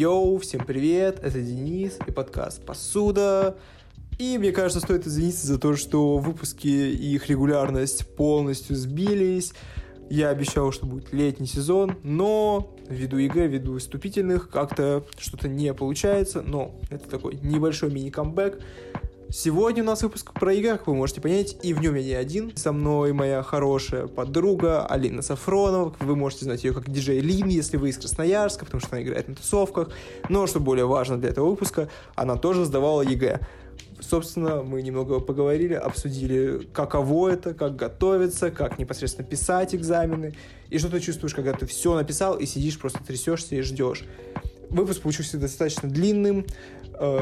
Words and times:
Йоу, 0.00 0.38
всем 0.38 0.64
привет, 0.64 1.20
это 1.22 1.42
Денис 1.42 1.98
и 2.06 2.10
подкаст 2.10 2.64
«Посуда». 2.64 3.58
И 4.18 4.38
мне 4.38 4.50
кажется, 4.50 4.80
стоит 4.80 5.06
извиниться 5.06 5.46
за 5.46 5.58
то, 5.58 5.76
что 5.76 6.16
выпуски 6.16 6.68
и 6.68 7.16
их 7.16 7.28
регулярность 7.28 8.16
полностью 8.16 8.76
сбились. 8.76 9.52
Я 10.08 10.30
обещал, 10.30 10.72
что 10.72 10.86
будет 10.86 11.12
летний 11.12 11.46
сезон, 11.46 11.98
но 12.02 12.74
ввиду 12.88 13.18
ЕГЭ, 13.18 13.46
ввиду 13.48 13.78
вступительных, 13.78 14.48
как-то 14.48 15.04
что-то 15.18 15.48
не 15.48 15.74
получается. 15.74 16.40
Но 16.40 16.80
это 16.88 17.06
такой 17.06 17.34
небольшой 17.42 17.92
мини-камбэк. 17.92 18.58
Сегодня 19.32 19.84
у 19.84 19.86
нас 19.86 20.02
выпуск 20.02 20.32
про 20.32 20.52
ЕГЭ, 20.52 20.78
как 20.78 20.88
вы 20.88 20.96
можете 20.96 21.20
понять, 21.20 21.56
и 21.62 21.72
в 21.72 21.80
нем 21.80 21.94
я 21.94 22.02
не 22.02 22.14
один. 22.14 22.56
Со 22.56 22.72
мной 22.72 23.12
моя 23.12 23.44
хорошая 23.44 24.08
подруга 24.08 24.84
Алина 24.84 25.22
Сафронова. 25.22 25.94
Вы 26.00 26.16
можете 26.16 26.46
знать 26.46 26.64
ее 26.64 26.72
как 26.72 26.90
диджей 26.90 27.20
Лин, 27.20 27.46
если 27.46 27.76
вы 27.76 27.90
из 27.90 27.98
Красноярска, 27.98 28.64
потому 28.64 28.80
что 28.80 28.96
она 28.96 29.04
играет 29.04 29.28
на 29.28 29.36
тусовках. 29.36 29.90
Но, 30.28 30.48
что 30.48 30.58
более 30.58 30.86
важно 30.86 31.16
для 31.16 31.30
этого 31.30 31.48
выпуска, 31.48 31.88
она 32.16 32.34
тоже 32.34 32.64
сдавала 32.64 33.02
ЕГЭ. 33.02 33.38
Собственно, 34.00 34.64
мы 34.64 34.82
немного 34.82 35.20
поговорили, 35.20 35.74
обсудили, 35.74 36.66
каково 36.72 37.28
это, 37.28 37.54
как 37.54 37.76
готовиться, 37.76 38.50
как 38.50 38.80
непосредственно 38.80 39.28
писать 39.28 39.76
экзамены, 39.76 40.34
и 40.70 40.78
что 40.78 40.88
ты 40.88 40.98
чувствуешь, 40.98 41.34
когда 41.34 41.52
ты 41.52 41.66
все 41.66 41.94
написал 41.94 42.36
и 42.36 42.46
сидишь, 42.46 42.80
просто 42.80 42.98
трясешься 43.04 43.54
и 43.54 43.60
ждешь. 43.60 44.02
Выпуск 44.70 45.02
получился 45.02 45.36
достаточно 45.36 45.88
длинным, 45.88 46.46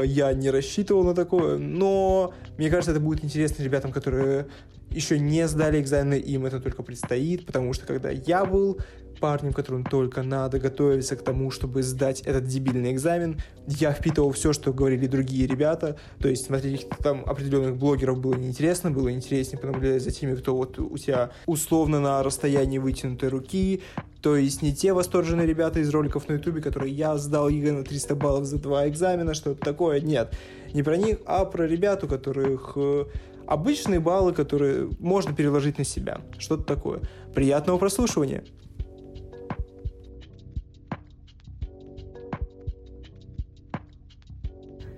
я 0.03 0.33
не 0.33 0.49
рассчитывал 0.49 1.03
на 1.03 1.15
такое, 1.15 1.57
но 1.57 2.33
мне 2.57 2.69
кажется, 2.69 2.91
это 2.91 2.99
будет 2.99 3.23
интересно 3.23 3.63
ребятам, 3.63 3.91
которые 3.91 4.47
еще 4.91 5.19
не 5.19 5.47
сдали 5.47 5.79
экзамены, 5.79 6.15
им 6.15 6.45
это 6.45 6.59
только 6.59 6.83
предстоит, 6.83 7.45
потому 7.45 7.73
что 7.73 7.85
когда 7.85 8.09
я 8.09 8.45
был 8.45 8.79
парнем, 9.19 9.53
которому 9.53 9.83
только 9.83 10.23
надо 10.23 10.59
готовиться 10.59 11.15
к 11.15 11.23
тому, 11.23 11.51
чтобы 11.51 11.83
сдать 11.83 12.21
этот 12.21 12.45
дебильный 12.45 12.91
экзамен. 12.91 13.39
Я 13.67 13.91
впитывал 13.91 14.31
все, 14.31 14.53
что 14.53 14.73
говорили 14.73 15.07
другие 15.07 15.47
ребята, 15.47 15.97
то 16.19 16.27
есть 16.27 16.45
смотреть 16.45 16.87
там 17.03 17.23
определенных 17.25 17.77
блогеров 17.77 18.19
было 18.19 18.35
неинтересно, 18.35 18.91
было 18.91 19.11
интереснее 19.11 19.59
понаблюдать 19.59 20.03
за 20.03 20.11
теми, 20.11 20.35
кто 20.35 20.55
вот 20.55 20.79
у 20.79 20.97
тебя 20.97 21.31
условно 21.45 21.99
на 21.99 22.23
расстоянии 22.23 22.77
вытянутой 22.77 23.29
руки, 23.29 23.81
то 24.21 24.35
есть 24.35 24.61
не 24.61 24.73
те 24.73 24.93
восторженные 24.93 25.47
ребята 25.47 25.79
из 25.79 25.89
роликов 25.89 26.27
на 26.27 26.33
ютубе, 26.33 26.61
которые 26.61 26.93
я 26.93 27.17
сдал 27.17 27.47
ЕГЭ 27.47 27.71
на 27.71 27.83
300 27.83 28.15
баллов 28.15 28.45
за 28.45 28.57
два 28.57 28.87
экзамена, 28.87 29.33
что-то 29.33 29.63
такое, 29.63 30.01
нет. 30.01 30.33
Не 30.73 30.83
про 30.83 30.97
них, 30.97 31.19
а 31.25 31.45
про 31.45 31.67
ребят, 31.67 32.03
у 32.03 32.07
которых 32.07 32.73
э, 32.75 33.05
обычные 33.47 33.99
баллы, 33.99 34.33
которые 34.33 34.89
можно 34.99 35.33
переложить 35.33 35.77
на 35.77 35.85
себя. 35.85 36.21
Что-то 36.37 36.63
такое. 36.63 37.01
Приятного 37.33 37.77
прослушивания! 37.77 38.43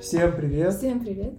Всем 0.01 0.35
привет. 0.35 0.73
Всем 0.75 0.99
привет. 0.99 1.33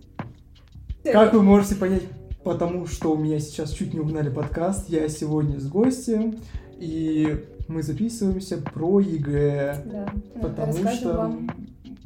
Как 1.05 1.33
вы 1.33 1.43
можете 1.43 1.75
понять, 1.75 2.05
потому 2.45 2.87
что 2.87 3.13
у 3.13 3.17
меня 3.19 3.41
сейчас 3.41 3.73
чуть 3.73 3.93
не 3.93 4.01
угнали 4.01 4.31
подкаст, 4.31 4.89
я 4.89 5.09
сегодня 5.09 5.59
с 5.59 5.67
гостем, 5.69 6.39
и 6.79 7.45
мы 7.69 7.83
записываемся 7.83 8.59
про 8.59 9.01
ЕГЭ. 9.01 9.83
Да. 9.87 10.13
Потому 10.41 10.73
Расскажем 10.73 10.99
что... 10.99 11.13
вам, 11.17 11.51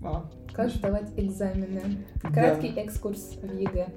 А, 0.03 0.31
как 0.53 0.71
сдавать 0.71 1.11
экзамены. 1.17 1.83
Да. 2.23 2.31
Краткий 2.31 2.69
экскурс 2.69 3.37
в 3.43 3.55
ЕГЭ. 3.59 3.89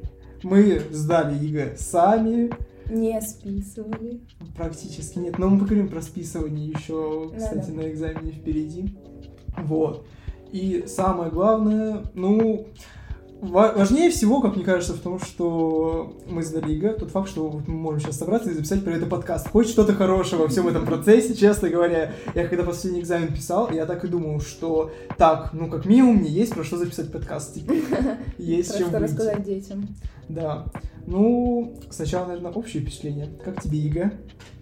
мы 0.43 0.81
сдали 0.91 1.37
ЕГЭ 1.43 1.75
сами, 1.77 2.51
Не 2.89 3.21
списывали. 3.21 4.19
практически 4.57 5.19
нет, 5.19 5.37
но 5.37 5.49
мы 5.49 5.59
поговорим 5.59 5.87
про 5.87 6.01
списывание 6.01 6.67
еще, 6.69 7.31
кстати, 7.37 7.71
на 7.71 7.89
экзамене 7.89 8.31
впереди. 8.31 8.97
Вот. 9.57 10.05
И 10.51 10.85
самое 10.87 11.29
главное, 11.29 12.03
ну, 12.15 12.67
важнее 13.41 14.09
всего, 14.09 14.41
как 14.41 14.55
мне 14.55 14.65
кажется, 14.65 14.93
в 14.93 14.99
том, 14.99 15.19
что 15.19 16.17
мы 16.27 16.43
сдали 16.43 16.73
ЕГЭ, 16.73 16.93
тот 16.95 17.11
факт, 17.11 17.29
что 17.29 17.47
вот 17.47 17.67
мы 17.67 17.75
можем 17.75 18.01
сейчас 18.01 18.17
собраться 18.17 18.49
и 18.49 18.53
записать 18.53 18.83
про 18.83 18.91
это 18.91 19.05
подкаст. 19.05 19.49
Хоть 19.49 19.69
что-то 19.69 19.93
хорошее 19.93 20.41
во 20.41 20.47
всем 20.47 20.67
этом 20.67 20.85
процессе, 20.85 21.35
честно 21.35 21.69
говоря. 21.69 22.13
Я 22.35 22.47
когда 22.47 22.63
последний 22.63 22.99
экзамен 22.99 23.33
писал, 23.33 23.71
я 23.71 23.85
так 23.85 24.03
и 24.03 24.07
думал, 24.07 24.41
что 24.41 24.91
так, 25.17 25.53
ну, 25.53 25.69
как 25.69 25.85
минимум, 25.85 26.17
мне 26.17 26.29
есть 26.29 26.53
про 26.53 26.63
что 26.63 26.77
записать 26.77 27.11
подкаст 27.11 27.55
теперь. 27.55 27.83
Есть 28.37 28.71
Про 28.71 28.77
чем 28.79 28.87
что 28.89 28.99
выйти. 28.99 29.11
рассказать 29.11 29.43
детям. 29.43 29.87
Да. 30.27 30.65
Ну, 31.07 31.75
сначала, 31.89 32.27
наверное, 32.27 32.51
общее 32.51 32.83
впечатление. 32.83 33.29
Как 33.43 33.61
тебе 33.61 33.79
ЕГЭ? 33.79 34.11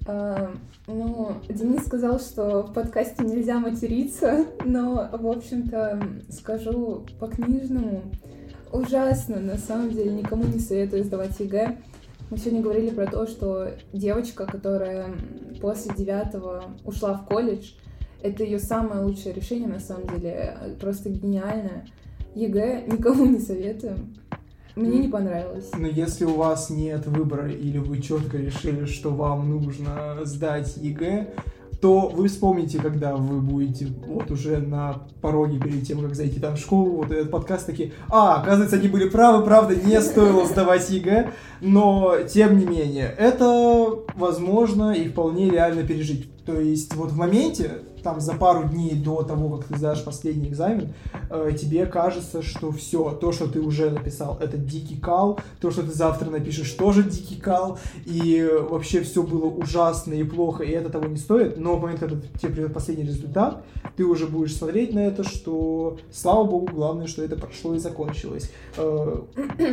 А, 0.07 0.51
ну, 0.88 1.33
Денис 1.49 1.85
сказал, 1.85 2.19
что 2.19 2.63
в 2.63 2.73
подкасте 2.73 3.23
нельзя 3.25 3.59
материться, 3.59 4.45
но, 4.63 5.09
в 5.11 5.27
общем-то, 5.27 6.01
скажу 6.29 7.05
по-книжному. 7.19 8.03
Ужасно, 8.72 9.39
на 9.39 9.57
самом 9.57 9.91
деле, 9.91 10.11
никому 10.11 10.44
не 10.44 10.59
советую 10.59 11.03
сдавать 11.03 11.39
ЕГЭ. 11.39 11.78
Мы 12.29 12.38
сегодня 12.38 12.61
говорили 12.61 12.89
про 12.89 13.05
то, 13.07 13.25
что 13.25 13.72
девочка, 13.94 14.45
которая 14.45 15.07
после 15.61 15.95
девятого 15.95 16.66
ушла 16.83 17.13
в 17.13 17.25
колледж, 17.25 17.72
это 18.22 18.44
ее 18.44 18.59
самое 18.59 19.01
лучшее 19.01 19.33
решение, 19.33 19.67
на 19.67 19.79
самом 19.79 20.07
деле, 20.07 20.57
просто 20.81 21.09
гениальное. 21.09 21.85
ЕГЭ 22.35 22.88
никому 22.88 23.25
не 23.25 23.39
советую. 23.39 23.95
Мне 24.75 25.00
не 25.00 25.07
понравилось. 25.07 25.72
Но 25.75 25.88
если 25.88 26.25
у 26.25 26.35
вас 26.35 26.69
нет 26.69 27.07
выбора 27.07 27.50
или 27.51 27.79
вы 27.79 28.00
четко 28.00 28.38
решили, 28.38 28.85
что 28.85 29.09
вам 29.09 29.50
нужно 29.50 30.19
сдать 30.23 30.77
ЕГЭ, 30.77 31.33
то 31.81 32.09
вы 32.09 32.27
вспомните, 32.27 32.79
когда 32.79 33.15
вы 33.15 33.39
будете 33.39 33.88
вот 34.05 34.31
уже 34.31 34.57
на 34.57 35.03
пороге 35.21 35.59
перед 35.59 35.85
тем, 35.85 36.01
как 36.01 36.15
зайти 36.15 36.39
там 36.39 36.55
в 36.55 36.59
школу, 36.59 36.97
вот 36.97 37.11
этот 37.11 37.29
подкаст 37.29 37.65
такие, 37.65 37.93
а, 38.09 38.41
оказывается, 38.41 38.77
они 38.77 38.88
были 38.88 39.09
правы, 39.09 39.43
правда, 39.43 39.75
не 39.75 40.01
стоило 40.01 40.45
сдавать 40.45 40.89
ЕГЭ, 40.89 41.31
но, 41.61 42.15
тем 42.27 42.57
не 42.57 42.65
менее, 42.65 43.13
это 43.17 43.89
возможно 44.15 44.93
и 44.93 45.07
вполне 45.07 45.49
реально 45.49 45.83
пережить. 45.83 46.29
То 46.45 46.59
есть 46.59 46.95
вот 46.95 47.11
в 47.11 47.17
моменте, 47.17 47.81
там 48.07 48.22
за 48.22 48.35
пару 48.35 48.63
дней 48.63 48.95
до 48.95 49.22
того, 49.23 49.57
как 49.57 49.68
ты 49.68 49.78
сдашь 49.78 50.01
последний 50.01 50.47
экзамен, 50.47 50.94
э, 51.29 51.51
тебе 51.59 51.85
кажется, 51.85 52.41
что 52.41 52.72
все, 52.72 53.12
то, 53.12 53.34
что 53.34 53.47
ты 53.47 53.59
уже 53.59 53.90
написал, 53.90 54.38
это 54.40 54.56
дикий 54.56 54.95
кал, 54.95 55.41
то, 55.59 55.72
что 55.72 55.84
ты 55.84 55.91
завтра 55.91 56.29
напишешь, 56.29 56.72
тоже 56.72 57.03
дикий 57.03 57.35
кал, 57.35 57.79
и 58.06 58.50
вообще 58.69 59.01
все 59.01 59.23
было 59.23 59.47
ужасно 59.47 60.13
и 60.13 60.23
плохо, 60.23 60.63
и 60.63 60.72
это 60.72 60.90
того 60.90 61.07
не 61.07 61.18
стоит, 61.18 61.57
но 61.57 61.75
в 61.75 61.81
момент, 61.81 62.00
когда 62.00 62.16
тебе 62.40 62.53
придет 62.53 62.73
последний 62.73 63.03
результат, 63.03 63.62
ты 63.97 64.06
уже 64.06 64.25
будешь 64.25 64.56
смотреть 64.56 64.94
на 64.94 65.00
это, 65.00 65.25
что, 65.25 65.97
слава 66.09 66.45
богу, 66.45 66.68
главное, 66.74 67.07
что 67.07 67.25
это 67.25 67.35
прошло 67.35 67.75
и 67.75 67.79
закончилось. 67.79 68.50
Э, 68.78 69.18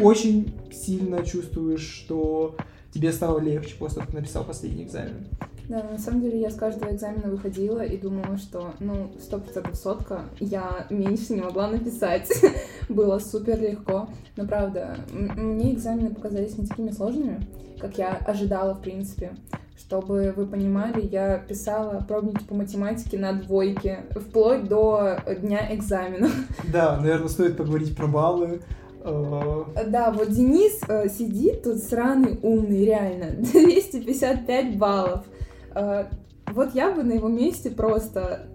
Очень 0.02 0.52
сильно 0.72 1.24
чувствуешь, 1.24 1.88
что 1.88 2.56
тебе 2.92 3.12
стало 3.12 3.38
легче 3.38 3.76
после 3.78 3.96
того, 3.96 4.06
как 4.06 4.14
написал 4.14 4.42
последний 4.42 4.82
экзамен. 4.82 5.28
Да, 5.68 5.82
на 5.82 5.98
самом 5.98 6.20
деле 6.20 6.40
я 6.40 6.50
с 6.50 6.54
каждого 6.56 6.92
экзамена 6.94 7.30
выходила 7.30 7.80
и 7.80 7.96
думала, 7.96 8.36
что, 8.36 8.72
ну, 8.80 9.10
сто 9.18 9.38
процентов 9.38 9.76
сотка, 9.76 10.22
я 10.40 10.86
меньше 10.90 11.32
не 11.32 11.40
могла 11.40 11.68
написать. 11.68 12.30
Было 12.88 13.18
супер 13.18 13.60
легко. 13.60 14.08
Но 14.36 14.46
правда, 14.46 14.96
мне 15.10 15.72
экзамены 15.74 16.14
показались 16.14 16.58
не 16.58 16.66
такими 16.66 16.90
сложными, 16.90 17.40
как 17.80 17.96
я 17.96 18.12
ожидала, 18.14 18.74
в 18.74 18.82
принципе. 18.82 19.32
Чтобы 19.76 20.32
вы 20.36 20.46
понимали, 20.46 21.06
я 21.10 21.38
писала 21.38 22.04
пробники 22.06 22.44
по 22.44 22.54
математике 22.54 23.18
на 23.18 23.32
двойке, 23.32 24.04
вплоть 24.14 24.68
до 24.68 25.18
дня 25.40 25.74
экзамена. 25.74 26.28
Да, 26.72 26.96
наверное, 26.98 27.28
стоит 27.28 27.56
поговорить 27.56 27.96
про 27.96 28.06
баллы. 28.06 28.60
Э, 29.02 29.64
Да, 29.86 30.10
вот 30.12 30.30
Денис 30.30 30.80
э, 30.88 31.08
сидит 31.08 31.64
тут 31.64 31.78
сраный 31.78 32.38
умный, 32.42 32.84
реально. 32.84 33.30
255 33.52 34.78
баллов. 34.78 35.24
Э, 35.74 36.06
вот 36.48 36.74
я 36.74 36.92
бы 36.92 37.02
на 37.02 37.12
его 37.12 37.28
месте 37.28 37.70
просто 37.70 38.46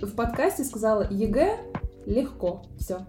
в 0.00 0.14
подкасте 0.14 0.64
сказала 0.64 1.06
ЕГЭ 1.10 1.58
легко. 2.06 2.62
Все. 2.78 3.06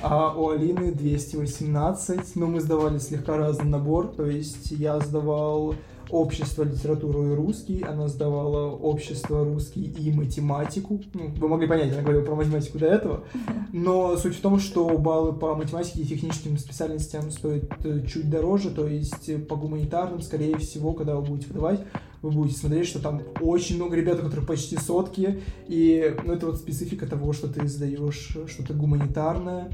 А 0.00 0.32
у 0.36 0.50
Алины 0.50 0.92
218, 0.92 2.36
но 2.36 2.46
мы 2.46 2.60
сдавали 2.60 2.98
слегка 2.98 3.36
разный 3.36 3.68
набор, 3.68 4.08
то 4.08 4.26
есть 4.26 4.70
я 4.70 5.00
сдавал 5.00 5.74
общество, 6.10 6.62
литературу 6.62 7.32
и 7.32 7.34
русский, 7.34 7.82
она 7.82 8.08
сдавала 8.08 8.70
общество, 8.70 9.44
русский 9.44 9.82
и 9.82 10.12
математику. 10.12 11.00
Ну, 11.14 11.30
вы 11.36 11.48
могли 11.48 11.66
понять, 11.66 11.92
она 11.92 12.02
говорила 12.02 12.24
про 12.24 12.36
математику 12.36 12.78
до 12.78 12.86
этого. 12.86 13.24
Но 13.72 14.16
суть 14.16 14.36
в 14.36 14.40
том, 14.40 14.60
что 14.60 14.86
баллы 14.98 15.32
по 15.32 15.54
математике 15.54 16.02
и 16.02 16.06
техническим 16.06 16.56
специальностям 16.58 17.30
стоят 17.30 17.64
э, 17.84 18.06
чуть 18.06 18.30
дороже, 18.30 18.70
то 18.70 18.86
есть 18.86 19.48
по 19.48 19.56
гуманитарным, 19.56 20.22
скорее 20.22 20.56
всего, 20.58 20.92
когда 20.92 21.16
вы 21.16 21.22
будете 21.22 21.48
выдавать, 21.48 21.80
вы 22.22 22.30
будете 22.30 22.58
смотреть, 22.58 22.86
что 22.86 23.00
там 23.00 23.22
очень 23.40 23.76
много 23.76 23.96
ребят, 23.96 24.18
у 24.20 24.22
которых 24.22 24.46
почти 24.46 24.76
сотки, 24.76 25.42
и 25.66 26.16
ну, 26.24 26.32
это 26.32 26.46
вот 26.46 26.56
специфика 26.56 27.06
того, 27.06 27.32
что 27.32 27.48
ты 27.48 27.66
сдаешь 27.68 28.36
что-то 28.46 28.74
гуманитарное, 28.74 29.70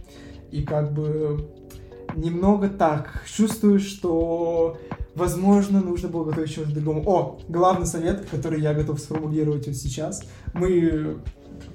и 0.50 0.62
как 0.62 0.92
бы 0.92 1.48
немного 2.14 2.68
так 2.68 3.24
чувствую, 3.26 3.80
что 3.80 4.78
возможно 5.14 5.80
нужно 5.80 6.08
было 6.08 6.24
готовить 6.24 6.52
чего-то 6.52 6.72
другому. 6.72 7.02
О, 7.06 7.40
главный 7.48 7.86
совет, 7.86 8.26
который 8.30 8.60
я 8.60 8.74
готов 8.74 9.00
сформулировать 9.00 9.66
вот 9.66 9.76
сейчас. 9.76 10.22
Мы 10.52 11.18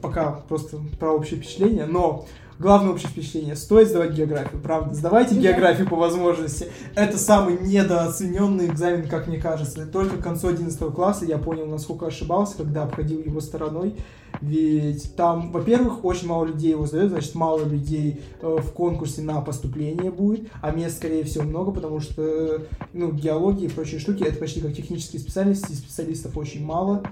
пока 0.02 0.32
просто 0.32 0.80
про 1.00 1.12
общее 1.12 1.40
впечатление, 1.40 1.86
но 1.86 2.26
главное 2.60 2.92
общее 2.92 3.10
впечатление. 3.10 3.56
Стоит 3.56 3.88
сдавать 3.88 4.12
географию, 4.12 4.62
правда. 4.62 4.94
Сдавайте 4.94 5.36
Да. 5.36 5.42
географию 5.42 5.88
по 5.88 5.96
возможности. 5.96 6.68
Это 6.94 7.18
самый 7.18 7.58
недооцененный 7.60 8.68
экзамен, 8.68 9.08
как 9.08 9.28
мне 9.28 9.38
кажется. 9.38 9.86
Только 9.88 10.18
к 10.18 10.24
концу 10.24 10.50
11 10.50 10.92
класса 10.92 11.26
я 11.26 11.38
понял, 11.38 11.66
насколько 11.66 12.06
ошибался, 12.08 12.58
когда 12.58 12.84
обходил 12.84 13.22
его 13.22 13.40
стороной. 13.40 13.96
Ведь 14.42 15.16
там, 15.16 15.52
во-первых, 15.52 16.06
очень 16.06 16.28
мало 16.28 16.46
людей 16.46 16.72
его 16.72 16.86
сдают, 16.86 17.12
значит, 17.12 17.34
мало 17.34 17.66
людей 17.66 18.22
э, 18.42 18.58
в 18.62 18.72
конкурсе 18.74 19.22
на 19.22 19.42
поступление 19.42 20.12
будет, 20.12 20.50
а 20.62 20.72
мест, 20.72 20.98
скорее 20.98 21.24
всего, 21.24 21.44
много, 21.46 21.72
потому 21.72 22.00
что, 22.00 22.22
э, 22.22 22.60
ну, 22.94 23.12
геология 23.12 23.68
и 23.68 23.72
прочие 23.72 24.00
штуки, 24.00 24.24
это 24.24 24.38
почти 24.38 24.62
как 24.62 24.74
технические 24.74 25.20
специальности, 25.20 25.74
специалистов 25.74 26.38
очень 26.38 26.64
мало. 26.64 27.04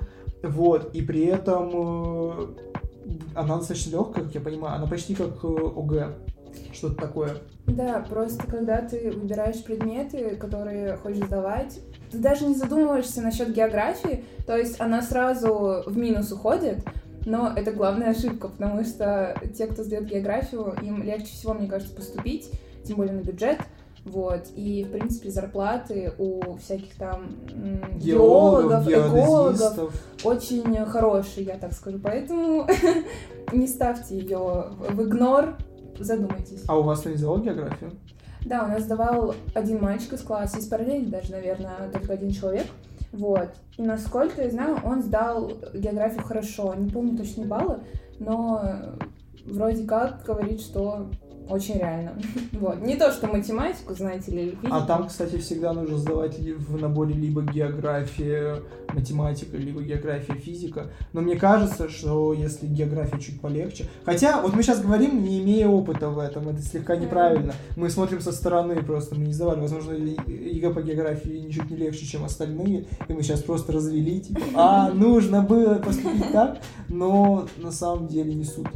Вот, 0.44 0.94
и 0.94 1.02
при 1.02 1.26
этом 1.26 1.72
э, 1.74 2.48
она 3.36 3.58
достаточно 3.58 3.92
легкая, 3.92 4.26
как 4.26 4.36
я 4.36 4.42
понимаю, 4.42 4.76
она 4.76 4.88
почти 4.88 5.16
как 5.16 5.44
э, 5.44 5.48
ОГЭ, 5.48 6.14
что-то 6.74 6.96
такое. 6.96 7.38
Да, 7.66 8.06
просто 8.08 8.48
когда 8.48 8.82
ты 8.82 9.12
выбираешь 9.12 9.64
предметы, 9.64 10.36
которые 10.36 10.98
хочешь 10.98 11.26
сдавать, 11.26 11.80
ты 12.12 12.18
даже 12.18 12.46
не 12.46 12.56
задумываешься 12.56 13.22
насчет 13.22 13.54
географии, 13.54 14.24
то 14.46 14.56
есть 14.56 14.80
она 14.80 15.02
сразу 15.02 15.84
в 15.86 15.98
минус 15.98 16.32
уходит, 16.32 16.80
но 17.26 17.52
это 17.54 17.72
главная 17.74 18.12
ошибка, 18.12 18.48
потому 18.48 18.84
что 18.86 19.38
те, 19.56 19.68
кто 19.68 19.84
сдает 19.84 20.06
географию, 20.06 20.74
им 20.82 21.04
легче 21.04 21.28
всего, 21.28 21.54
мне 21.54 21.68
кажется, 21.68 21.94
поступить, 21.94 22.50
тем 22.86 22.98
более 22.98 23.16
на 23.16 23.22
бюджет, 23.22 23.60
вот, 24.08 24.48
и, 24.56 24.84
в 24.84 24.92
принципе, 24.92 25.30
зарплаты 25.30 26.14
у 26.18 26.56
всиких 26.58 26.96
там 26.96 27.28
м, 27.54 28.00
геологов, 28.00 28.88
экологов 28.88 29.94
очень 30.24 30.86
хорошие, 30.86 31.46
я 31.46 31.58
так 31.58 31.74
скажу, 31.74 32.00
поэтому 32.00 32.68
не 33.52 33.68
ставьте 33.68 34.18
ее 34.18 34.72
в 34.90 35.04
игнор, 35.04 35.56
задумайтесь. 36.00 36.64
А 36.68 36.78
у 36.78 36.84
вас 36.84 37.06
не 37.06 37.16
сдавал 37.16 37.40
географию? 37.40 37.92
Да, 38.46 38.64
у 38.64 38.68
нас 38.68 38.84
сдавал 38.84 39.36
один 39.54 39.82
мальчик 39.82 40.14
из 40.14 40.22
класса, 40.22 40.60
из 40.60 40.68
параллели 40.68 41.06
даже, 41.06 41.32
наверное, 41.32 41.90
только 41.92 42.14
один 42.14 42.32
человек. 42.32 42.68
Вот. 43.12 43.50
И 43.78 43.82
насколько 43.82 44.42
я 44.42 44.50
знаю, 44.50 44.78
он 44.84 45.02
сдал 45.02 45.52
географию 45.74 46.24
хорошо. 46.24 46.74
Не 46.76 46.90
помню 46.90 47.18
точные 47.18 47.48
баллы, 47.48 47.80
но 48.20 48.96
вроде 49.46 49.86
как 49.86 50.24
говорит, 50.24 50.62
что 50.62 51.10
очень 51.50 51.76
реально. 51.76 52.14
Вот. 52.54 52.82
Не 52.82 52.96
то, 52.96 53.12
что 53.12 53.28
математику, 53.28 53.94
знаете 53.94 54.32
ли, 54.32 54.42
или 54.42 54.50
физику. 54.56 54.76
А 54.76 54.82
там, 54.82 55.08
кстати, 55.08 55.38
всегда 55.38 55.74
нужно 55.74 55.98
сдавать 55.98 56.40
в 56.40 56.80
наборе 56.80 57.14
либо 57.14 57.44
география, 57.44 58.62
математика, 58.94 59.58
либо 59.58 59.82
география, 59.82 60.34
физика. 60.34 60.88
Но 61.14 61.22
мне 61.22 61.36
кажется, 61.36 61.90
что 61.90 62.34
если 62.34 62.66
география 62.66 63.20
чуть 63.20 63.40
полегче... 63.42 63.86
Хотя, 64.06 64.42
вот 64.42 64.56
мы 64.56 64.64
сейчас 64.64 64.82
говорим, 64.82 65.24
не 65.24 65.40
имея 65.42 65.68
опыта 65.68 66.10
в 66.10 66.20
этом, 66.20 66.50
это 66.50 66.62
слегка 66.62 66.96
неправильно. 66.96 67.54
Мы 67.76 67.90
смотрим 67.90 68.22
со 68.22 68.32
стороны 68.32 68.82
просто, 68.84 69.16
мы 69.16 69.26
не 69.26 69.34
сдавали. 69.34 69.60
Возможно, 69.60 69.92
ЕГЭ 69.94 70.74
по 70.74 70.82
географии 70.82 71.38
ничуть 71.38 71.70
не 71.70 71.78
легче, 71.78 72.06
чем 72.06 72.24
остальные, 72.26 72.86
и 73.08 73.14
мы 73.14 73.22
сейчас 73.22 73.42
просто 73.42 73.72
развели, 73.74 74.22
типа, 74.22 74.42
а, 74.56 74.90
нужно 74.92 75.42
было 75.42 75.76
поступить 75.76 76.32
так, 76.32 76.60
но 76.90 77.48
на 77.58 77.72
самом 77.72 78.08
деле 78.08 78.34
не 78.34 78.46
суть. 78.46 78.68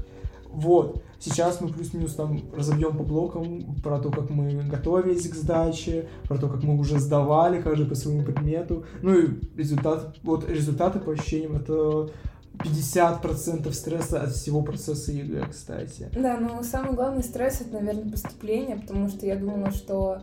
Вот. 0.52 1.02
Сейчас 1.22 1.62
мы 1.62 1.70
плюс-минус 1.70 2.16
там 2.16 2.42
разобьем 2.52 2.98
по 2.98 3.04
блокам 3.04 3.76
про 3.84 4.00
то, 4.00 4.10
как 4.10 4.32
мы 4.32 4.64
готовились 4.64 5.30
к 5.30 5.36
сдаче, 5.36 6.10
про 6.24 6.40
то, 6.40 6.50
как 6.50 6.64
мы 6.64 6.76
уже 6.80 7.00
сдавали 7.00 7.62
каждый 7.62 7.86
по 7.86 7.94
своему 7.94 8.24
предмету. 8.24 8.86
Ну 9.04 9.14
и 9.14 9.28
результат, 9.56 10.16
вот 10.24 10.50
результаты 10.50 11.00
по 11.00 11.12
ощущениям 11.12 11.58
это 11.58 12.10
50% 12.58 13.72
стресса 13.72 14.22
от 14.24 14.32
всего 14.32 14.64
процесса 14.64 15.12
ЕГЭ, 15.12 15.46
кстати. 15.52 16.10
Да, 16.14 16.40
но 16.40 16.64
самый 16.64 16.96
главный 16.96 17.24
стресс 17.24 17.62
это, 17.62 17.74
наверное, 17.74 18.12
поступление, 18.12 18.78
потому 18.78 19.08
что 19.08 19.28
я 19.28 19.36
думала, 19.36 19.70
что 19.70 20.22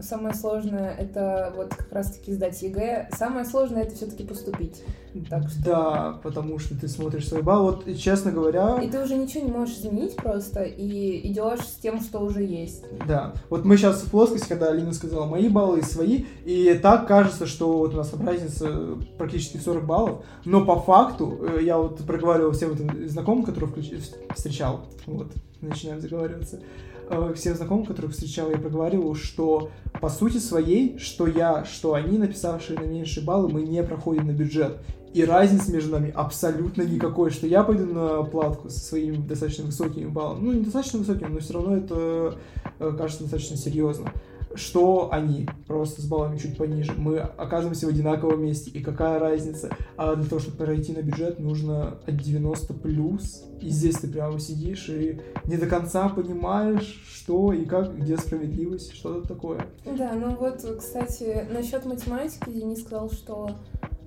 самое 0.00 0.34
сложное 0.34 0.94
это 0.94 1.52
вот 1.56 1.74
как 1.74 1.92
раз-таки 1.92 2.32
сдать 2.32 2.60
ЕГЭ. 2.62 3.08
Самое 3.16 3.44
сложное 3.44 3.82
это 3.82 3.94
все-таки 3.94 4.24
поступить. 4.24 4.82
Так 5.30 5.48
что- 5.48 5.64
Да, 5.64 6.20
потому 6.24 6.58
что 6.58 6.78
ты 6.78 6.88
смотришь 6.88 7.28
свой 7.28 7.42
балл. 7.42 7.64
Вот, 7.64 7.96
честно 7.96 8.32
говоря, 8.32 8.80
И 8.82 8.88
ты 8.90 9.00
уже 9.00 9.14
ничего 9.16 9.44
не 9.44 9.52
можешь 9.52 9.76
изменить 9.76 10.16
просто, 10.16 10.62
и 10.64 11.30
идешь 11.30 11.60
с 11.60 11.76
тем, 11.76 12.00
что 12.00 12.18
уже 12.18 12.42
есть. 12.42 12.84
Да. 13.06 13.32
Вот 13.50 13.64
мы 13.64 13.76
сейчас 13.76 14.00
в 14.02 14.10
плоскости, 14.10 14.48
когда 14.48 14.68
Алина 14.70 14.92
сказала 14.92 15.26
мои 15.26 15.48
баллы 15.48 15.78
и 15.78 15.82
свои, 15.82 16.24
и 16.44 16.74
так 16.74 17.06
кажется, 17.06 17.46
что 17.46 17.78
вот 17.78 17.94
у 17.94 17.96
нас 17.96 18.08
там 18.08 18.26
разница 18.26 18.96
практически 19.16 19.58
в 19.58 19.62
40 19.62 19.86
баллов, 19.86 20.24
но 20.44 20.64
по 20.64 20.80
факту, 20.80 21.38
э, 21.58 21.62
я 21.62 21.78
вот 21.78 21.98
проговаривал 22.04 22.50
всем 22.52 22.72
этим 22.72 23.08
знакомым, 23.08 23.44
которых 23.44 23.70
включ- 23.76 24.12
встречал, 24.34 24.80
вот, 25.06 25.28
начинаем 25.60 26.00
заговариваться, 26.00 26.58
э, 27.08 27.32
всем 27.34 27.54
знакомым, 27.54 27.86
которых 27.86 28.12
встречал, 28.12 28.50
я 28.50 28.58
проговаривал, 28.58 29.14
что 29.14 29.70
по 30.00 30.08
сути 30.08 30.38
своей, 30.38 30.98
что 30.98 31.26
я, 31.26 31.64
что 31.64 31.94
они, 31.94 32.18
написавшие 32.18 32.78
на 32.78 32.84
меньшие 32.84 33.24
баллы, 33.24 33.48
мы 33.48 33.62
не 33.62 33.82
проходим 33.82 34.26
на 34.26 34.32
бюджет. 34.32 34.78
И 35.14 35.24
разницы 35.24 35.72
между 35.72 35.92
нами 35.92 36.12
абсолютно 36.12 36.82
никакой, 36.82 37.30
что 37.30 37.46
я 37.46 37.62
пойду 37.62 37.86
на 37.86 38.24
платку 38.24 38.68
со 38.68 38.80
своими 38.80 39.16
достаточно 39.16 39.64
высокими 39.64 40.06
баллами. 40.06 40.44
Ну, 40.44 40.52
не 40.52 40.64
достаточно 40.64 40.98
высокими, 40.98 41.28
но 41.28 41.38
все 41.38 41.54
равно 41.54 41.76
это 41.76 42.36
э, 42.80 42.92
кажется 42.98 43.22
достаточно 43.22 43.56
серьезно. 43.56 44.12
Что 44.54 45.08
они 45.12 45.48
просто 45.66 46.00
с 46.02 46.06
баллами 46.06 46.38
чуть 46.38 46.56
пониже. 46.56 46.92
Мы 46.96 47.18
оказываемся 47.18 47.86
в 47.86 47.90
одинаковом 47.90 48.42
месте. 48.42 48.70
И 48.70 48.82
какая 48.82 49.18
разница? 49.18 49.70
А 49.96 50.14
для 50.14 50.24
того, 50.28 50.40
чтобы 50.40 50.58
пройти 50.58 50.92
на 50.92 51.02
бюджет, 51.02 51.40
нужно 51.40 51.98
от 52.06 52.16
90 52.16 52.74
плюс. 52.74 53.44
И 53.60 53.68
здесь 53.68 53.96
ты 53.96 54.08
прямо 54.08 54.38
сидишь 54.38 54.88
и 54.88 55.20
не 55.44 55.56
до 55.56 55.66
конца 55.66 56.08
понимаешь, 56.08 57.02
что 57.12 57.52
и 57.52 57.64
как, 57.64 57.96
где 57.98 58.16
справедливость, 58.16 58.94
что-то 58.94 59.26
такое. 59.26 59.66
Да, 59.84 60.12
ну 60.12 60.36
вот, 60.36 60.64
кстати, 60.78 61.46
насчет 61.50 61.84
математики 61.84 62.50
Денис 62.50 62.82
сказал, 62.82 63.10
что 63.10 63.50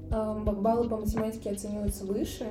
б- 0.10 0.52
баллы 0.52 0.88
по 0.88 0.98
математике 0.98 1.52
оцениваются 1.52 2.06
выше. 2.06 2.46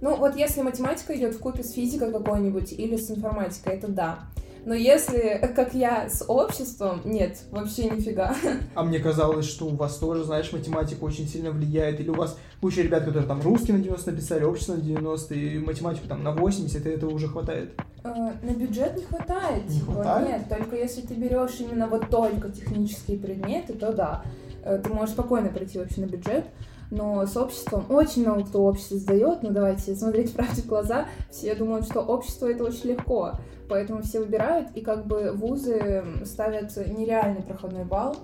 Ну, 0.00 0.16
вот 0.16 0.34
если 0.36 0.62
математика 0.62 1.16
идет 1.16 1.34
в 1.34 1.38
купе 1.38 1.62
с 1.62 1.72
физикой 1.72 2.12
какой-нибудь 2.12 2.72
или 2.72 2.96
с 2.96 3.10
информатикой, 3.10 3.74
это 3.74 3.86
да. 3.88 4.18
Но 4.64 4.74
если, 4.74 5.52
как 5.56 5.74
я, 5.74 6.08
с 6.08 6.24
обществом, 6.26 7.00
нет, 7.04 7.38
вообще 7.50 7.90
нифига. 7.90 8.34
А 8.74 8.84
мне 8.84 8.98
казалось, 9.00 9.46
что 9.46 9.66
у 9.66 9.74
вас 9.74 9.96
тоже, 9.96 10.24
знаешь, 10.24 10.52
математика 10.52 11.02
очень 11.04 11.26
сильно 11.28 11.50
влияет. 11.50 11.98
Или 12.00 12.10
у 12.10 12.14
вас 12.14 12.38
куча 12.60 12.82
ребят, 12.82 13.04
которые 13.04 13.26
там 13.26 13.40
русский 13.42 13.72
на 13.72 13.80
90 13.80 14.12
написали, 14.12 14.44
общество 14.44 14.74
на 14.74 14.80
90, 14.80 15.34
и 15.34 15.58
математику 15.58 16.06
там 16.06 16.22
на 16.22 16.32
80, 16.32 16.86
и 16.86 16.88
этого 16.88 17.10
уже 17.10 17.28
хватает. 17.28 17.72
Э, 18.04 18.08
На 18.42 18.50
бюджет 18.54 18.96
не 18.96 19.04
хватает. 19.04 19.68
Не 19.68 19.80
типа, 19.80 19.92
хватает? 19.92 20.28
Нет, 20.28 20.48
только 20.48 20.76
если 20.76 21.00
ты 21.00 21.14
берешь 21.14 21.58
именно 21.58 21.86
вот 21.88 22.08
только 22.08 22.48
технические 22.50 23.18
предметы, 23.18 23.72
то 23.74 23.92
да. 23.92 24.22
Э, 24.64 24.80
Ты 24.82 24.90
можешь 24.90 25.14
спокойно 25.14 25.48
пройти 25.48 25.78
вообще 25.78 26.02
на 26.02 26.06
бюджет. 26.06 26.44
Но 26.92 27.24
с 27.24 27.38
обществом 27.38 27.86
очень 27.88 28.20
много 28.20 28.44
кто 28.44 28.64
общество 28.64 28.98
сдает, 28.98 29.42
но 29.42 29.50
давайте 29.50 29.94
смотреть 29.94 30.32
правде 30.34 30.60
в 30.60 30.66
глаза. 30.66 31.06
Все 31.30 31.54
думают, 31.54 31.86
что 31.86 32.00
общество 32.00 32.46
это 32.46 32.64
очень 32.64 32.90
легко. 32.90 33.32
Поэтому 33.70 34.02
все 34.02 34.20
выбирают, 34.20 34.68
и 34.74 34.82
как 34.82 35.06
бы 35.06 35.32
вузы 35.32 36.04
ставят 36.26 36.76
нереальный 36.76 37.42
проходной 37.42 37.84
балл, 37.84 38.16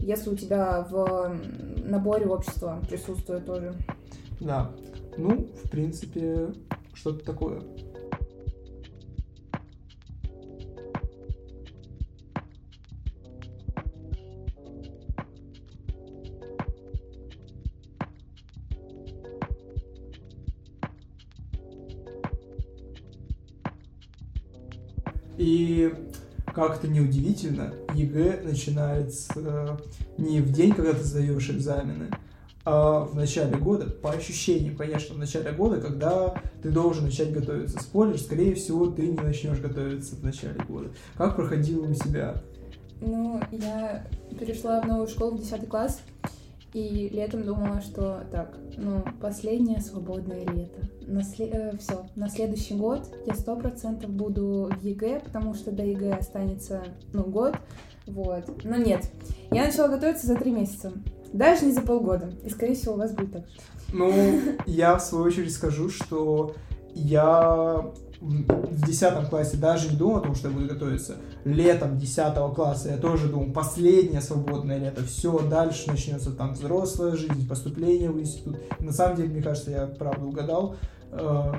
если 0.00 0.30
у 0.30 0.34
тебя 0.34 0.84
в 0.90 1.36
наборе 1.84 2.26
общества 2.26 2.80
присутствует 2.88 3.46
тоже. 3.46 3.72
Да. 4.40 4.72
Ну, 5.16 5.46
в 5.64 5.70
принципе, 5.70 6.48
что-то 6.94 7.24
такое. 7.24 7.62
И 25.44 25.92
как-то 26.54 26.88
неудивительно, 26.88 27.74
ЕГЭ 27.92 28.40
начинается 28.44 29.30
э, 29.36 29.76
не 30.16 30.40
в 30.40 30.50
день, 30.50 30.72
когда 30.72 30.94
ты 30.94 31.04
сдаешь 31.04 31.50
экзамены, 31.50 32.08
а 32.64 33.00
в 33.00 33.14
начале 33.14 33.54
года, 33.58 33.90
по 33.90 34.10
ощущениям, 34.12 34.74
конечно, 34.74 35.14
в 35.14 35.18
начале 35.18 35.52
года, 35.52 35.82
когда 35.82 36.34
ты 36.62 36.70
должен 36.70 37.04
начать 37.04 37.30
готовиться. 37.30 37.78
Спойлер, 37.78 38.18
скорее 38.18 38.54
всего, 38.54 38.86
ты 38.86 39.06
не 39.06 39.18
начнешь 39.18 39.58
готовиться 39.58 40.16
в 40.16 40.24
начале 40.24 40.64
года. 40.66 40.88
Как 41.18 41.36
проходило 41.36 41.90
у 41.90 41.92
тебя? 41.92 42.36
Ну, 43.02 43.38
я 43.52 44.06
перешла 44.40 44.80
в 44.80 44.86
новую 44.86 45.08
школу 45.08 45.36
в 45.36 45.42
10 45.42 45.68
класс, 45.68 46.00
и 46.74 47.08
летом 47.08 47.44
думала, 47.44 47.80
что 47.80 48.24
так, 48.32 48.58
ну, 48.76 49.04
последнее 49.20 49.80
свободное 49.80 50.44
лето. 50.44 50.80
На 51.06 51.22
все, 51.22 52.06
на 52.16 52.28
следующий 52.28 52.74
год 52.74 53.08
я 53.26 53.34
сто 53.34 53.56
процентов 53.56 54.10
буду 54.10 54.70
в 54.76 54.84
ЕГЭ, 54.84 55.20
потому 55.24 55.54
что 55.54 55.70
до 55.70 55.84
ЕГЭ 55.84 56.14
останется, 56.14 56.82
ну, 57.12 57.22
год, 57.22 57.54
вот. 58.06 58.64
Но 58.64 58.76
нет, 58.76 59.08
я 59.52 59.64
начала 59.64 59.88
готовиться 59.88 60.26
за 60.26 60.34
три 60.34 60.50
месяца, 60.50 60.92
даже 61.32 61.64
не 61.64 61.72
за 61.72 61.80
полгода, 61.80 62.32
и, 62.44 62.50
скорее 62.50 62.74
всего, 62.74 62.94
у 62.94 62.98
вас 62.98 63.12
будет 63.12 63.32
так 63.32 63.46
же. 63.46 63.54
Ну, 63.92 64.12
я 64.66 64.96
в 64.96 65.02
свою 65.02 65.26
очередь 65.26 65.52
скажу, 65.52 65.88
что 65.88 66.54
я 66.92 67.92
в 68.20 68.86
10 68.86 69.28
классе 69.28 69.56
даже 69.56 69.90
не 69.90 69.96
думал 69.96 70.18
о 70.18 70.20
том, 70.20 70.34
что 70.34 70.48
я 70.48 70.54
буду 70.54 70.66
готовиться. 70.66 71.16
Летом 71.44 71.98
10 71.98 72.54
класса 72.54 72.90
я 72.90 72.96
тоже 72.96 73.28
думал, 73.28 73.52
последнее 73.52 74.20
свободное 74.20 74.78
лето, 74.78 75.04
все, 75.04 75.38
дальше 75.40 75.88
начнется 75.88 76.30
там 76.30 76.54
взрослая 76.54 77.16
жизнь, 77.16 77.46
поступление 77.48 78.10
в 78.10 78.20
институт. 78.20 78.56
на 78.80 78.92
самом 78.92 79.16
деле, 79.16 79.28
мне 79.28 79.42
кажется, 79.42 79.70
я 79.70 79.86
правда 79.86 80.24
угадал. 80.24 80.76
Э, 81.10 81.54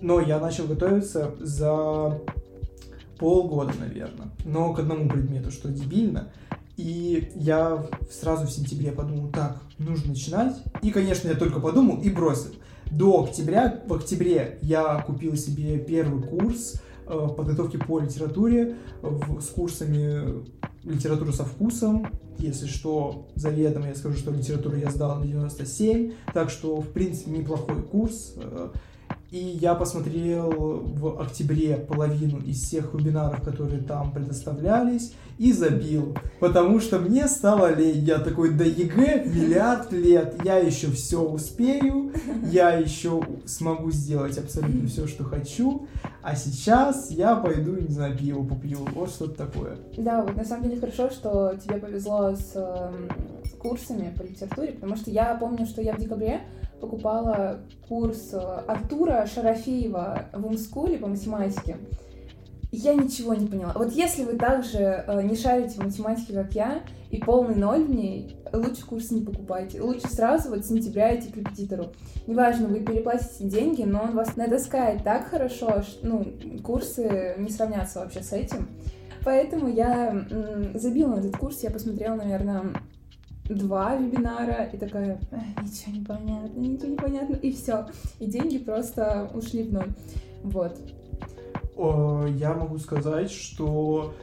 но 0.00 0.20
я 0.20 0.38
начал 0.38 0.66
готовиться 0.66 1.34
за 1.40 2.20
полгода, 3.18 3.72
наверное. 3.78 4.28
Но 4.44 4.72
к 4.74 4.78
одному 4.78 5.08
предмету, 5.08 5.50
что 5.50 5.68
дебильно. 5.68 6.28
И 6.76 7.32
я 7.34 7.86
сразу 8.10 8.46
в 8.46 8.50
сентябре 8.50 8.92
подумал, 8.92 9.30
так, 9.30 9.56
нужно 9.78 10.10
начинать. 10.10 10.56
И, 10.82 10.90
конечно, 10.90 11.28
я 11.28 11.34
только 11.34 11.58
подумал 11.60 12.00
и 12.02 12.10
бросил. 12.10 12.50
До 12.90 13.24
октября, 13.24 13.82
в 13.86 13.92
октябре 13.92 14.58
я 14.62 15.02
купил 15.02 15.36
себе 15.36 15.78
первый 15.78 16.22
курс 16.22 16.80
э, 17.06 17.28
подготовки 17.36 17.76
по 17.76 17.98
литературе 17.98 18.76
с 19.40 19.46
курсами 19.48 20.44
литературы 20.84 21.32
со 21.32 21.44
вкусом. 21.44 22.06
Если 22.38 22.66
что, 22.66 23.26
за 23.34 23.50
летом 23.50 23.86
я 23.86 23.94
скажу, 23.94 24.16
что 24.16 24.30
литературу 24.30 24.76
я 24.76 24.90
сдал 24.90 25.18
на 25.18 25.26
97, 25.26 26.12
так 26.32 26.50
что, 26.50 26.80
в 26.80 26.88
принципе, 26.88 27.32
неплохой 27.32 27.82
курс. 27.82 28.34
Э, 28.36 28.70
и 29.30 29.38
я 29.38 29.74
посмотрел 29.74 30.50
в 30.50 31.20
октябре 31.20 31.76
половину 31.76 32.40
из 32.40 32.62
всех 32.62 32.94
вебинаров, 32.94 33.42
которые 33.42 33.82
там 33.82 34.12
предоставлялись, 34.12 35.14
и 35.38 35.52
забил. 35.52 36.16
Потому 36.40 36.80
что 36.80 36.98
мне 36.98 37.28
стало 37.28 37.74
лень. 37.74 38.04
Я 38.04 38.18
такой, 38.18 38.54
да 38.54 38.64
ЕГЭ 38.64 39.24
миллиард 39.26 39.92
лет, 39.92 40.34
я 40.44 40.56
еще 40.58 40.90
все 40.90 41.20
успею, 41.20 42.12
я 42.50 42.74
еще 42.74 43.22
смогу 43.44 43.90
сделать 43.90 44.38
абсолютно 44.38 44.88
все, 44.88 45.06
что 45.06 45.24
хочу. 45.24 45.86
А 46.22 46.34
сейчас 46.34 47.10
я 47.10 47.36
пойду, 47.36 47.76
не 47.76 47.92
знаю, 47.92 48.16
пиво 48.16 48.44
попью. 48.44 48.78
Вот 48.94 49.10
что-то 49.10 49.46
такое. 49.46 49.76
Да, 49.96 50.22
вот 50.22 50.36
на 50.36 50.44
самом 50.44 50.64
деле 50.64 50.80
хорошо, 50.80 51.10
что 51.10 51.54
тебе 51.62 51.76
повезло 51.76 52.34
с 52.34 52.52
э, 52.54 52.90
курсами 53.58 54.12
по 54.16 54.22
литературе, 54.22 54.72
потому 54.72 54.96
что 54.96 55.10
я 55.10 55.34
помню, 55.34 55.66
что 55.66 55.82
я 55.82 55.92
в 55.92 55.98
декабре 55.98 56.40
покупала 56.80 57.60
курс 57.88 58.30
э, 58.32 58.38
Артура 58.38 59.26
Шарафеева 59.26 60.26
в 60.32 60.46
Умскуле 60.46 60.98
по 60.98 61.06
математике. 61.06 61.76
Я 62.72 62.94
ничего 62.94 63.34
не 63.34 63.46
поняла. 63.46 63.72
Вот 63.74 63.92
если 63.92 64.24
вы 64.24 64.36
также 64.36 64.78
э, 64.78 65.22
не 65.22 65.36
шарите 65.36 65.80
в 65.80 65.84
математике, 65.84 66.34
как 66.34 66.52
я, 66.52 66.82
и 67.10 67.18
полный 67.18 67.54
ноль 67.54 67.84
в 67.84 67.90
ней, 67.90 68.36
лучше 68.52 68.84
курс 68.84 69.10
не 69.10 69.22
покупайте. 69.22 69.80
Лучше 69.80 70.08
сразу 70.08 70.50
вот 70.50 70.64
с 70.64 70.68
сентября 70.68 71.16
идти 71.16 71.30
к 71.30 71.36
репетитору. 71.36 71.92
Неважно, 72.26 72.68
вы 72.68 72.80
переплатите 72.80 73.44
деньги, 73.44 73.82
но 73.84 74.02
он 74.02 74.14
вас 74.14 74.36
натаскает 74.36 75.04
так 75.04 75.28
хорошо, 75.28 75.82
что 75.82 76.06
ну, 76.06 76.26
курсы 76.62 77.36
не 77.38 77.50
сравнятся 77.50 78.00
вообще 78.00 78.22
с 78.22 78.32
этим. 78.32 78.68
Поэтому 79.24 79.68
я 79.68 80.26
забила 80.74 81.16
на 81.16 81.18
этот 81.20 81.36
курс, 81.36 81.62
я 81.62 81.70
посмотрела, 81.70 82.14
наверное, 82.14 82.74
два 83.48 83.96
вебинара 83.96 84.68
и 84.72 84.76
такая, 84.76 85.18
ничего 85.62 85.92
не 85.92 86.04
понятно, 86.04 86.58
ничего 86.58 86.88
не 86.88 86.96
понятно, 86.96 87.34
и 87.34 87.52
все. 87.52 87.86
И 88.18 88.26
деньги 88.26 88.58
просто 88.58 89.30
ушли 89.34 89.62
в 89.62 89.72
ноль. 89.72 89.92
Вот. 90.42 90.78
Я 92.38 92.54
могу 92.54 92.78
сказать, 92.78 93.30
что 93.30 94.14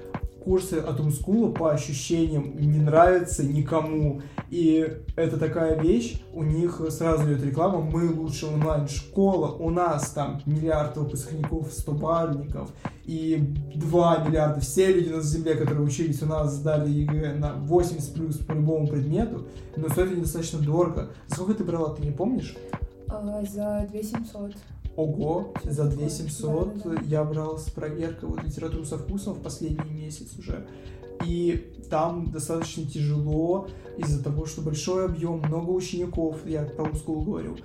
курсы 0.43 0.75
от 0.75 0.99
Умскула 0.99 1.51
по 1.51 1.71
ощущениям 1.71 2.55
не 2.57 2.79
нравятся 2.79 3.45
никому. 3.45 4.21
И 4.53 4.87
это 5.15 5.37
такая 5.39 5.81
вещь, 5.81 6.21
у 6.31 6.43
них 6.43 6.79
сразу 6.89 7.23
идет 7.23 7.43
реклама, 7.43 7.81
мы 7.81 8.07
лучше 8.11 8.45
онлайн-школа, 8.45 9.47
у 9.53 9.71
нас 9.71 10.11
там 10.11 10.43
миллиард 10.45 10.95
выпускников, 10.95 11.73
стобалльников 11.73 12.69
и 13.03 13.55
2 13.73 14.17
миллиарда, 14.27 14.61
все 14.61 14.93
люди 14.93 15.09
на 15.09 15.21
земле, 15.21 15.55
которые 15.55 15.83
учились 15.83 16.21
у 16.21 16.27
нас, 16.27 16.53
сдали 16.53 16.87
ЕГЭ 16.91 17.33
на 17.33 17.53
80 17.53 18.13
плюс 18.13 18.37
по 18.37 18.51
любому 18.51 18.85
предмету, 18.85 19.47
но 19.75 19.89
стоит 19.89 20.09
это 20.09 20.17
недостаточно 20.17 20.59
дорого. 20.59 21.09
Сколько 21.29 21.55
ты 21.55 21.63
брала, 21.63 21.95
ты 21.95 22.05
не 22.05 22.11
помнишь? 22.11 22.55
А, 23.07 23.43
за 23.49 23.87
2700. 23.89 24.51
Ого, 24.95 25.51
за 25.63 25.85
2700 25.85 26.75
да, 26.75 26.83
да, 26.83 26.95
да. 26.97 27.01
я 27.07 27.23
брал 27.23 27.57
с 27.57 27.71
проверкой 27.71 28.29
вот 28.29 28.43
литературу 28.43 28.85
со 28.85 28.99
вкусом 28.99 29.33
в 29.33 29.41
последний 29.41 29.89
месяц 29.89 30.37
уже. 30.37 30.67
И 31.25 31.73
там 31.89 32.31
достаточно 32.31 32.85
тяжело 32.85 33.67
из-за 33.97 34.23
того, 34.23 34.45
что 34.45 34.61
большой 34.61 35.05
объем, 35.05 35.39
много 35.39 35.69
учеников, 35.69 36.45
я 36.45 36.63
про 36.63 36.85
school 36.85 37.23
говорю. 37.23 37.57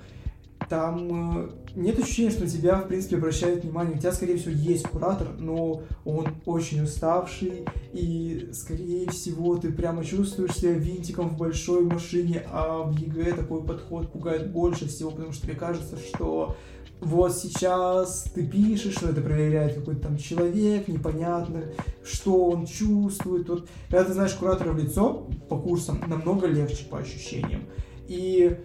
Там 0.68 1.38
э, 1.38 1.50
нет 1.76 1.98
ощущения, 1.98 2.30
что 2.30 2.44
на 2.44 2.50
тебя, 2.50 2.76
в 2.76 2.88
принципе, 2.88 3.16
обращают 3.16 3.64
внимание. 3.64 3.96
У 3.96 3.98
тебя, 3.98 4.12
скорее 4.12 4.36
всего, 4.36 4.50
есть 4.50 4.86
куратор, 4.86 5.28
но 5.38 5.82
он 6.04 6.26
очень 6.44 6.82
уставший, 6.82 7.64
и, 7.94 8.50
скорее 8.52 9.08
всего, 9.08 9.56
ты 9.56 9.72
прямо 9.72 10.04
чувствуешь 10.04 10.56
себя 10.56 10.72
винтиком 10.72 11.30
в 11.30 11.38
большой 11.38 11.84
машине, 11.84 12.42
а 12.50 12.82
в 12.82 12.98
ЕГЭ 12.98 13.32
такой 13.32 13.62
подход 13.62 14.12
пугает 14.12 14.50
больше 14.52 14.88
всего, 14.88 15.10
потому 15.10 15.32
что 15.32 15.46
тебе 15.46 15.54
кажется, 15.54 15.96
что 15.96 16.56
вот 17.00 17.36
сейчас 17.36 18.24
ты 18.34 18.46
пишешь, 18.46 18.94
что 18.94 19.08
это 19.08 19.20
проверяет 19.20 19.74
какой-то 19.74 20.02
там 20.02 20.16
человек, 20.16 20.88
непонятно, 20.88 21.64
что 22.04 22.46
он 22.46 22.66
чувствует. 22.66 23.48
Вот, 23.48 23.68
когда 23.88 24.04
ты 24.04 24.12
знаешь 24.12 24.34
куратора 24.34 24.72
в 24.72 24.78
лицо 24.78 25.28
по 25.48 25.58
курсам, 25.58 26.02
намного 26.06 26.46
легче 26.46 26.84
по 26.86 26.98
ощущениям. 26.98 27.62
И 28.08 28.58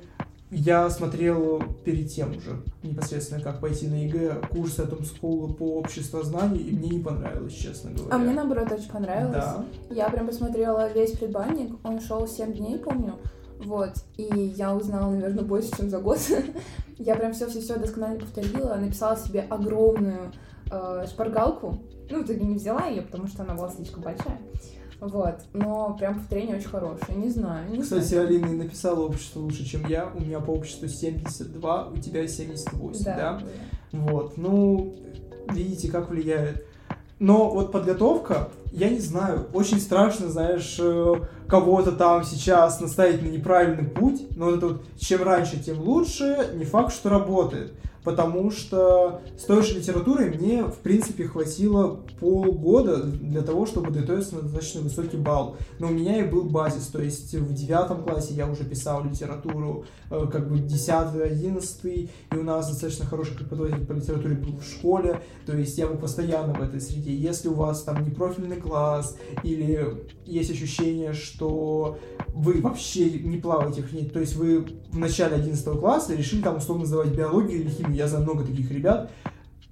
я 0.50 0.90
смотрел 0.90 1.63
перед 1.84 2.12
тем 2.12 2.38
уже 2.38 2.62
непосредственно, 2.84 3.42
как 3.42 3.60
пойти 3.60 3.88
на 3.88 4.06
ЕГЭ, 4.06 4.42
курсы 4.52 4.82
от 4.82 4.88
Умскула 4.88 5.53
по 5.54 5.80
обществознанию, 5.80 6.66
и 6.66 6.72
мне 6.72 6.90
не 6.90 7.00
понравилось, 7.00 7.54
честно 7.54 7.92
говоря. 7.92 8.16
А 8.16 8.18
мне, 8.20 8.34
наоборот, 8.34 8.72
очень 8.72 8.90
понравилось. 8.90 9.34
Да. 9.34 9.66
Я 9.90 10.10
прям 10.10 10.28
посмотрела 10.28 10.92
весь 10.94 11.12
предбанник, 11.12 11.72
он 11.84 12.00
шел 12.00 12.28
7 12.28 12.54
дней, 12.54 12.78
помню. 12.78 13.16
Вот, 13.60 13.93
и 14.17 14.24
я 14.24 14.75
узнала, 14.75 15.12
наверное, 15.12 15.43
больше, 15.43 15.69
чем 15.75 15.89
за 15.89 16.00
год. 16.00 16.19
я 16.98 17.15
прям 17.15 17.33
все-все-все 17.33 17.77
досконально 17.77 18.19
повторила, 18.19 18.75
написала 18.75 19.15
себе 19.15 19.41
огромную 19.50 20.31
э, 20.72 21.05
шпаргалку. 21.07 21.79
Ну, 22.10 22.22
в 22.22 22.25
итоге 22.25 22.45
не 22.45 22.55
взяла 22.55 22.88
ее, 22.88 23.01
потому 23.01 23.27
что 23.27 23.43
она 23.43 23.53
была 23.53 23.69
слишком 23.69 24.03
большая. 24.03 24.39
Вот, 25.00 25.41
но 25.51 25.95
прям 25.98 26.15
повторение 26.15 26.57
очень 26.57 26.69
хорошее, 26.69 27.17
не 27.17 27.29
знаю. 27.29 27.69
Не 27.69 27.81
Кстати, 27.81 28.05
знаю. 28.05 28.27
Алина 28.27 28.51
написала 28.53 29.01
общество 29.01 29.41
лучше, 29.41 29.65
чем 29.65 29.86
я. 29.88 30.10
У 30.13 30.22
меня 30.22 30.39
по 30.39 30.51
обществу 30.51 30.88
72, 30.88 31.89
у 31.89 31.98
тебя 31.98 32.25
78, 32.25 33.03
да? 33.03 33.15
да? 33.15 33.41
Вот, 33.91 34.38
ну, 34.38 34.95
видите, 35.50 35.91
как 35.91 36.10
влияет. 36.10 36.65
Но 37.24 37.50
вот 37.50 37.72
подготовка, 37.72 38.50
я 38.74 38.89
не 38.89 39.00
знаю, 39.00 39.48
очень 39.53 39.80
страшно, 39.80 40.27
знаешь, 40.27 40.75
э, 40.77 41.13
кого-то 41.48 41.94
там 41.94 42.25
сейчас 42.25 42.82
наставить 42.82 43.22
на 43.22 43.27
неправильный 43.27 43.86
путь, 43.86 44.27
но 44.36 44.48
вот 44.48 44.58
это 44.58 44.68
вот 44.68 44.82
чем 45.00 45.24
раньше, 45.24 45.58
тем 45.58 45.80
лучше, 45.80 46.50
не 46.53 46.65
факт, 46.65 46.94
что 46.94 47.08
работает 47.08 47.72
потому 48.03 48.51
что 48.51 49.22
с 49.38 49.43
той 49.43 49.63
же 49.63 49.79
литературой 49.79 50.29
мне, 50.29 50.63
в 50.63 50.77
принципе, 50.77 51.25
хватило 51.25 52.01
полгода 52.19 53.03
для 53.03 53.41
того, 53.41 53.65
чтобы 53.65 53.91
готовиться 53.91 54.36
на 54.36 54.41
достаточно 54.41 54.81
высокий 54.81 55.17
балл. 55.17 55.57
Но 55.79 55.88
у 55.88 55.91
меня 55.91 56.19
и 56.19 56.27
был 56.27 56.43
базис, 56.43 56.88
то 56.88 57.01
есть 57.01 57.33
в 57.33 57.53
девятом 57.53 58.03
классе 58.03 58.33
я 58.33 58.48
уже 58.48 58.63
писал 58.63 59.03
литературу, 59.03 59.86
э, 60.10 60.27
как 60.31 60.50
бы 60.50 60.60
десятый, 60.60 61.24
одиннадцатый, 61.24 62.10
и 62.31 62.36
у 62.36 62.43
нас 62.43 62.69
достаточно 62.69 63.05
хороший 63.05 63.36
преподаватель 63.36 63.86
по 63.86 63.93
литературе 63.93 64.36
был 64.36 64.57
в 64.57 64.63
школе, 64.63 65.22
то 65.45 65.55
есть 65.55 65.77
я 65.77 65.88
был 65.88 65.98
постоянно 65.98 66.53
в 66.53 66.62
этой 66.62 66.81
среде. 66.81 67.15
Если 67.15 67.48
у 67.48 67.53
вас 67.53 67.83
там 67.83 68.03
не 68.03 68.12
профильный 68.12 68.57
класс, 68.57 69.17
или 69.43 70.05
есть 70.25 70.51
ощущение, 70.51 71.13
что 71.13 71.98
вы 72.34 72.62
вообще 72.62 73.10
не 73.20 73.38
плаваете 73.38 73.82
в 73.82 73.94
ней, 73.94 74.10
то 74.10 74.20
есть 74.20 74.36
вы 74.36 74.66
в 74.92 74.98
начале 74.98 75.36
11 75.36 75.80
класса 75.80 76.16
решили 76.16 76.42
там 76.42 76.58
условно 76.58 76.86
сдавать 76.86 77.16
биологию 77.16 77.62
или 77.62 77.70
химию, 77.70 77.96
я 77.96 78.08
знаю 78.08 78.24
много 78.24 78.44
таких 78.44 78.72
ребят, 78.72 79.12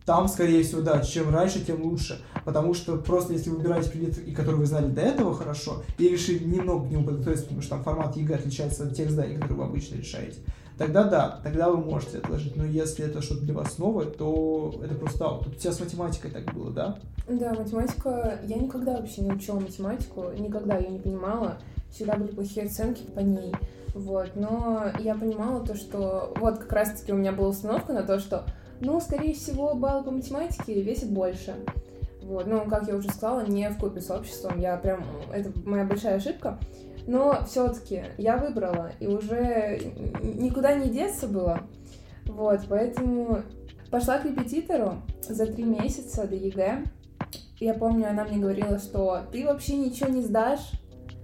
там, 0.05 0.27
скорее 0.27 0.63
всего, 0.63 0.81
да, 0.81 1.01
чем 1.01 1.33
раньше, 1.33 1.63
тем 1.63 1.83
лучше. 1.83 2.21
Потому 2.43 2.73
что 2.73 2.97
просто 2.97 3.33
если 3.33 3.49
вы 3.49 3.57
выбираете 3.57 3.91
предмет, 3.91 4.17
и 4.17 4.31
который 4.31 4.55
вы 4.55 4.65
знали 4.65 4.87
до 4.87 5.01
этого 5.01 5.33
хорошо, 5.33 5.83
и 5.97 6.09
решили 6.09 6.43
немного 6.43 6.87
к 6.87 6.91
нему 6.91 7.05
подготовиться, 7.05 7.45
потому 7.45 7.61
что 7.61 7.75
там 7.75 7.83
формат 7.83 8.17
ЕГЭ 8.17 8.35
отличается 8.35 8.83
от 8.83 8.95
тех 8.95 9.11
заданий, 9.11 9.35
которые 9.35 9.59
вы 9.59 9.63
обычно 9.65 9.95
решаете, 9.97 10.39
тогда 10.77 11.03
да, 11.03 11.39
тогда 11.43 11.69
вы 11.69 11.77
можете 11.77 12.17
отложить. 12.17 12.55
Но 12.55 12.65
если 12.65 13.05
это 13.05 13.21
что-то 13.21 13.41
для 13.41 13.53
вас 13.53 13.77
новое, 13.77 14.05
то 14.05 14.73
это 14.83 14.95
просто 14.95 15.25
аут. 15.25 15.47
У 15.47 15.51
тебя 15.51 15.71
с 15.71 15.79
математикой 15.79 16.31
так 16.31 16.53
было, 16.53 16.71
да? 16.71 16.99
Да, 17.29 17.53
математика... 17.53 18.39
Я 18.45 18.57
никогда 18.57 18.97
вообще 18.97 19.21
не 19.21 19.31
учила 19.31 19.59
математику, 19.59 20.25
никогда 20.37 20.77
ее 20.77 20.89
не 20.89 20.99
понимала. 20.99 21.59
Всегда 21.91 22.15
были 22.15 22.31
плохие 22.31 22.65
оценки 22.65 23.03
по 23.03 23.19
ней. 23.19 23.53
Вот, 23.93 24.31
но 24.35 24.85
я 24.99 25.15
понимала 25.15 25.65
то, 25.65 25.75
что 25.75 26.33
вот 26.37 26.59
как 26.59 26.71
раз-таки 26.71 27.11
у 27.11 27.17
меня 27.17 27.33
была 27.33 27.49
установка 27.49 27.91
на 27.91 28.03
то, 28.03 28.19
что, 28.19 28.45
ну, 28.79 28.99
скорее 29.01 29.33
всего, 29.33 29.75
балл 29.75 30.03
по 30.03 30.11
математике 30.11 30.81
весит 30.81 31.11
больше. 31.11 31.55
Вот, 32.23 32.47
ну, 32.47 32.65
как 32.65 32.87
я 32.87 32.95
уже 32.95 33.09
сказала, 33.09 33.45
не 33.45 33.69
в 33.69 33.77
купе 33.77 33.99
с 33.99 34.09
обществом, 34.09 34.59
я 34.59 34.77
прям, 34.77 35.03
это 35.33 35.51
моя 35.65 35.83
большая 35.83 36.15
ошибка. 36.15 36.57
Но 37.07 37.43
все-таки 37.45 38.03
я 38.17 38.37
выбрала, 38.37 38.91
и 38.99 39.07
уже 39.07 39.79
никуда 40.21 40.75
не 40.75 40.89
деться 40.89 41.27
было. 41.27 41.61
Вот, 42.25 42.61
поэтому 42.69 43.43
Пошла 43.91 44.19
к 44.19 44.25
репетитору 44.25 45.01
за 45.27 45.45
три 45.45 45.65
месяца 45.65 46.25
до 46.25 46.33
ЕГЭ. 46.33 46.85
Я 47.59 47.73
помню, 47.73 48.09
она 48.09 48.23
мне 48.23 48.37
говорила, 48.37 48.79
что 48.79 49.23
ты 49.33 49.45
вообще 49.45 49.75
ничего 49.75 50.09
не 50.09 50.21
сдашь. 50.21 50.71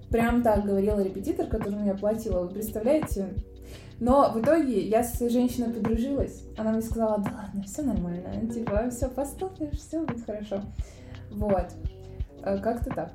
Прям 0.10 0.42
так 0.42 0.66
говорила 0.66 1.02
репетитор, 1.02 1.48
которому 1.48 1.86
я 1.86 1.94
платила. 1.94 2.42
Вы 2.44 2.50
представляете? 2.50 3.34
Но 4.00 4.32
в 4.32 4.40
итоге 4.40 4.88
я 4.88 5.04
с 5.04 5.16
этой 5.16 5.30
женщиной 5.30 5.74
подружилась. 5.74 6.44
Она 6.56 6.72
мне 6.72 6.82
сказала, 6.82 7.18
да 7.18 7.32
ладно, 7.36 7.64
все 7.64 7.82
нормально. 7.82 8.48
Типа, 8.48 8.90
все 8.92 9.10
поступишь, 9.10 9.80
все 9.80 10.06
будет 10.06 10.24
хорошо. 10.26 10.62
Вот. 11.32 11.66
Э, 12.44 12.60
как-то 12.60 12.92
так. 12.92 13.12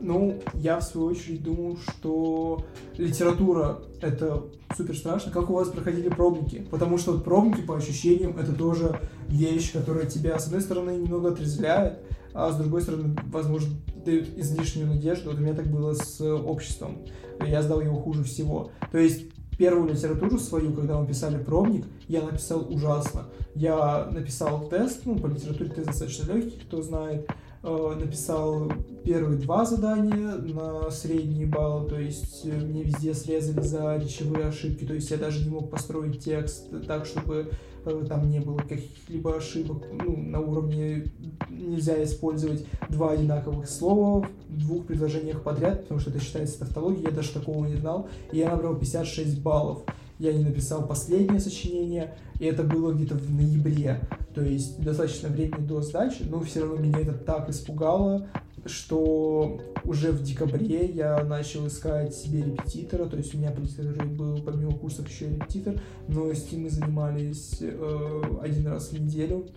Ну, 0.00 0.40
я 0.54 0.80
в 0.80 0.82
свою 0.82 1.08
очередь 1.08 1.44
думаю, 1.44 1.76
что 1.76 2.64
литература— 2.98 3.78
это 4.02 4.42
супер 4.76 4.96
страшно. 4.96 5.30
Как 5.30 5.48
у 5.48 5.54
вас 5.54 5.68
проходили 5.68 6.08
пробники? 6.08 6.66
Потому 6.70 6.98
что 6.98 7.12
вот 7.12 7.24
пробники, 7.24 7.60
по 7.60 7.76
ощущениям, 7.76 8.36
это 8.36 8.52
тоже 8.52 8.98
вещь, 9.28 9.72
которая 9.72 10.06
тебя, 10.06 10.38
с 10.38 10.46
одной 10.46 10.60
стороны, 10.60 10.90
немного 10.90 11.30
отрезвляет, 11.30 12.00
а 12.34 12.50
с 12.52 12.56
другой 12.56 12.82
стороны, 12.82 13.16
возможно, 13.30 13.74
дают 14.04 14.28
излишнюю 14.36 14.88
надежду. 14.88 15.30
Вот 15.30 15.38
у 15.38 15.42
меня 15.42 15.54
так 15.54 15.66
было 15.66 15.94
с 15.94 16.20
обществом. 16.20 16.98
Я 17.46 17.62
сдал 17.62 17.80
его 17.80 17.96
хуже 17.96 18.24
всего. 18.24 18.70
То 18.90 18.98
есть 18.98 19.26
первую 19.58 19.92
литературу 19.92 20.38
свою, 20.38 20.72
когда 20.72 20.98
мы 20.98 21.06
писали 21.06 21.42
пробник, 21.42 21.86
я 22.08 22.22
написал 22.22 22.66
ужасно. 22.72 23.26
Я 23.54 24.08
написал 24.10 24.68
тест, 24.68 25.02
ну, 25.04 25.18
по 25.18 25.26
литературе 25.26 25.70
тест 25.70 25.88
достаточно 25.88 26.32
легкий, 26.32 26.58
кто 26.60 26.82
знает, 26.82 27.28
Э, 27.64 27.94
написал 27.96 28.72
первые 29.04 29.38
два 29.38 29.64
задания 29.64 30.32
на 30.32 30.90
средние 30.90 31.46
баллы, 31.46 31.88
то 31.88 31.96
есть 31.96 32.44
э, 32.44 32.50
мне 32.50 32.82
везде 32.82 33.14
срезали 33.14 33.60
за 33.60 33.96
речевые 33.98 34.46
ошибки, 34.46 34.84
то 34.84 34.94
есть 34.94 35.12
я 35.12 35.16
даже 35.16 35.44
не 35.44 35.50
мог 35.50 35.70
построить 35.70 36.24
текст 36.24 36.64
так, 36.88 37.06
чтобы 37.06 37.36
э, 37.36 37.54
там 37.84 38.30
не 38.30 38.40
было 38.40 38.58
каких-либо 38.58 39.36
ошибок, 39.36 39.84
ну, 39.92 40.16
на 40.16 40.40
уровне 40.40 41.10
нельзя 41.50 42.02
использовать 42.02 42.66
два 42.88 43.12
одинаковых 43.12 43.68
слова 43.68 44.26
в 44.48 44.58
двух 44.58 44.86
предложениях 44.86 45.42
подряд, 45.42 45.82
потому 45.82 46.00
что 46.00 46.10
это 46.10 46.20
считается 46.20 46.60
тавтологией, 46.60 47.06
я 47.06 47.10
даже 47.10 47.32
такого 47.32 47.66
не 47.66 47.76
знал, 47.76 48.08
и 48.32 48.38
я 48.38 48.50
набрал 48.50 48.76
56 48.76 49.40
баллов. 49.40 49.82
Я 50.18 50.32
не 50.32 50.44
написал 50.44 50.86
последнее 50.86 51.40
сочинение, 51.40 52.14
и 52.38 52.44
это 52.44 52.62
было 52.62 52.92
где-то 52.92 53.16
в 53.16 53.34
ноябре, 53.34 54.00
то 54.34 54.42
есть 54.42 54.80
достаточно 54.80 55.28
времени 55.28 55.66
до 55.66 55.82
сдачи, 55.82 56.22
но 56.22 56.40
все 56.40 56.60
равно 56.60 56.76
меня 56.76 57.00
это 57.00 57.12
так 57.12 57.50
испугало, 57.50 58.28
что 58.64 59.60
уже 59.84 60.12
в 60.12 60.22
декабре 60.22 60.86
я 60.86 61.22
начал 61.24 61.66
искать 61.66 62.14
себе 62.14 62.42
репетитора, 62.42 63.06
то 63.06 63.16
есть 63.16 63.34
у 63.34 63.38
меня 63.38 63.52
литературе 63.52 64.04
был 64.04 64.40
помимо 64.42 64.72
курсов 64.72 65.08
еще 65.08 65.28
репетитор, 65.28 65.80
но 66.08 66.32
с 66.32 66.50
ним 66.52 66.64
мы 66.64 66.70
занимались 66.70 67.58
э, 67.60 68.22
один 68.40 68.68
раз 68.68 68.90
в 68.90 69.00
неделю, 69.00 69.48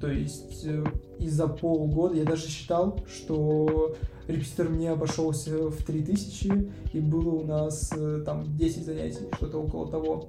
то 0.00 0.10
есть 0.10 0.64
э, 0.64 0.84
и 1.18 1.28
за 1.28 1.46
полгода 1.46 2.16
я 2.16 2.24
даже 2.24 2.48
считал, 2.48 2.98
что 3.08 3.94
репетитор 4.26 4.68
мне 4.68 4.90
обошелся 4.90 5.68
в 5.68 5.84
3000, 5.84 6.70
и 6.92 7.00
было 7.00 7.30
у 7.30 7.44
нас 7.44 7.92
э, 7.96 8.22
там 8.26 8.44
10 8.56 8.84
занятий, 8.84 9.28
что-то 9.36 9.58
около 9.58 9.88
того. 9.88 10.28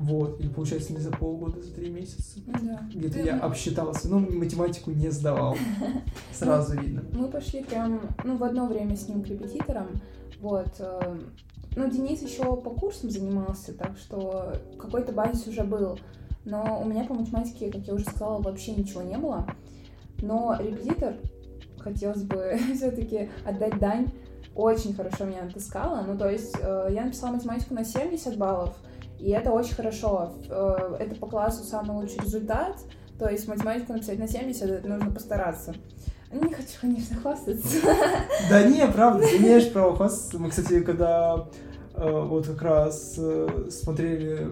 Вот, 0.00 0.40
или 0.40 0.48
получается 0.48 0.94
не 0.94 0.98
за 0.98 1.10
полгода, 1.10 1.60
за 1.60 1.74
три 1.74 1.90
месяца. 1.90 2.40
Да. 2.46 2.88
Где-то 2.90 3.18
я 3.20 3.38
обсчитался, 3.38 4.08
но 4.08 4.18
математику 4.18 4.92
не 4.92 5.10
сдавал. 5.10 5.58
Сразу 6.32 6.80
видно. 6.80 7.04
Мы 7.12 7.28
пошли 7.28 7.62
прям, 7.62 8.00
ну, 8.24 8.38
в 8.38 8.44
одно 8.44 8.66
время 8.66 8.96
с 8.96 9.08
ним 9.08 9.22
к 9.22 9.26
репетиторам. 9.26 9.88
Вот. 10.40 10.70
Э, 10.78 11.18
ну, 11.76 11.90
Денис 11.90 12.22
еще 12.22 12.44
по 12.44 12.70
курсам 12.70 13.10
занимался, 13.10 13.74
так 13.74 13.98
что 13.98 14.54
какой-то 14.78 15.12
базис 15.12 15.46
уже 15.46 15.64
был. 15.64 15.98
Но 16.46 16.80
у 16.82 16.88
меня 16.88 17.04
по 17.04 17.12
математике, 17.12 17.70
как 17.70 17.86
я 17.86 17.92
уже 17.92 18.04
сказала, 18.04 18.40
вообще 18.40 18.72
ничего 18.72 19.02
не 19.02 19.18
было. 19.18 19.46
Но 20.22 20.56
репетитор, 20.58 21.16
хотелось 21.78 22.22
бы 22.22 22.58
все-таки 22.74 23.28
отдать 23.44 23.78
дань, 23.78 24.10
очень 24.54 24.94
хорошо 24.94 25.26
меня 25.26 25.42
натаскала. 25.42 26.02
Ну, 26.06 26.16
то 26.16 26.30
есть 26.30 26.56
э, 26.58 26.88
я 26.90 27.04
написала 27.04 27.32
математику 27.32 27.74
на 27.74 27.84
70 27.84 28.38
баллов, 28.38 28.74
и 29.20 29.30
это 29.30 29.50
очень 29.50 29.74
хорошо. 29.74 30.32
Э, 30.48 30.96
это 30.98 31.14
по 31.14 31.26
классу 31.26 31.64
самый 31.64 31.96
лучший 31.96 32.20
результат. 32.24 32.78
То 33.18 33.28
есть 33.28 33.46
математику 33.48 33.92
написать 33.92 34.18
на 34.18 34.26
70 34.26 34.84
нужно 34.84 35.10
постараться. 35.10 35.74
Не 36.32 36.54
хочу, 36.54 36.70
конечно, 36.80 37.16
хвастаться. 37.16 37.78
Да 38.48 38.62
не, 38.62 38.86
правда, 38.92 39.26
ты 39.26 39.36
имеешь 39.36 39.70
право 39.72 39.96
хвастаться. 39.96 40.38
Мы, 40.38 40.48
кстати, 40.48 40.80
когда 40.80 41.48
э, 41.94 42.24
вот 42.26 42.46
как 42.46 42.62
раз 42.62 43.16
э, 43.18 43.68
смотрели 43.70 44.48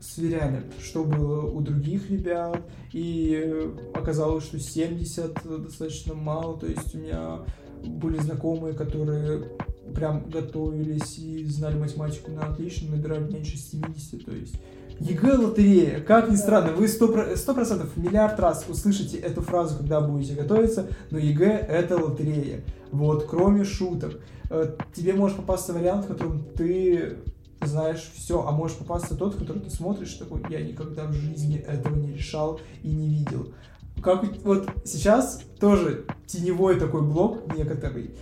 сверяли, 0.00 0.64
что 0.80 1.04
было 1.04 1.46
у 1.46 1.60
других 1.60 2.10
ребят, 2.10 2.60
и 2.92 3.70
оказалось, 3.94 4.42
что 4.42 4.58
70 4.58 5.62
достаточно 5.62 6.14
мало, 6.14 6.58
то 6.58 6.66
есть 6.66 6.92
у 6.96 6.98
меня 6.98 7.38
были 7.84 8.18
знакомые, 8.18 8.74
которые 8.74 9.48
прям 9.94 10.28
готовились 10.30 11.18
и 11.18 11.44
знали 11.46 11.78
математику 11.78 12.30
на 12.30 12.46
отлично, 12.46 12.96
набирали 12.96 13.30
меньше 13.32 13.56
70, 13.56 14.24
то 14.24 14.32
есть 14.32 14.54
ЕГЭ 15.00 15.36
лотерея. 15.36 16.00
Как 16.00 16.30
ни 16.30 16.36
странно, 16.36 16.72
вы 16.72 16.88
сто 16.88 17.08
процентов 17.08 17.96
миллиард 17.96 18.38
раз 18.38 18.64
услышите 18.68 19.18
эту 19.18 19.42
фразу, 19.42 19.76
когда 19.78 20.00
будете 20.00 20.34
готовиться, 20.34 20.88
но 21.10 21.18
ЕГЭ 21.18 21.66
это 21.68 21.96
лотерея. 21.96 22.62
Вот, 22.90 23.26
кроме 23.28 23.64
шуток. 23.64 24.20
Э, 24.50 24.76
тебе 24.94 25.14
может 25.14 25.38
попасться 25.38 25.72
вариант, 25.72 26.04
в 26.04 26.08
котором 26.08 26.44
ты 26.56 27.16
знаешь 27.64 28.10
все, 28.14 28.46
а 28.46 28.52
можешь 28.52 28.76
попасться 28.76 29.16
тот, 29.16 29.36
который 29.36 29.62
ты 29.62 29.70
смотришь, 29.70 30.14
такой, 30.14 30.42
я 30.50 30.60
никогда 30.60 31.06
в 31.06 31.12
жизни 31.12 31.56
этого 31.58 31.96
не 31.96 32.12
решал 32.12 32.60
и 32.82 32.88
не 32.88 33.08
видел. 33.08 33.52
Как 34.02 34.24
вот 34.44 34.68
сейчас 34.84 35.42
тоже 35.60 36.04
теневой 36.26 36.78
такой 36.78 37.02
блок 37.02 37.54
некоторый, 37.56 38.14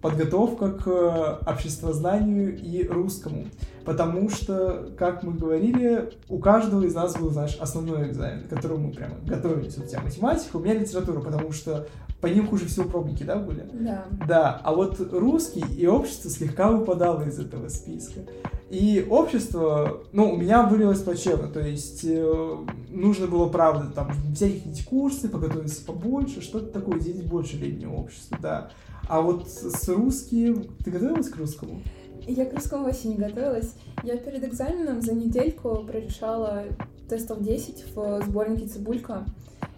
подготовка 0.00 0.70
к 0.70 1.40
обществознанию 1.46 2.58
и 2.58 2.86
русскому. 2.86 3.46
Потому 3.84 4.28
что, 4.28 4.90
как 4.96 5.22
мы 5.22 5.32
говорили, 5.32 6.12
у 6.28 6.38
каждого 6.38 6.82
из 6.84 6.94
нас 6.94 7.16
был, 7.16 7.30
знаешь, 7.30 7.56
основной 7.60 8.08
экзамен, 8.08 8.44
к 8.44 8.48
которому 8.48 8.88
мы 8.88 8.92
прямо 8.92 9.16
готовились. 9.26 9.76
У 9.78 9.82
тебя 9.82 10.00
математика, 10.00 10.56
у 10.56 10.60
меня 10.60 10.74
литература, 10.74 11.20
потому 11.20 11.52
что 11.52 11.86
по 12.20 12.26
ним 12.26 12.46
хуже 12.46 12.66
всего 12.66 12.86
пробники, 12.86 13.22
да, 13.22 13.36
были? 13.36 13.66
Да. 13.72 14.04
Да, 14.28 14.60
а 14.62 14.74
вот 14.74 15.00
русский 15.12 15.64
и 15.76 15.86
общество 15.86 16.30
слегка 16.30 16.70
выпадало 16.70 17.22
из 17.22 17.38
этого 17.38 17.68
списка. 17.68 18.20
И 18.68 19.04
общество, 19.08 20.02
ну, 20.12 20.30
у 20.30 20.36
меня 20.36 20.62
вылилось 20.64 21.00
плачевно, 21.00 21.48
то 21.48 21.60
есть 21.60 22.04
э, 22.04 22.56
нужно 22.90 23.26
было, 23.26 23.48
правда, 23.48 23.90
там, 23.92 24.12
взять 24.30 24.52
какие-нибудь 24.52 24.84
курсы, 24.84 25.28
подготовиться 25.28 25.84
побольше, 25.84 26.40
что-то 26.40 26.66
такое, 26.66 27.00
здесь 27.00 27.20
больше 27.22 27.56
летнего 27.56 27.94
общества, 27.94 28.38
да. 28.40 28.70
А 29.10 29.22
вот 29.22 29.48
с 29.48 29.88
русским, 29.88 30.68
ты 30.84 30.92
готовилась 30.92 31.28
к 31.28 31.36
русскому? 31.36 31.82
Я 32.28 32.46
к 32.46 32.54
русскому 32.54 32.84
вообще 32.84 33.08
не 33.08 33.16
готовилась. 33.16 33.74
Я 34.04 34.16
перед 34.16 34.44
экзаменом 34.44 35.02
за 35.02 35.14
недельку 35.14 35.82
прорешала 35.84 36.66
тестов 37.08 37.42
10 37.42 37.86
в 37.92 38.22
сборнике 38.24 38.68
«Цибулька». 38.68 39.26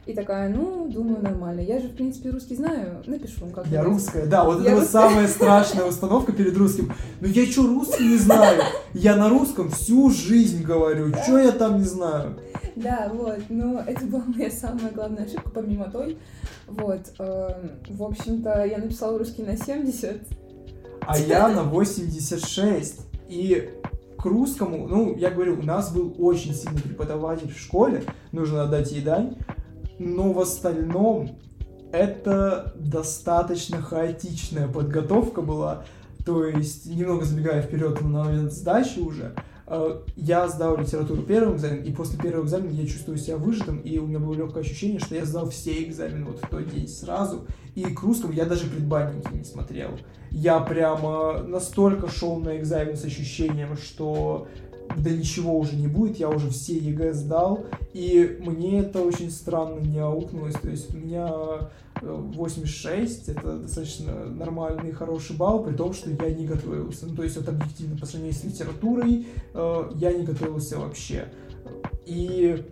И 0.05 0.15
такая, 0.15 0.49
ну, 0.49 0.88
думаю, 0.88 1.23
нормально. 1.23 1.61
Я 1.61 1.79
же, 1.79 1.87
в 1.87 1.95
принципе, 1.95 2.31
русский 2.31 2.57
знаю. 2.57 3.03
Напишу 3.07 3.47
как 3.55 3.67
Я 3.69 3.85
русская, 3.85 4.27
да, 4.27 4.43
вот 4.43 4.65
я 4.65 4.73
это 4.73 4.81
вот 4.81 4.91
самая 4.91 5.29
страшная 5.29 5.85
установка 5.85 6.33
перед 6.33 6.57
русским. 6.57 6.93
Ну 7.21 7.29
я 7.29 7.47
что, 7.47 7.67
русский 7.69 8.09
не 8.09 8.17
знаю? 8.17 8.62
Я 8.95 9.15
на 9.15 9.29
русском 9.29 9.71
всю 9.71 10.11
жизнь 10.11 10.65
говорю. 10.65 11.15
Что 11.23 11.38
я 11.38 11.53
там 11.53 11.79
не 11.79 11.85
знаю? 11.85 12.37
Да, 12.75 13.12
вот. 13.15 13.38
Но 13.49 13.81
это 13.87 14.05
была 14.07 14.25
моя 14.27 14.51
самая 14.51 14.91
главная 14.93 15.25
ошибка, 15.25 15.51
помимо 15.51 15.88
той. 15.88 16.19
Вот. 16.67 17.01
Эм, 17.21 17.71
в 17.88 18.03
общем-то, 18.03 18.65
я 18.65 18.79
написала 18.79 19.19
русский 19.19 19.43
на 19.45 19.57
70. 19.57 20.21
А 21.03 21.19
я 21.19 21.47
на 21.47 21.62
86. 21.62 23.03
И 23.29 23.71
к 24.19 24.25
русскому, 24.25 24.88
ну, 24.88 25.17
я 25.17 25.31
говорю, 25.31 25.59
у 25.59 25.62
нас 25.62 25.93
был 25.93 26.15
очень 26.19 26.55
сильный 26.55 26.81
преподаватель 26.81 27.53
в 27.53 27.59
школе, 27.59 28.05
нужно 28.31 28.62
отдать 28.62 28.93
ей 28.93 29.03
дань, 29.03 29.37
но 30.03 30.33
в 30.33 30.41
остальном 30.41 31.31
это 31.93 32.73
достаточно 32.77 33.81
хаотичная 33.81 34.69
подготовка 34.69 35.43
была. 35.43 35.85
То 36.25 36.47
есть, 36.47 36.87
немного 36.87 37.25
забегая 37.25 37.62
вперед 37.62 38.01
на 38.01 38.25
момент 38.25 38.53
сдачи 38.53 38.99
уже, 39.01 39.35
э, 39.67 40.03
я 40.17 40.49
сдал 40.49 40.77
литературу 40.79 41.23
первым 41.23 41.57
экзаменом, 41.57 41.85
и 41.85 41.93
после 41.93 42.19
первого 42.19 42.45
экзамена 42.45 42.71
я 42.71 42.87
чувствую 42.87 43.19
себя 43.19 43.37
выжатым, 43.37 43.79
и 43.79 43.99
у 43.99 44.07
меня 44.07 44.21
было 44.21 44.35
легкое 44.35 44.62
ощущение, 44.62 45.01
что 45.01 45.15
я 45.15 45.25
сдал 45.25 45.51
все 45.51 45.83
экзамены 45.83 46.27
вот 46.27 46.38
в 46.38 46.49
тот 46.49 46.69
день 46.69 46.88
сразу, 46.88 47.47
и 47.75 47.83
к 47.83 48.03
русскому 48.03 48.33
я 48.33 48.45
даже 48.45 48.67
предбанники 48.67 49.33
не 49.33 49.45
смотрел. 49.45 49.91
Я 50.31 50.61
прямо 50.61 51.43
настолько 51.43 52.09
шел 52.09 52.37
на 52.37 52.57
экзамен 52.57 52.97
с 52.97 53.05
ощущением, 53.05 53.77
что 53.77 54.47
да 54.97 55.11
ничего 55.11 55.59
уже 55.59 55.77
не 55.77 55.87
будет, 55.87 56.18
я 56.18 56.29
уже 56.29 56.51
все 56.51 56.77
ЕГЭ 56.77 57.12
сдал, 57.12 57.66
и 57.92 58.38
мне 58.40 58.81
это 58.81 59.03
очень 59.03 59.31
странно 59.31 59.81
не 59.81 59.99
аукнулось, 59.99 60.55
то 60.55 60.68
есть 60.68 60.95
у 60.95 60.99
меня 60.99 61.33
86, 62.01 63.29
э, 63.29 63.33
это 63.33 63.59
достаточно 63.59 64.27
нормальный 64.27 64.92
хороший 64.92 65.37
балл, 65.37 65.62
при 65.62 65.75
том, 65.75 65.92
что 65.92 66.11
я 66.11 66.35
не 66.35 66.47
готовился, 66.47 67.07
ну 67.07 67.14
то 67.14 67.23
есть 67.23 67.37
вот 67.37 67.49
объективно 67.49 67.97
по 67.99 68.07
сравнению 68.07 68.38
с 68.38 68.45
литературой 68.45 69.27
э, 69.55 69.90
я 69.97 70.12
не 70.12 70.25
готовился 70.25 70.79
вообще. 70.79 71.29
И 72.07 72.64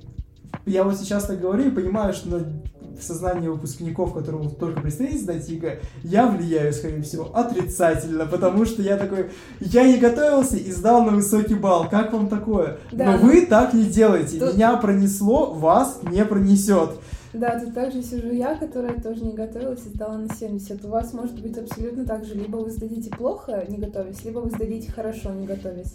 я 0.66 0.84
вот 0.84 0.96
сейчас 0.96 1.26
так 1.26 1.40
говорю 1.40 1.68
и 1.68 1.74
понимаю, 1.74 2.12
что 2.12 2.28
на 2.28 2.62
в 3.00 3.04
сознании 3.04 3.48
выпускников, 3.48 4.14
которым 4.14 4.50
только 4.50 4.80
предстоит 4.80 5.20
сдать 5.20 5.48
ЕГЭ, 5.48 5.80
я 6.04 6.26
влияю, 6.26 6.72
скорее 6.72 7.02
всего, 7.02 7.30
отрицательно, 7.34 8.26
потому 8.26 8.64
что 8.64 8.82
я 8.82 8.96
такой, 8.96 9.30
я 9.60 9.86
не 9.86 9.98
готовился 9.98 10.56
и 10.56 10.70
сдал 10.70 11.04
на 11.04 11.12
высокий 11.12 11.54
балл. 11.54 11.88
Как 11.88 12.12
вам 12.12 12.28
такое? 12.28 12.78
Да. 12.92 13.12
Но 13.12 13.18
вы 13.18 13.46
так 13.46 13.74
не 13.74 13.84
делаете. 13.84 14.38
Тут... 14.38 14.54
Меня 14.54 14.76
пронесло, 14.76 15.52
вас 15.52 16.00
не 16.10 16.24
пронесет. 16.24 16.90
Да, 17.32 17.60
тут 17.60 17.74
также 17.74 18.02
сижу 18.02 18.32
я, 18.32 18.56
которая 18.56 19.00
тоже 19.00 19.24
не 19.24 19.32
готовилась 19.32 19.86
и 19.86 19.90
сдала 19.90 20.18
на 20.18 20.34
70. 20.34 20.84
У 20.84 20.88
вас 20.88 21.12
может 21.12 21.40
быть 21.40 21.56
абсолютно 21.56 22.04
так 22.04 22.24
же. 22.24 22.34
Либо 22.34 22.56
вы 22.56 22.70
сдадите 22.70 23.10
плохо, 23.10 23.64
не 23.68 23.78
готовясь, 23.78 24.24
либо 24.24 24.40
вы 24.40 24.50
сдадите 24.50 24.90
хорошо, 24.90 25.30
не 25.32 25.46
готовясь. 25.46 25.92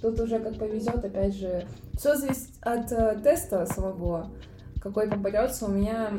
Тут 0.00 0.18
уже 0.20 0.40
как 0.40 0.58
повезет, 0.58 1.04
опять 1.04 1.36
же. 1.36 1.64
Все 1.96 2.16
зависит 2.16 2.48
от 2.60 2.90
э, 2.90 3.16
теста 3.22 3.64
самого 3.66 4.30
какой 4.82 5.08
попадется 5.08 5.66
у 5.66 5.68
меня... 5.68 6.12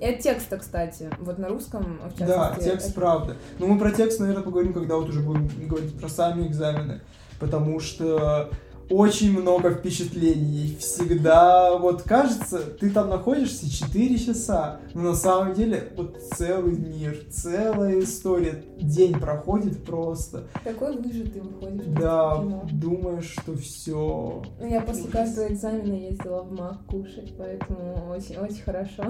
И 0.00 0.06
от 0.06 0.20
текста, 0.20 0.56
кстати, 0.58 1.10
вот 1.18 1.38
на 1.38 1.48
русском, 1.48 2.00
в 2.04 2.18
частности. 2.18 2.26
Да, 2.26 2.56
текст, 2.58 2.88
это... 2.88 2.94
правда. 2.94 3.36
Но 3.58 3.66
мы 3.66 3.78
про 3.78 3.90
текст, 3.90 4.20
наверное, 4.20 4.42
поговорим, 4.42 4.72
когда 4.72 4.96
вот 4.96 5.08
уже 5.08 5.20
будем 5.20 5.48
говорить 5.68 5.98
про 5.98 6.08
сами 6.08 6.46
экзамены, 6.46 7.02
потому 7.38 7.80
что 7.80 8.50
очень 8.90 9.32
много 9.32 9.70
впечатлений. 9.70 10.76
Всегда, 10.80 11.78
вот 11.78 12.02
кажется, 12.02 12.58
ты 12.58 12.90
там 12.90 13.08
находишься 13.08 13.70
4 13.70 14.18
часа, 14.18 14.80
но 14.94 15.02
на 15.02 15.14
самом 15.14 15.54
деле 15.54 15.92
вот 15.96 16.18
целый 16.36 16.76
мир, 16.76 17.16
целая 17.30 18.00
история. 18.00 18.64
День 18.80 19.14
проходит 19.14 19.84
просто. 19.84 20.48
Такой 20.64 20.96
выжатый 20.96 21.42
выходишь. 21.42 21.84
Да, 22.00 22.42
думаешь, 22.72 23.36
что 23.38 23.56
все. 23.56 24.42
Ну, 24.58 24.66
я 24.66 24.80
после 24.80 25.08
каждого 25.08 25.48
экзамена 25.48 25.94
ездила 25.94 26.42
в 26.42 26.52
МАК 26.52 26.84
кушать, 26.86 27.34
поэтому 27.38 28.10
очень-очень 28.10 28.62
хорошо. 28.62 29.04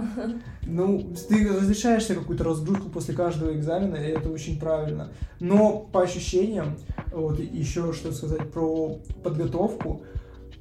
Ну, 0.63 1.15
ты 1.29 1.49
разрешаешь 1.49 2.05
себе 2.05 2.19
какую-то 2.19 2.45
разгрузку 2.45 2.89
после 2.91 3.15
каждого 3.15 3.53
экзамена, 3.55 3.97
и 3.97 4.11
это 4.11 4.29
очень 4.29 4.59
правильно. 4.59 5.09
Но 5.39 5.89
по 5.93 6.03
ощущениям, 6.03 6.77
вот 7.13 7.39
еще 7.41 7.93
что 7.93 8.13
сказать 8.13 8.51
про 8.51 8.99
подготовку. 9.23 9.70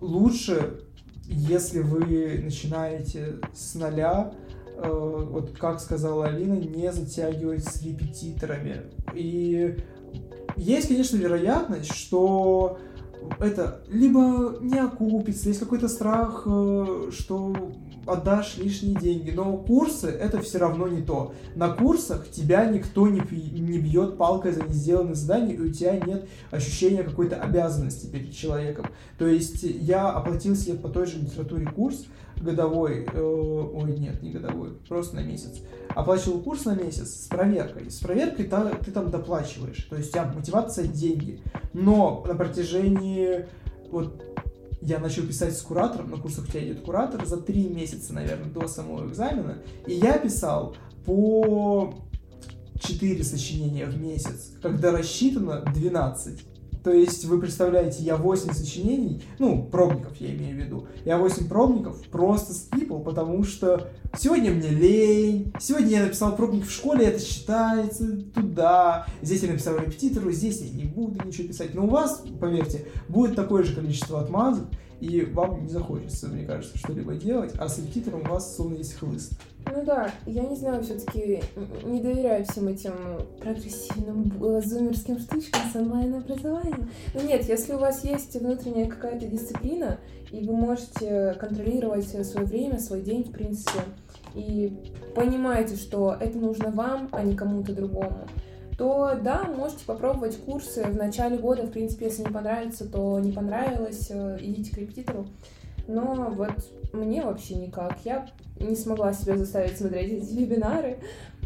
Лучше, 0.02 0.82
если 1.26 1.80
вы 1.80 2.42
начинаете 2.44 3.40
с 3.54 3.76
нуля, 3.76 4.34
э, 4.76 5.26
вот 5.30 5.58
как 5.58 5.80
сказала 5.80 6.28
Алина, 6.28 6.54
не 6.54 6.92
затягивать 6.92 7.66
с 7.66 7.82
репетиторами. 7.84 8.84
И 9.14 9.78
есть, 10.56 10.88
конечно, 10.88 11.18
вероятность, 11.18 11.94
что 11.94 12.80
это 13.40 13.82
либо 13.90 14.58
не 14.62 14.80
окупится, 14.80 15.50
есть 15.50 15.60
какой-то 15.60 15.88
страх, 15.88 16.44
э, 16.46 17.12
что 17.12 17.72
отдашь 18.10 18.58
лишние 18.58 18.96
деньги. 18.96 19.32
Но 19.32 19.58
курсы 19.58 20.08
это 20.08 20.42
все 20.42 20.58
равно 20.58 20.88
не 20.88 21.02
то. 21.02 21.34
На 21.56 21.70
курсах 21.70 22.30
тебя 22.30 22.66
никто 22.66 23.08
не, 23.08 23.22
не 23.22 23.80
бьет 23.80 24.18
палкой 24.18 24.52
за 24.52 24.64
несделанное 24.64 25.16
задание, 25.16 25.56
и 25.56 25.62
у 25.62 25.72
тебя 25.72 26.00
нет 26.00 26.28
ощущения 26.52 27.04
какой-то 27.04 27.38
обязанности 27.38 28.08
перед 28.08 28.34
человеком. 28.34 28.88
То 29.18 29.28
есть 29.28 29.64
я 29.64 30.10
оплатил 30.10 30.56
себе 30.56 30.78
по 30.78 30.90
той 30.90 31.06
же 31.06 31.20
литературе 31.20 31.66
курс 31.66 32.06
годовой, 32.42 33.06
э, 33.12 33.22
ой, 33.22 33.92
нет, 33.98 34.22
не 34.24 34.32
годовой, 34.32 34.72
просто 34.88 35.18
на 35.18 35.22
месяц. 35.22 35.62
Оплачивал 35.90 36.40
курс 36.40 36.66
на 36.66 36.76
месяц 36.76 37.26
с 37.26 37.28
проверкой. 37.28 37.90
С 37.90 38.00
проверкой 38.00 38.46
ты, 38.46 38.86
ты 38.86 38.92
там 38.92 39.10
доплачиваешь. 39.10 39.84
То 39.90 39.98
есть 39.98 40.10
у 40.10 40.12
тебя 40.14 40.32
мотивация 40.34 40.88
деньги. 40.88 41.42
Но 41.74 42.24
на 42.28 42.36
протяжении 42.36 43.46
вот 43.92 44.29
я 44.82 45.00
начал 45.00 45.24
писать 45.24 45.58
с 45.58 45.62
куратором, 45.62 46.12
на 46.12 46.18
курсах 46.18 46.46
у 46.46 46.48
тебя 46.48 46.66
идет 46.66 46.82
куратор, 46.82 47.26
за 47.26 47.38
три 47.38 47.68
месяца, 47.68 48.14
наверное, 48.14 48.50
до 48.50 48.68
самого 48.68 49.08
экзамена, 49.08 49.60
и 49.88 49.94
я 49.94 50.18
писал 50.18 50.76
по 51.06 51.94
4 52.80 53.24
сочинения 53.24 53.86
в 53.86 54.00
месяц, 54.00 54.52
когда 54.62 54.92
рассчитано 54.92 55.64
12. 55.74 56.46
То 56.84 56.92
есть 56.92 57.26
вы 57.26 57.40
представляете, 57.40 58.04
я 58.04 58.16
8 58.16 58.54
сочинений, 58.54 59.22
ну, 59.38 59.64
пробников 59.64 60.16
я 60.20 60.34
имею 60.34 60.56
в 60.56 60.60
виду, 60.60 60.88
я 61.04 61.18
8 61.18 61.48
пробников 61.48 62.02
просто 62.08 62.54
скипал, 62.54 63.00
потому 63.00 63.44
что 63.44 63.90
сегодня 64.18 64.52
мне 64.52 64.70
лень, 64.70 65.54
сегодня 65.60 65.90
я 65.90 66.04
написал 66.04 66.36
пробник 66.36 66.66
в 66.66 66.72
школе, 66.72 67.06
это 67.06 67.20
считается 67.20 68.22
туда, 68.34 69.08
здесь 69.22 69.44
я 69.44 69.52
написал 69.52 69.78
репетитору, 69.78 70.32
здесь 70.32 70.62
я 70.62 70.70
не 70.70 70.86
буду 70.86 71.26
ничего 71.26 71.50
писать. 71.50 71.74
Но 71.74 71.86
у 71.86 71.90
вас, 71.90 72.24
поверьте, 72.40 72.86
будет 73.10 73.36
такое 73.36 73.64
же 73.64 73.76
количество 73.76 74.22
отмазок, 74.22 74.68
и 75.02 75.22
вам 75.26 75.64
не 75.64 75.70
захочется, 75.70 76.28
мне 76.28 76.46
кажется, 76.46 76.78
что-либо 76.78 77.16
делать, 77.16 77.54
а 77.58 77.68
с 77.68 77.78
репетитором 77.78 78.22
у 78.22 78.34
вас 78.34 78.56
словно 78.56 78.76
есть 78.76 78.96
хлыст. 78.96 79.34
Ну 79.66 79.86
да, 79.86 80.10
я 80.26 80.44
не 80.44 80.56
знаю, 80.56 80.84
все-таки 80.84 81.42
не 81.84 82.02
доверяю 82.02 82.46
всем 82.46 82.68
этим 82.68 82.94
прогрессивным 83.40 84.32
зумерским 84.62 85.20
штучкам 85.20 85.62
с 85.72 85.76
онлайн-образованием. 85.76 86.90
Но 87.14 87.22
нет, 87.22 87.48
если 87.48 87.74
у 87.74 87.78
вас 87.78 88.04
есть 88.04 88.36
внутренняя 88.36 88.88
какая-то 88.88 89.28
дисциплина, 89.28 89.98
и 90.32 90.44
вы 90.46 90.56
можете 90.56 91.36
контролировать 91.40 92.08
свое 92.08 92.46
время, 92.46 92.80
свой 92.80 93.02
день, 93.02 93.24
в 93.24 93.32
принципе, 93.32 93.82
и 94.34 94.92
понимаете, 95.16 95.76
что 95.76 96.16
это 96.20 96.38
нужно 96.38 96.72
вам, 96.72 97.10
а 97.12 97.24
не 97.24 97.36
кому-то 97.36 97.74
другому, 97.74 98.28
то 98.78 99.20
да, 99.22 99.44
можете 99.44 99.84
попробовать 99.86 100.38
курсы 100.38 100.84
в 100.84 100.96
начале 100.96 101.38
года. 101.38 101.64
В 101.64 101.72
принципе, 101.72 102.06
если 102.06 102.24
не 102.24 102.30
понравится, 102.30 102.90
то 102.90 103.20
не 103.20 103.32
понравилось, 103.32 104.08
э, 104.10 104.38
идите 104.40 104.74
к 104.74 104.78
репетитору. 104.78 105.28
Но 105.88 106.32
вот 106.32 106.54
мне 106.94 107.22
вообще 107.22 107.56
никак. 107.56 107.98
Я 108.06 108.28
не 108.60 108.76
смогла 108.76 109.14
себя 109.14 109.38
заставить 109.38 109.78
смотреть 109.78 110.24
эти 110.24 110.34
вебинары, 110.34 111.00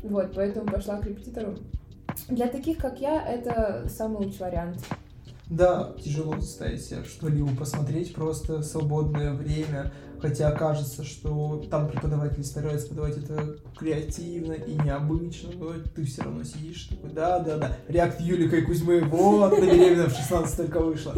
вот, 0.03 0.33
поэтому 0.35 0.65
пошла 0.67 0.97
к 0.97 1.05
репетитору. 1.05 1.55
Для 2.27 2.47
таких, 2.47 2.77
как 2.77 2.99
я, 2.99 3.21
это 3.25 3.87
самый 3.89 4.25
лучший 4.25 4.41
вариант. 4.41 4.77
Да, 5.49 5.93
тяжело 6.03 6.39
заставить 6.39 6.83
себя 6.83 7.03
что-либо 7.03 7.55
посмотреть, 7.55 8.13
просто 8.13 8.63
свободное 8.63 9.33
время, 9.33 9.91
хотя 10.19 10.51
кажется, 10.51 11.03
что 11.03 11.63
там 11.69 11.89
преподаватель 11.89 12.43
старается 12.43 12.87
подавать 12.87 13.17
это 13.17 13.57
креативно 13.77 14.53
и 14.53 14.73
необычно, 14.73 15.49
но 15.57 15.73
ты 15.93 16.05
все 16.05 16.23
равно 16.23 16.43
сидишь 16.43 16.87
такой, 16.87 17.11
да-да-да, 17.11 17.77
реакт 17.87 18.21
Юлика 18.21 18.55
и 18.55 18.61
Кузьмы, 18.61 19.03
вот, 19.03 19.51
на 19.51 19.65
беременна 19.65 20.07
в 20.07 20.15
16 20.15 20.57
только 20.57 20.79
вышла. 20.79 21.13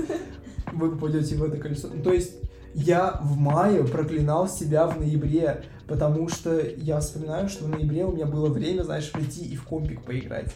Вы 0.73 0.91
попадете 0.91 1.36
в 1.36 1.43
это 1.43 1.58
колесо. 1.58 1.89
То 2.03 2.12
есть 2.12 2.34
я 2.73 3.19
в 3.23 3.38
мае 3.38 3.86
проклинал 3.86 4.49
себя 4.49 4.88
в 4.88 4.99
ноябре, 4.99 5.63
потому 5.88 6.28
что 6.30 6.60
я 6.60 7.00
вспоминаю, 7.00 7.50
что 7.50 7.65
в 7.65 7.69
ноябре 7.69 8.06
у 8.06 8.12
меня 8.12 8.26
было 8.26 8.48
время, 8.48 8.82
знаешь, 8.84 9.12
прийти 9.12 9.45
и 9.45 9.56
в 9.56 9.63
компик 9.63 10.04
поиграть. 10.04 10.52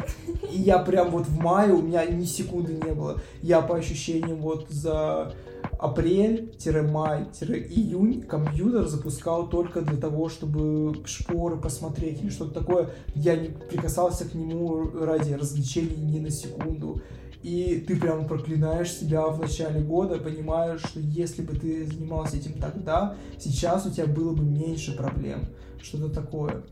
И 0.52 0.60
я 0.60 0.80
прям 0.80 1.12
вот 1.12 1.28
в 1.28 1.40
мае 1.40 1.72
у 1.74 1.82
меня 1.82 2.06
ни 2.06 2.26
секунды 2.26 2.74
не 2.74 2.94
было. 2.94 3.22
Я 3.42 3.62
по 3.62 3.76
ощущениям 3.76 4.38
вот 4.38 4.68
за 4.70 5.34
апрель-май-июнь 5.78 8.22
компьютер 8.24 8.88
запускал 8.88 9.50
только 9.50 9.82
для 9.82 9.98
того, 9.98 10.30
чтобы 10.30 11.06
шпоры 11.06 11.58
посмотреть 11.58 12.22
или 12.22 12.30
что-то 12.30 12.62
такое. 12.62 12.90
Я 13.16 13.36
не 13.36 13.50
прикасался 13.50 14.24
к 14.26 14.34
нему 14.34 14.90
ради 14.92 15.34
развлечений 15.34 15.96
ни 15.96 16.20
на 16.20 16.32
секунду 16.32 17.02
и 17.42 17.84
ты 17.88 17.96
прямо 17.96 18.28
проклинаешь 18.28 18.92
себя 18.92 19.28
в 19.28 19.40
начале 19.40 19.80
года, 19.80 20.18
понимаешь, 20.18 20.82
что 20.82 21.00
если 21.00 21.42
бы 21.42 21.56
ты 21.56 21.86
занимался 21.86 22.38
этим 22.38 22.54
тогда, 22.54 23.16
сейчас 23.38 23.86
у 23.86 23.92
тебя 23.92 24.08
было 24.08 24.34
бы 24.34 24.44
меньше 24.44 24.96
проблем, 24.96 25.46
что-то 25.82 26.10
такое. 26.10 26.64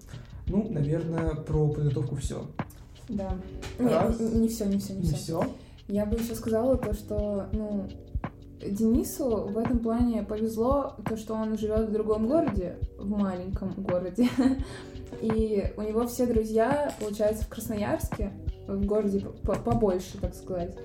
Ну, 0.47 0.67
наверное, 0.69 1.35
про 1.35 1.69
подготовку 1.69 2.15
все. 2.15 2.45
Да. 3.09 3.37
Раз. 3.79 4.19
Нет, 4.19 4.33
не 4.33 4.47
все, 4.49 4.65
не 4.65 4.79
все, 4.79 4.93
не, 4.93 5.07
не 5.07 5.13
все. 5.13 5.43
Я 5.87 6.05
бы 6.05 6.17
еще 6.17 6.35
сказала 6.35 6.77
то, 6.77 6.93
что, 6.93 7.47
ну, 7.53 7.87
Денису 8.59 9.47
в 9.47 9.57
этом 9.57 9.79
плане 9.79 10.23
повезло, 10.23 10.95
то, 11.07 11.15
что 11.15 11.35
он 11.35 11.57
живет 11.57 11.89
в 11.89 11.93
другом 11.93 12.27
городе, 12.27 12.77
в 12.97 13.09
маленьком 13.09 13.73
городе. 13.77 14.27
И 15.21 15.71
у 15.77 15.81
него 15.81 16.05
все 16.07 16.25
друзья, 16.25 16.93
получается, 16.99 17.45
в 17.45 17.47
Красноярске, 17.47 18.33
в 18.67 18.85
городе 18.85 19.25
побольше, 19.43 20.17
так 20.19 20.33
сказать. 20.33 20.75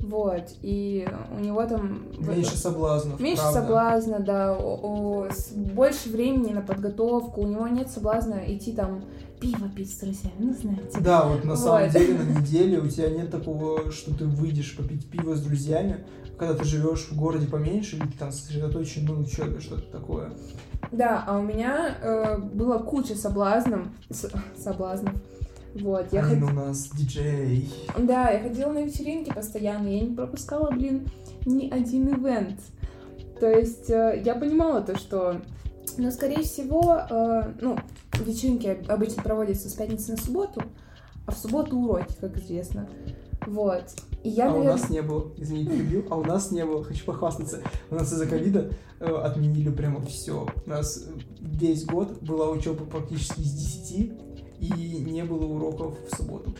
Вот, 0.00 0.44
и 0.62 1.08
у 1.36 1.40
него 1.40 1.66
там... 1.66 2.04
Меньше 2.18 2.56
соблазнов, 2.56 3.18
Меньше 3.18 3.42
правда. 3.42 3.60
соблазна, 3.60 4.20
да, 4.20 4.56
о, 4.56 4.78
о, 4.80 5.28
больше 5.74 6.10
времени 6.10 6.52
на 6.52 6.62
подготовку, 6.62 7.40
у 7.40 7.46
него 7.46 7.66
нет 7.66 7.90
соблазна 7.90 8.40
идти 8.46 8.72
там 8.72 9.02
пиво 9.40 9.68
пить 9.68 9.92
с 9.92 9.98
друзьями, 9.98 10.34
ну 10.38 10.54
знаете. 10.54 11.00
Да, 11.00 11.24
вот 11.24 11.44
на 11.44 11.50
вот. 11.50 11.58
самом 11.58 11.90
деле 11.90 12.14
на 12.14 12.22
неделе 12.40 12.78
у 12.78 12.88
тебя 12.88 13.10
нет 13.10 13.30
такого, 13.30 13.90
что 13.90 14.14
ты 14.14 14.24
выйдешь 14.24 14.76
попить 14.76 15.08
пиво 15.10 15.34
с 15.34 15.40
друзьями, 15.40 16.04
когда 16.38 16.54
ты 16.54 16.64
живешь 16.64 17.08
в 17.10 17.16
городе 17.16 17.46
поменьше, 17.46 17.96
или 17.96 18.04
ты 18.04 18.18
там 18.18 18.30
сосредоточен 18.30 19.04
на 19.04 19.18
учебе, 19.20 19.60
что-то 19.60 19.90
такое. 19.90 20.32
Да, 20.92 21.24
а 21.26 21.38
у 21.38 21.42
меня 21.42 21.96
э, 22.00 22.38
было 22.38 22.78
куча 22.78 23.16
соблазнов, 23.16 23.88
с, 24.10 24.30
соблазнов, 24.56 25.14
вот, 25.80 26.12
я 26.12 26.24
Алина 26.24 26.46
ход... 26.46 26.52
у 26.52 26.56
нас 26.56 26.90
диджей. 26.90 27.68
Да, 27.98 28.30
я 28.30 28.40
ходила 28.40 28.72
на 28.72 28.82
вечеринки 28.82 29.32
постоянно, 29.32 29.88
я 29.88 30.00
не 30.00 30.14
пропускала, 30.14 30.70
блин, 30.70 31.08
ни 31.44 31.68
один 31.70 32.08
ивент. 32.08 32.60
То 33.40 33.48
есть 33.50 33.88
э, 33.90 34.22
я 34.24 34.34
понимала 34.34 34.80
то, 34.80 34.98
что 34.98 35.40
Но, 35.96 36.10
скорее 36.10 36.42
всего, 36.42 37.00
э, 37.08 37.52
ну, 37.60 37.78
вечеринки 38.24 38.78
обычно 38.88 39.22
проводятся 39.22 39.68
с 39.68 39.74
пятницы 39.74 40.12
на 40.12 40.16
субботу, 40.16 40.62
а 41.26 41.32
в 41.32 41.38
субботу 41.38 41.76
уроки, 41.76 42.14
как 42.20 42.36
известно. 42.38 42.88
Вот. 43.46 43.84
И 44.24 44.30
я, 44.30 44.46
а 44.46 44.48
наверное... 44.48 44.74
у 44.74 44.76
нас 44.76 44.90
не 44.90 45.02
было, 45.02 45.32
извините, 45.36 45.70
перебил, 45.70 46.04
а 46.10 46.16
у 46.16 46.24
нас 46.24 46.50
не 46.50 46.64
было, 46.64 46.82
хочу 46.84 47.04
похвастаться. 47.04 47.60
У 47.90 47.94
нас 47.94 48.12
из-за 48.12 48.26
ковида 48.26 48.70
э, 49.00 49.06
отменили 49.06 49.70
прямо 49.70 50.04
все. 50.04 50.46
У 50.66 50.68
нас 50.68 51.06
э, 51.06 51.20
весь 51.40 51.84
год 51.84 52.20
была 52.20 52.50
учеба 52.50 52.84
практически 52.84 53.40
с 53.40 53.52
10, 53.52 54.27
и 54.60 55.04
не 55.04 55.24
было 55.24 55.44
уроков 55.44 55.94
в 56.10 56.16
субботу. 56.16 56.52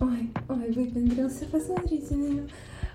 Ой, 0.00 0.30
ой, 0.48 0.72
выпендрился, 0.72 1.44
посмотрите 1.46 2.14
на 2.14 2.28
него. 2.28 2.48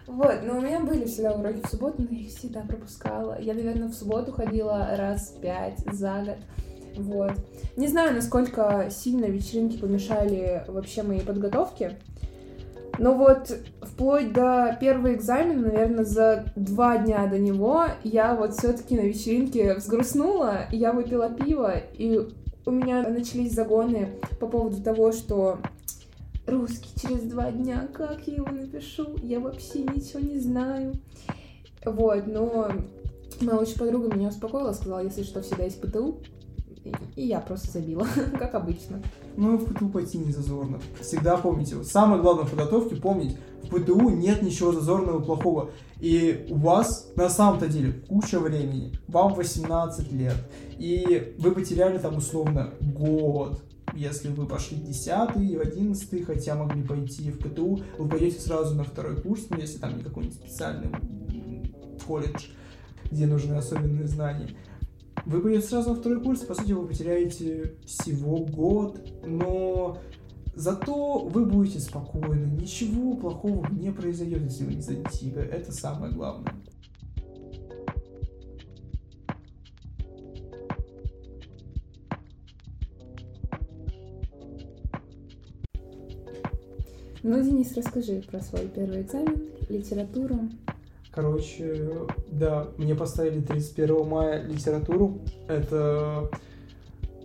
Вот, 0.07 0.35
но 0.43 0.57
у 0.57 0.61
меня 0.61 0.79
были 0.81 1.05
всегда 1.05 1.33
уроки 1.33 1.61
в 1.63 1.69
субботу, 1.69 2.03
но 2.03 2.15
я 2.15 2.25
их 2.25 2.29
всегда 2.29 2.61
пропускала. 2.61 3.39
Я, 3.39 3.53
наверное, 3.53 3.87
в 3.87 3.93
субботу 3.93 4.31
ходила 4.31 4.89
раз 4.95 5.35
пять 5.41 5.79
за 5.91 6.23
год. 6.23 6.37
Вот. 6.97 7.31
Не 7.75 7.87
знаю, 7.87 8.13
насколько 8.13 8.87
сильно 8.89 9.25
вечеринки 9.25 9.77
помешали 9.77 10.63
вообще 10.67 11.03
моей 11.03 11.21
подготовке. 11.21 11.97
Но 12.97 13.13
вот 13.13 13.51
вплоть 13.81 14.31
до 14.31 14.77
первого 14.79 15.13
экзамена, 15.13 15.67
наверное, 15.67 16.05
за 16.05 16.45
два 16.55 16.97
дня 16.97 17.27
до 17.27 17.37
него, 17.37 17.85
я 18.03 18.35
вот 18.35 18.53
все-таки 18.53 18.95
на 18.95 19.01
вечеринке 19.01 19.73
взгрустнула, 19.73 20.67
я 20.71 20.93
выпила 20.93 21.29
пиво, 21.29 21.73
и 21.77 22.29
у 22.65 22.71
меня 22.71 23.07
начались 23.07 23.53
загоны 23.53 24.09
по 24.39 24.47
поводу 24.47 24.81
того, 24.81 25.11
что 25.11 25.59
русский 26.47 26.89
через 26.99 27.23
два 27.23 27.51
дня, 27.51 27.87
как 27.93 28.27
я 28.27 28.35
его 28.35 28.49
напишу, 28.49 29.15
я 29.21 29.39
вообще 29.39 29.83
ничего 29.83 30.19
не 30.19 30.39
знаю. 30.39 30.93
Вот, 31.85 32.25
но 32.27 32.71
моя 33.41 33.59
лучшая 33.59 33.77
подруга 33.77 34.15
меня 34.15 34.29
успокоила, 34.29 34.73
сказала, 34.73 35.03
если 35.03 35.23
что, 35.23 35.41
всегда 35.41 35.65
есть 35.65 35.81
ПТУ, 35.81 36.19
и 37.15 37.27
я 37.27 37.39
просто 37.39 37.71
забила, 37.71 38.07
как 38.39 38.55
обычно. 38.55 39.01
Ну, 39.37 39.57
в 39.57 39.65
ПТУ 39.65 39.89
пойти 39.89 40.17
не 40.17 40.31
зазорно. 40.31 40.79
Всегда 41.01 41.37
помните, 41.37 41.83
самое 41.83 42.21
главное 42.21 42.45
в 42.45 42.49
подготовке 42.49 42.95
помнить, 42.95 43.37
в 43.63 43.69
ПТУ 43.69 44.09
нет 44.09 44.41
ничего 44.41 44.71
зазорного 44.71 45.21
и 45.21 45.25
плохого. 45.25 45.69
И 45.99 46.47
у 46.49 46.55
вас 46.55 47.11
на 47.15 47.29
самом-то 47.29 47.67
деле 47.67 47.93
куча 47.93 48.39
времени. 48.39 48.93
Вам 49.07 49.33
18 49.33 50.11
лет. 50.11 50.35
И 50.77 51.35
вы 51.39 51.51
потеряли 51.51 51.97
там 51.97 52.17
условно 52.17 52.73
год, 52.81 53.63
если 53.93 54.29
вы 54.29 54.45
пошли 54.45 54.77
в 54.77 54.83
10 54.83 55.07
и 55.37 55.55
в 55.57 55.61
11, 55.61 56.25
хотя 56.25 56.55
могли 56.55 56.83
пойти 56.83 57.31
в 57.31 57.39
ПТУ, 57.39 57.81
вы 57.97 58.09
пойдете 58.09 58.41
сразу 58.41 58.75
на 58.75 58.83
второй 58.83 59.21
курс, 59.21 59.45
ну, 59.49 59.57
если 59.57 59.77
там 59.77 59.97
не 59.97 60.03
какой-нибудь 60.03 60.37
специальный 60.37 60.91
колледж, 62.05 62.47
где 63.09 63.25
нужны 63.25 63.53
особенные 63.55 64.07
знания. 64.07 64.49
Вы 65.25 65.41
пойдете 65.41 65.67
сразу 65.67 65.91
на 65.91 65.95
второй 65.95 66.21
курс, 66.21 66.41
по 66.41 66.53
сути, 66.53 66.73
вы 66.73 66.87
потеряете 66.87 67.75
всего 67.85 68.45
год, 68.45 68.99
но 69.25 69.97
зато 70.53 71.19
вы 71.19 71.45
будете 71.45 71.79
спокойны, 71.79 72.45
ничего 72.61 73.15
плохого 73.15 73.67
не 73.71 73.91
произойдет, 73.91 74.43
если 74.43 74.65
вы 74.65 74.75
не 74.75 74.81
сдадите 74.81 75.27
ЕГЭ, 75.27 75.41
это 75.41 75.71
самое 75.71 76.13
главное. 76.13 76.53
Ну, 87.27 87.41
Денис, 87.41 87.75
расскажи 87.75 88.21
про 88.29 88.39
свой 88.39 88.67
первый 88.67 89.01
экзамен, 89.01 89.41
литературу. 89.67 90.41
Короче, 91.15 92.07
да, 92.29 92.67
мне 92.77 92.93
поставили 92.93 93.39
31 93.39 94.05
мая 94.05 94.43
литературу. 94.43 95.21
Это 95.47 96.29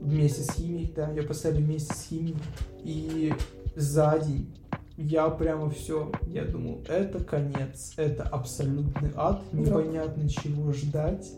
вместе 0.00 0.42
с 0.42 0.52
химией, 0.54 0.92
да, 0.94 1.10
я 1.10 1.24
поставили 1.24 1.62
вместе 1.62 1.92
с 1.92 2.06
химией. 2.06 2.36
И 2.84 3.34
за 3.74 4.16
день 4.24 4.54
я 4.96 5.28
прямо 5.28 5.70
все, 5.70 6.12
я 6.26 6.44
думал, 6.44 6.82
это 6.88 7.22
конец, 7.24 7.94
это 7.96 8.22
абсолютный 8.22 9.10
ад, 9.16 9.42
непонятно 9.52 10.28
чего 10.28 10.72
ждать. 10.72 11.28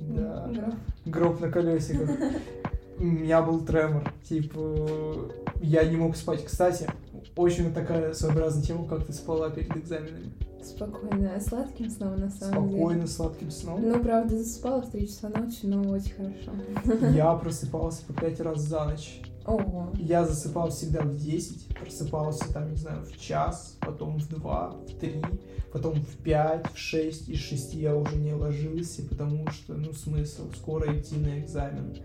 Да. 0.00 0.50
Граф. 0.52 0.74
Гроб 1.06 1.40
на 1.40 1.50
колесиках. 1.50 2.10
У 2.98 3.04
меня 3.04 3.42
был 3.42 3.60
тремор. 3.64 4.12
Типа, 4.28 5.30
я 5.60 5.84
не 5.84 5.96
мог 5.96 6.16
спать. 6.16 6.44
Кстати, 6.44 6.88
очень 7.36 7.72
такая 7.72 8.12
своеобразная 8.12 8.62
тема, 8.62 8.86
как 8.86 9.06
ты 9.06 9.12
спала 9.12 9.50
перед 9.50 9.76
экзаменами. 9.76 10.32
Спокойно, 10.64 11.40
сладким 11.40 11.90
сном 11.90 12.16
на 12.16 12.30
самом 12.30 12.68
деле. 12.68 12.80
Спокойно, 12.80 13.06
сладким 13.06 13.50
сном. 13.50 13.82
Ну, 13.82 14.02
правда, 14.02 14.36
засыпала 14.36 14.82
в 14.82 14.90
3 14.90 15.06
часа 15.06 15.28
ночи, 15.28 15.60
но 15.64 15.82
очень 15.90 16.12
хорошо. 16.14 17.06
Я 17.14 17.32
просыпался 17.34 18.04
по 18.06 18.14
5 18.14 18.40
раз 18.40 18.60
за 18.62 18.84
ночь. 18.84 19.20
Ого. 19.46 19.92
Я 19.98 20.24
засыпал 20.24 20.70
всегда 20.70 21.02
в 21.02 21.16
10, 21.16 21.76
просыпался 21.78 22.50
там, 22.52 22.70
не 22.70 22.76
знаю, 22.76 23.04
в 23.04 23.18
час, 23.18 23.76
потом 23.80 24.18
в 24.18 24.28
2, 24.28 24.70
в 24.88 24.98
3, 24.98 25.22
потом 25.70 25.94
в 25.94 26.16
5, 26.22 26.72
в 26.72 26.78
6, 26.78 27.28
из 27.28 27.38
6 27.40 27.74
я 27.74 27.94
уже 27.94 28.16
не 28.16 28.32
ложился, 28.32 29.02
потому 29.02 29.46
что, 29.50 29.74
ну, 29.74 29.92
смысл, 29.92 30.50
скоро 30.56 30.98
идти 30.98 31.16
на 31.16 31.40
экзамен. 31.40 31.98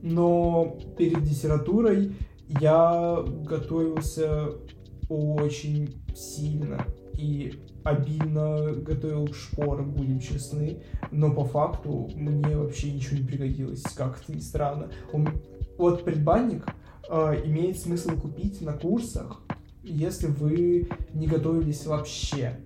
Но 0.00 0.78
перед 0.96 1.22
диссертатурой 1.24 2.16
я 2.48 3.22
готовился 3.44 4.52
очень 5.10 5.94
сильно 6.14 6.86
и 7.14 7.52
обильно 7.88 8.72
готовил 8.72 9.32
шпоры, 9.32 9.82
будем 9.82 10.20
честны, 10.20 10.82
но 11.10 11.32
по 11.32 11.44
факту 11.44 12.10
мне 12.14 12.56
вообще 12.56 12.92
ничего 12.92 13.16
не 13.16 13.26
пригодилось, 13.26 13.82
как 13.94 14.20
это 14.22 14.32
ни 14.32 14.40
странно. 14.40 14.90
Он, 15.12 15.28
вот 15.76 16.04
предбанник 16.04 16.66
э, 17.08 17.42
имеет 17.44 17.78
смысл 17.78 18.10
купить 18.10 18.60
на 18.60 18.72
курсах, 18.72 19.42
если 19.82 20.26
вы 20.26 20.88
не 21.14 21.26
готовились 21.26 21.86
вообще, 21.86 22.60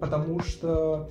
потому 0.00 0.40
что 0.40 1.10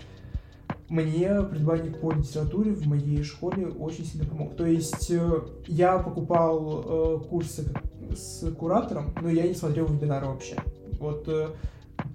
мне 0.89 1.41
предбанник 1.41 1.99
по 1.99 2.11
литературе 2.11 2.71
в 2.71 2.85
моей 2.85 3.23
школе 3.23 3.67
очень 3.67 4.05
сильно 4.05 4.27
помог. 4.27 4.55
То 4.55 4.65
есть 4.65 5.09
э, 5.11 5.41
я 5.67 5.97
покупал 5.97 6.83
э, 6.85 7.27
курсы 7.27 7.73
с 8.15 8.49
куратором, 8.53 9.13
но 9.21 9.29
я 9.29 9.47
не 9.47 9.55
смотрел 9.55 9.87
вебинары 9.87 10.27
вообще. 10.27 10.55
Вот 10.99 11.27
э, 11.27 11.47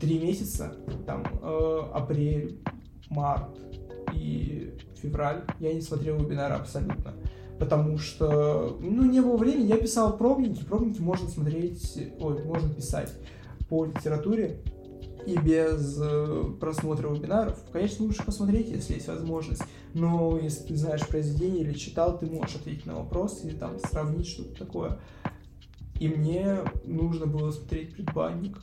три 0.00 0.18
месяца, 0.18 0.76
там, 1.06 1.24
э, 1.42 1.80
апрель, 1.92 2.61
март 3.11 3.58
и 4.14 4.74
февраль, 5.00 5.44
я 5.61 5.72
не 5.72 5.80
смотрел 5.80 6.18
вебинары 6.18 6.54
абсолютно. 6.54 7.14
Потому 7.58 7.98
что, 7.98 8.78
ну, 8.80 9.04
не 9.04 9.20
было 9.20 9.37
времени, 9.37 9.66
я 9.66 9.76
писал 9.76 10.16
пробники, 10.16 10.64
пробники 10.64 11.00
можно 11.00 11.28
смотреть, 11.28 11.98
ой, 12.20 12.44
можно 12.44 12.72
писать 12.72 13.12
по 13.68 13.84
литературе 13.84 14.62
и 15.26 15.37
без 15.37 15.98
э, 16.00 16.44
просмотра 16.61 17.08
вебинаров. 17.08 17.58
Конечно, 17.72 18.04
лучше 18.04 18.24
посмотреть, 18.24 18.68
если 18.68 18.94
есть 18.94 19.08
возможность. 19.08 19.62
Но 19.92 20.38
если 20.38 20.68
ты 20.68 20.76
знаешь 20.76 21.06
произведение 21.06 21.64
или 21.64 21.74
читал, 21.74 22.18
ты 22.18 22.26
можешь 22.26 22.56
ответить 22.56 22.87
на 22.87 22.94
вопрос 22.94 23.44
и 23.44 23.50
там 23.50 23.78
сравнить 23.78 24.28
что-то 24.28 24.56
такое. 24.56 25.00
И 25.98 26.08
мне 26.08 26.61
нужно 26.84 27.26
было 27.26 27.50
смотреть 27.50 27.94
предбанник. 27.94 28.58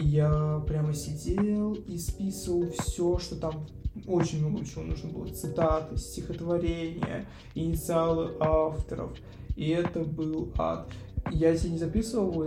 И 0.00 0.04
я 0.04 0.62
прямо 0.66 0.94
сидел 0.94 1.74
и 1.74 1.96
списывал 1.98 2.70
все, 2.70 3.18
что 3.18 3.36
там 3.36 3.66
очень 4.06 4.46
много 4.46 4.64
чего 4.64 4.82
нужно 4.82 5.10
было. 5.10 5.28
Цитаты, 5.28 5.96
стихотворения, 5.96 7.26
инициалы 7.54 8.32
авторов. 8.40 9.12
И 9.56 9.70
это 9.70 10.00
был 10.00 10.52
ад. 10.58 10.88
Я 11.32 11.56
тебе 11.56 11.70
не 11.70 11.78
записывал 11.78 12.46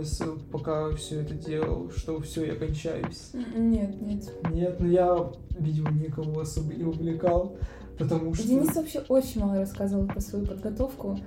пока 0.50 0.90
все 0.92 1.20
это 1.20 1.34
делал, 1.34 1.90
что 1.90 2.20
все, 2.20 2.46
я 2.46 2.54
кончаюсь. 2.54 3.30
Нет, 3.54 4.00
нет. 4.00 4.32
Нет, 4.50 4.80
но 4.80 4.86
я, 4.86 5.32
видимо, 5.58 5.90
никого 5.90 6.40
особо 6.40 6.72
не 6.72 6.84
увлекал, 6.84 7.56
потому 7.98 8.32
что... 8.32 8.46
Денис 8.46 8.74
вообще 8.74 9.00
очень 9.08 9.42
мало 9.42 9.58
рассказывал 9.58 10.06
про 10.06 10.20
свою 10.20 10.46
подготовку. 10.46 11.18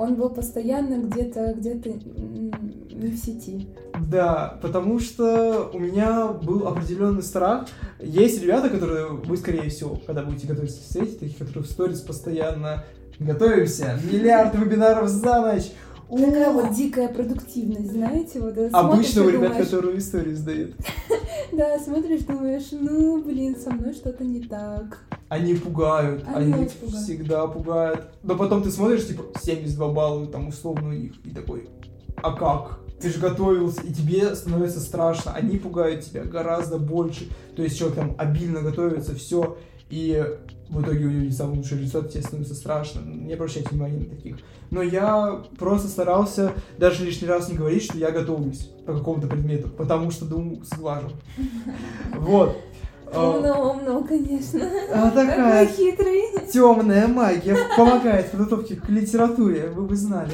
Он 0.00 0.14
был 0.14 0.30
постоянно 0.30 0.94
где-то, 0.94 1.52
где-то 1.54 1.90
не 1.90 3.10
в 3.10 3.18
сети. 3.18 3.68
Да, 4.10 4.58
потому 4.62 4.98
что 4.98 5.70
у 5.74 5.78
меня 5.78 6.28
был 6.28 6.66
определенный 6.66 7.22
страх. 7.22 7.68
Есть 8.00 8.42
ребята, 8.42 8.70
которые 8.70 9.08
вы, 9.08 9.36
скорее 9.36 9.68
всего, 9.68 9.98
когда 10.06 10.22
будете 10.22 10.46
готовиться 10.46 10.80
встретить, 10.80 11.20
таких, 11.20 11.36
которые 11.36 11.64
в 11.64 11.66
сторис 11.66 12.00
постоянно 12.00 12.84
готовимся. 13.18 14.00
Миллиард 14.10 14.54
вебинаров 14.54 15.10
за 15.10 15.42
ночь. 15.42 15.70
Такая 16.08 16.50
вот 16.50 16.74
дикая 16.74 17.08
продуктивность, 17.08 17.92
знаете, 17.92 18.40
вот 18.40 18.56
Обычно 18.72 19.24
у 19.24 19.28
ребят, 19.28 19.54
которые 19.54 19.98
истории 19.98 20.32
сдают. 20.32 20.72
Да, 21.52 21.78
смотришь, 21.78 22.22
думаешь, 22.22 22.68
ну, 22.70 23.22
блин, 23.22 23.56
со 23.56 23.70
мной 23.70 23.92
что-то 23.92 24.24
не 24.24 24.40
так. 24.40 24.98
Они 25.30 25.54
пугают, 25.54 26.24
они, 26.26 26.52
они 26.52 26.66
пугают. 26.66 27.04
всегда 27.04 27.46
пугают. 27.46 28.08
Но 28.24 28.36
потом 28.36 28.64
ты 28.64 28.70
смотришь, 28.72 29.06
типа, 29.06 29.26
72 29.40 29.88
балла, 29.92 30.26
там, 30.26 30.48
условно, 30.48 30.88
у 30.88 30.92
них, 30.92 31.12
и 31.24 31.30
такой, 31.30 31.68
а 32.16 32.32
как? 32.32 32.80
Ты 33.00 33.10
же 33.10 33.20
готовился, 33.20 33.80
и 33.82 33.92
тебе 33.92 34.34
становится 34.34 34.80
страшно. 34.80 35.32
Они 35.32 35.56
пугают 35.56 36.04
тебя 36.04 36.24
гораздо 36.24 36.78
больше. 36.78 37.28
То 37.54 37.62
есть 37.62 37.78
человек 37.78 37.96
там 37.96 38.14
обильно 38.18 38.60
готовится, 38.60 39.14
все, 39.14 39.56
и 39.88 40.20
в 40.68 40.82
итоге 40.82 41.04
у 41.04 41.10
не 41.10 41.30
самый 41.30 41.58
лучший 41.58 41.78
результат, 41.78 42.10
тебе 42.10 42.22
становится 42.22 42.56
страшно. 42.56 43.00
Не 43.00 43.34
обращайте 43.34 43.68
внимания 43.70 43.98
на 43.98 44.06
таких. 44.06 44.38
Но 44.70 44.82
я 44.82 45.44
просто 45.58 45.86
старался 45.86 46.54
даже 46.76 47.04
лишний 47.04 47.28
раз 47.28 47.48
не 47.48 47.56
говорить, 47.56 47.84
что 47.84 47.98
я 47.98 48.10
готовлюсь 48.10 48.68
по 48.84 48.94
какому-то 48.94 49.28
предмету, 49.28 49.68
потому 49.68 50.10
что, 50.10 50.24
думаю, 50.24 50.64
сглажу. 50.64 51.10
Вот. 52.16 52.56
А, 53.12 53.30
Умно, 53.30 53.72
умно, 53.72 54.04
конечно. 54.04 54.60
а 54.92 55.10
Какой 55.10 55.26
такая 55.26 55.66
хитрый. 55.66 56.22
темная 56.52 57.08
магия 57.08 57.56
помогает 57.76 58.26
в 58.26 58.30
подготовке 58.30 58.76
к 58.76 58.88
литературе, 58.88 59.68
вы 59.68 59.82
бы 59.84 59.96
знали. 59.96 60.32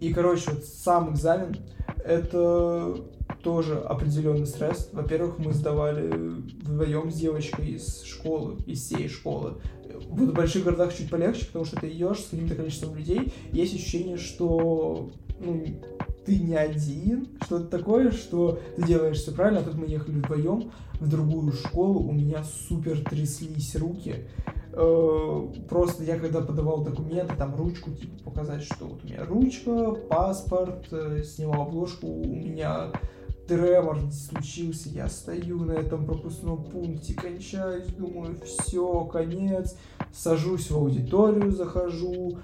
И, 0.00 0.12
короче, 0.12 0.50
вот 0.50 0.64
сам 0.64 1.14
экзамен, 1.14 1.56
это 2.04 2.96
тоже 3.42 3.78
определенный 3.78 4.46
стресс. 4.46 4.90
Во-первых, 4.92 5.38
мы 5.38 5.52
сдавали 5.52 6.08
вдвоем 6.08 7.10
с 7.10 7.14
девочкой 7.14 7.68
из 7.68 8.02
школы, 8.02 8.56
из 8.66 8.82
всей 8.82 9.08
школы. 9.08 9.54
Вот 10.10 10.28
в 10.28 10.34
больших 10.34 10.64
городах 10.64 10.94
чуть 10.94 11.08
полегче, 11.08 11.46
потому 11.46 11.64
что 11.64 11.80
ты 11.80 11.88
идешь 11.88 12.20
с 12.20 12.28
каким-то 12.28 12.54
количеством 12.54 12.94
людей, 12.96 13.32
есть 13.50 13.74
ощущение, 13.74 14.18
что 14.18 15.10
ну, 15.40 15.64
ты 16.26 16.38
не 16.38 16.56
один, 16.56 17.28
что-то 17.42 17.66
такое, 17.66 18.10
что 18.10 18.60
ты 18.76 18.82
делаешь 18.82 19.18
все 19.18 19.32
правильно, 19.32 19.60
а 19.60 19.64
тут 19.64 19.74
мы 19.74 19.86
ехали 19.86 20.18
вдвоем 20.18 20.72
в 21.00 21.08
другую 21.08 21.52
школу, 21.52 22.00
у 22.00 22.12
меня 22.12 22.44
супер 22.44 23.02
тряслись 23.04 23.76
руки, 23.76 24.26
Э, 24.78 25.48
просто 25.70 26.04
я 26.04 26.18
когда 26.18 26.42
подавал 26.42 26.82
документы, 26.82 27.34
там 27.34 27.56
ручку 27.56 27.92
типа 27.92 28.24
показать, 28.24 28.62
что 28.62 28.84
вот 28.84 29.02
у 29.02 29.06
меня 29.06 29.24
ручка, 29.24 29.92
паспорт, 29.92 30.88
э, 30.92 31.22
снимал 31.24 31.62
обложку, 31.62 32.06
у 32.06 32.26
меня 32.26 32.92
тремор 33.48 33.98
случился, 34.12 34.90
я 34.90 35.08
стою 35.08 35.64
на 35.64 35.72
этом 35.72 36.04
пропускном 36.04 36.62
пункте, 36.64 37.14
кончаюсь, 37.14 37.86
думаю, 37.86 38.38
все, 38.44 39.04
конец, 39.04 39.78
сажусь 40.12 40.70
в 40.70 40.76
аудиторию, 40.76 41.52
захожу, 41.52 42.40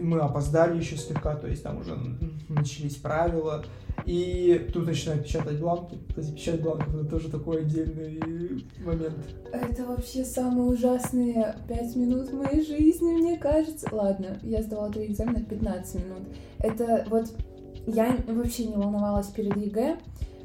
мы 0.00 0.20
опоздали 0.20 0.78
еще 0.78 0.96
слегка, 0.96 1.34
то 1.36 1.46
есть 1.46 1.62
там 1.62 1.78
уже 1.78 1.96
начались 2.48 2.96
правила, 2.96 3.64
и 4.04 4.68
тут 4.72 4.86
начинают 4.86 5.24
печатать 5.24 5.60
бланки. 5.60 5.98
Кстати, 6.08 6.30
печать 6.32 6.62
бланков 6.62 6.94
это 6.94 7.04
тоже 7.04 7.28
такой 7.28 7.62
отдельный 7.62 8.64
момент. 8.84 9.16
Это 9.52 9.84
вообще 9.84 10.24
самые 10.24 10.68
ужасные 10.68 11.56
пять 11.68 11.94
минут 11.96 12.32
моей 12.32 12.64
жизни, 12.64 13.12
мне 13.12 13.36
кажется. 13.36 13.88
Ладно, 13.92 14.38
я 14.42 14.62
сдавала 14.62 14.92
три 14.92 15.06
экзамена 15.06 15.44
15 15.44 15.94
минут. 15.96 16.28
Это 16.58 17.06
вот... 17.10 17.26
Я 17.86 18.18
вообще 18.26 18.66
не 18.66 18.76
волновалась 18.76 19.28
перед 19.28 19.56
ЕГЭ, 19.56 19.98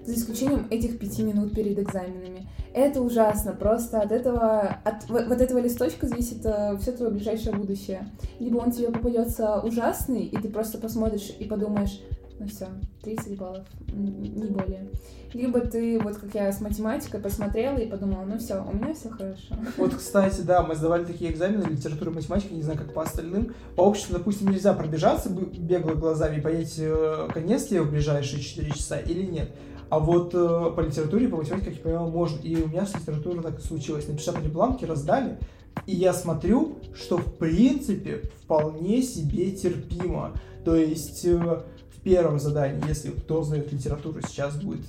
за 0.06 0.14
исключением 0.14 0.68
этих 0.70 0.98
пяти 1.00 1.24
минут 1.24 1.54
перед 1.54 1.78
экзаменами. 1.78 2.48
Это 2.74 3.02
ужасно, 3.02 3.54
просто 3.54 4.02
от 4.02 4.12
этого, 4.12 4.80
от 4.84 5.08
вот 5.08 5.40
этого 5.40 5.60
листочка 5.60 6.08
зависит 6.08 6.40
все 6.40 6.92
твое 6.92 7.12
ближайшее 7.12 7.56
будущее. 7.56 8.08
Либо 8.40 8.58
он 8.58 8.72
тебе 8.72 8.90
попадется 8.90 9.62
ужасный, 9.62 10.26
и 10.26 10.38
ты 10.38 10.50
просто 10.50 10.80
посмотришь 10.80 11.32
и 11.38 11.46
подумаешь, 11.46 12.02
ну 12.40 12.48
все, 12.48 12.68
30 13.04 13.38
баллов, 13.38 13.66
не 13.88 14.48
более. 14.48 14.90
Либо 15.34 15.62
ты, 15.62 16.00
вот 16.00 16.18
как 16.18 16.34
я 16.36 16.52
с 16.52 16.62
математикой, 16.62 17.20
посмотрела 17.20 17.78
и 17.78 17.90
подумала, 17.90 18.24
ну 18.24 18.38
все, 18.38 18.64
у 18.64 18.76
меня 18.76 18.94
все 18.94 19.10
хорошо. 19.10 19.56
Вот, 19.78 19.96
кстати, 19.96 20.42
да, 20.42 20.62
мы 20.62 20.76
сдавали 20.76 21.06
такие 21.06 21.32
экзамены, 21.32 21.64
литература 21.64 22.12
и 22.12 22.14
математика, 22.14 22.54
не 22.54 22.62
знаю, 22.62 22.78
как 22.78 22.94
по 22.94 23.02
остальным. 23.02 23.54
По 23.76 23.82
обществу, 23.82 24.16
допустим, 24.16 24.50
нельзя 24.50 24.74
пробежаться 24.74 25.30
бегло 25.30 25.94
глазами 25.94 26.38
и 26.38 26.42
понять, 26.42 26.76
э, 26.78 27.30
конец 27.34 27.66
тебе 27.66 27.82
в 27.82 27.90
ближайшие 27.90 28.42
4 28.42 28.72
часа 28.72 29.00
или 29.00 29.24
нет. 29.26 29.50
А 29.94 30.00
вот 30.00 30.34
э, 30.34 30.72
по 30.76 30.82
литературе, 30.82 31.28
математике, 31.28 31.70
как 31.70 31.76
я 31.76 31.84
понимал, 31.84 32.10
можно. 32.10 32.40
И 32.42 32.56
у 32.56 32.68
меня 32.68 32.88
с 32.88 32.96
литературой 32.96 33.44
так 33.44 33.60
и 33.60 33.62
случилось. 33.62 34.08
Напечатали 34.08 34.48
бланки, 34.48 34.86
раздали, 34.86 35.38
и 35.86 35.94
я 35.94 36.14
смотрю, 36.14 36.80
что 36.96 37.20
в 37.20 37.36
принципе 37.36 38.24
вполне 38.42 39.04
себе 39.04 39.52
терпимо. 39.52 40.32
То 40.66 40.76
есть 40.76 41.24
э, 41.26 41.38
в 41.38 42.02
первом 42.02 42.40
задании, 42.40 42.82
если 42.88 43.12
кто 43.12 43.44
знает 43.44 43.72
литературу, 43.72 44.20
сейчас 44.28 44.56
будет 44.56 44.82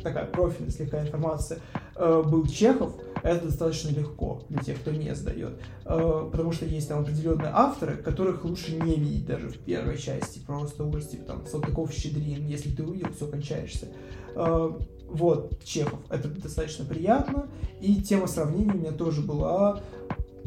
такая 0.00 0.26
профильная 0.26 0.70
слегка 0.70 1.02
информация, 1.02 1.58
э, 1.96 2.22
был 2.24 2.46
Чехов, 2.46 2.92
это 3.22 3.46
достаточно 3.46 3.90
легко 3.90 4.42
для 4.48 4.62
тех, 4.62 4.80
кто 4.80 4.90
не 4.90 5.14
сдает. 5.14 5.60
Э, 5.84 6.28
потому 6.30 6.52
что 6.52 6.66
есть 6.66 6.88
там 6.88 7.00
определенные 7.00 7.50
авторы, 7.52 7.96
которых 7.96 8.44
лучше 8.44 8.74
не 8.74 8.96
видеть 8.96 9.26
даже 9.26 9.48
в 9.48 9.58
первой 9.58 9.98
части. 9.98 10.40
Просто 10.46 10.84
ужас, 10.84 11.08
типа 11.08 11.24
там 11.24 11.46
Салтыков-Щедрин, 11.46 12.46
если 12.46 12.70
ты 12.70 12.82
увидел, 12.82 13.12
все, 13.12 13.26
кончаешься. 13.26 13.88
Э, 14.34 14.70
вот, 15.08 15.62
Чехов, 15.64 16.00
это 16.08 16.28
достаточно 16.28 16.84
приятно. 16.84 17.48
И 17.80 18.00
тема 18.02 18.26
сравнения 18.26 18.72
у 18.72 18.78
меня 18.78 18.92
тоже 18.92 19.20
была 19.20 19.82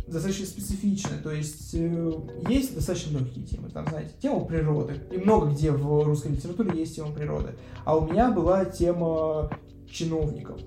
достаточно 0.08 0.46
специфичная. 0.46 1.22
То 1.22 1.32
есть 1.32 1.74
э, 1.74 2.12
есть 2.50 2.76
достаточно 2.76 3.18
легкие 3.20 3.46
темы. 3.46 3.70
Там, 3.70 3.88
знаете, 3.88 4.12
тема 4.22 4.42
природы. 4.42 5.02
И 5.12 5.18
много 5.18 5.52
где 5.52 5.72
в 5.72 6.04
русской 6.04 6.32
литературе 6.32 6.80
есть 6.80 6.96
тема 6.96 7.12
природы. 7.12 7.56
А 7.84 7.96
у 7.96 8.08
меня 8.08 8.32
была 8.32 8.66
тема 8.66 9.50
чиновников. 9.90 10.60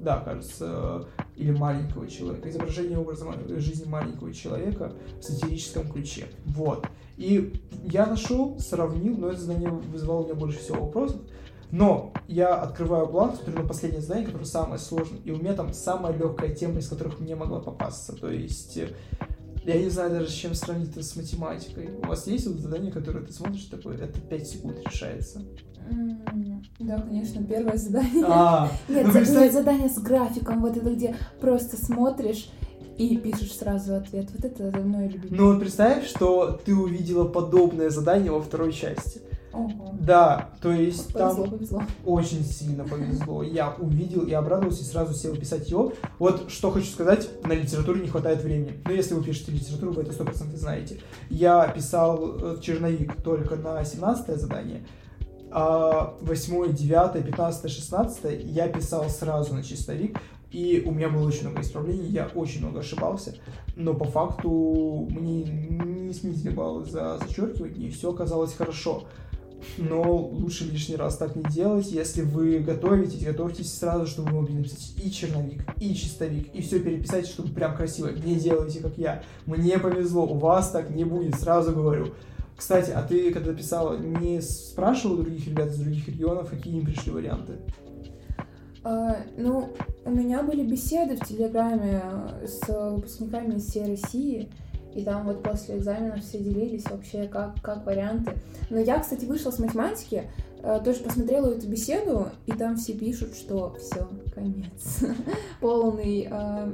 Да, 0.00 0.20
кажется, 0.20 1.06
или 1.36 1.50
маленького 1.50 2.08
человека. 2.08 2.48
Изображение 2.48 2.98
образа 2.98 3.26
жизни 3.58 3.88
маленького 3.88 4.32
человека 4.32 4.92
в 5.20 5.24
сатирическом 5.24 5.90
ключе. 5.90 6.26
Вот. 6.46 6.86
И 7.16 7.52
я 7.84 8.06
нашел, 8.06 8.58
сравнил, 8.58 9.16
но 9.16 9.28
это 9.28 9.40
задание 9.40 9.70
вызывало 9.70 10.22
у 10.22 10.24
меня 10.24 10.34
больше 10.34 10.58
всего 10.58 10.86
вопросов. 10.86 11.20
Но 11.70 12.12
я 12.26 12.56
открываю 12.56 13.06
бланк, 13.06 13.36
смотрю 13.36 13.62
на 13.62 13.68
последнее 13.68 14.02
задание, 14.02 14.26
которое 14.26 14.44
самое 14.44 14.78
сложное, 14.78 15.20
и 15.24 15.30
у 15.30 15.36
меня 15.36 15.54
там 15.54 15.72
самая 15.72 16.12
легкая 16.12 16.52
тема, 16.54 16.80
из 16.80 16.88
которых 16.88 17.20
мне 17.20 17.36
могла 17.36 17.60
попасться. 17.60 18.12
То 18.12 18.28
есть 18.28 18.76
э, 18.76 18.88
я 19.64 19.80
не 19.80 19.88
знаю 19.90 20.10
даже, 20.10 20.28
с 20.28 20.32
чем 20.32 20.54
сравнить 20.54 20.90
это 20.90 21.02
с 21.02 21.16
математикой. 21.16 21.90
У 22.02 22.06
вас 22.06 22.26
есть 22.26 22.46
вот 22.46 22.56
задание, 22.58 22.90
которое 22.92 23.24
ты 23.24 23.32
смотришь, 23.32 23.64
такое, 23.64 23.96
это 23.98 24.18
5 24.20 24.48
секунд 24.48 24.78
решается? 24.86 25.42
Да, 26.78 27.00
конечно, 27.00 27.42
первое 27.44 27.76
задание. 27.76 28.24
А, 28.26 28.70
Нет, 28.88 29.06
ну 29.06 29.12
за- 29.12 29.18
представь- 29.18 29.42
нет, 29.44 29.52
задание 29.52 29.88
с 29.88 29.98
графиком, 29.98 30.60
вот 30.60 30.76
это 30.76 30.90
где 30.94 31.16
просто 31.40 31.76
смотришь 31.76 32.50
и 32.96 33.16
пишешь 33.16 33.52
сразу 33.54 33.96
ответ. 33.96 34.28
Вот 34.34 34.44
это 34.44 34.78
мое 34.82 35.08
любимое. 35.08 35.38
ну 35.40 35.52
вот 35.52 35.60
представь, 35.60 36.06
что 36.06 36.60
ты 36.64 36.74
увидела 36.74 37.24
подобное 37.26 37.90
задание 37.90 38.30
во 38.30 38.40
второй 38.40 38.72
части. 38.72 39.20
Ого. 39.52 39.94
Да, 40.00 40.50
то 40.60 40.70
есть 40.72 41.12
там... 41.12 41.36
Повезло, 41.36 41.56
повезло. 41.56 41.82
очень 42.04 42.44
сильно 42.44 42.84
повезло. 42.84 43.42
Я 43.42 43.74
увидел 43.78 44.22
и 44.22 44.32
обрадовался, 44.32 44.82
и 44.82 44.86
сразу 44.86 45.14
сел 45.14 45.34
писать 45.34 45.68
его. 45.70 45.92
Вот 46.18 46.50
что 46.50 46.70
хочу 46.70 46.86
сказать, 46.86 47.28
на 47.44 47.52
литературе 47.52 48.00
не 48.00 48.08
хватает 48.08 48.42
времени. 48.42 48.80
Но 48.84 48.92
если 48.92 49.14
вы 49.14 49.24
пишете 49.24 49.52
литературу, 49.52 49.92
вы 49.92 50.02
это 50.02 50.12
100% 50.12 50.54
знаете. 50.56 51.00
Я 51.28 51.66
писал 51.68 52.36
э, 52.38 52.58
черновик 52.60 53.20
только 53.22 53.56
на 53.56 53.84
17 53.84 54.40
задание, 54.40 54.86
а 55.50 56.14
8, 56.20 56.72
9, 56.72 57.24
15, 57.26 57.70
16 57.70 58.44
я 58.44 58.68
писал 58.68 59.08
сразу 59.08 59.54
на 59.54 59.64
чистовик. 59.64 60.18
И 60.52 60.82
у 60.84 60.90
меня 60.90 61.08
было 61.08 61.28
очень 61.28 61.42
много 61.42 61.60
исправлений, 61.60 62.08
я 62.08 62.28
очень 62.34 62.60
много 62.60 62.80
ошибался, 62.80 63.36
но 63.76 63.94
по 63.94 64.04
факту 64.04 65.06
мне 65.08 65.44
не 65.44 66.12
снизили 66.12 66.50
баллы 66.50 66.84
за 66.86 67.18
зачеркивание, 67.18 67.88
и 67.88 67.90
все 67.92 68.12
оказалось 68.12 68.52
хорошо 68.54 69.04
но 69.78 70.16
лучше 70.16 70.64
лишний 70.64 70.96
раз 70.96 71.16
так 71.16 71.36
не 71.36 71.42
делать. 71.44 71.90
Если 71.90 72.22
вы 72.22 72.58
готовитесь, 72.58 73.24
готовьтесь 73.24 73.72
сразу, 73.72 74.06
чтобы 74.06 74.30
вы 74.30 74.40
могли 74.40 74.56
написать 74.56 74.92
и 75.02 75.10
черновик, 75.10 75.62
и 75.78 75.94
чистовик, 75.94 76.54
и 76.54 76.62
все 76.62 76.80
переписать, 76.80 77.26
чтобы 77.26 77.50
прям 77.50 77.76
красиво. 77.76 78.08
Не 78.08 78.36
делайте, 78.36 78.80
как 78.80 78.96
я. 78.98 79.22
Мне 79.46 79.78
повезло, 79.78 80.24
у 80.24 80.38
вас 80.38 80.70
так 80.70 80.90
не 80.90 81.04
будет, 81.04 81.34
сразу 81.36 81.72
говорю. 81.72 82.14
Кстати, 82.56 82.90
а 82.90 83.02
ты, 83.02 83.32
когда 83.32 83.54
писала, 83.54 83.96
не 83.96 84.42
спрашивал 84.42 85.16
других 85.16 85.46
ребят 85.46 85.68
из 85.68 85.78
других 85.78 86.06
регионов, 86.08 86.50
какие 86.50 86.78
им 86.78 86.84
пришли 86.84 87.10
варианты? 87.10 87.54
А, 88.82 89.16
ну, 89.36 89.70
у 90.04 90.10
меня 90.10 90.42
были 90.42 90.62
беседы 90.62 91.16
в 91.16 91.26
Телеграме 91.26 92.02
с 92.46 92.66
выпускниками 92.68 93.56
из 93.56 93.66
всей 93.66 93.86
России, 93.86 94.50
и 94.94 95.04
там 95.04 95.26
вот 95.26 95.42
после 95.42 95.78
экзамена 95.78 96.16
все 96.20 96.38
делились 96.38 96.84
вообще, 96.90 97.28
как, 97.28 97.60
как 97.62 97.86
варианты. 97.86 98.32
Но 98.70 98.78
я, 98.78 98.98
кстати, 99.00 99.24
вышла 99.24 99.50
с 99.50 99.58
математики, 99.58 100.24
э, 100.62 100.80
тоже 100.84 101.00
посмотрела 101.00 101.52
эту 101.52 101.68
беседу, 101.68 102.28
и 102.46 102.52
там 102.52 102.76
все 102.76 102.94
пишут, 102.94 103.34
что 103.34 103.76
все, 103.78 104.08
конец. 104.34 105.04
Полный 105.60 106.28
э, 106.30 106.72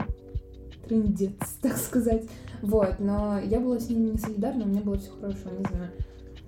трындец, 0.87 1.35
так 1.63 1.77
сказать. 1.77 2.25
Вот, 2.63 2.97
но 2.99 3.39
я 3.39 3.61
была 3.61 3.79
с 3.79 3.89
ними 3.89 4.11
не 4.11 4.19
солидарна, 4.19 4.65
у 4.65 4.69
меня 4.69 4.81
было 4.81 4.99
все 4.99 5.11
хорошо, 5.11 5.51
не 5.51 5.65
знаю. 5.65 5.91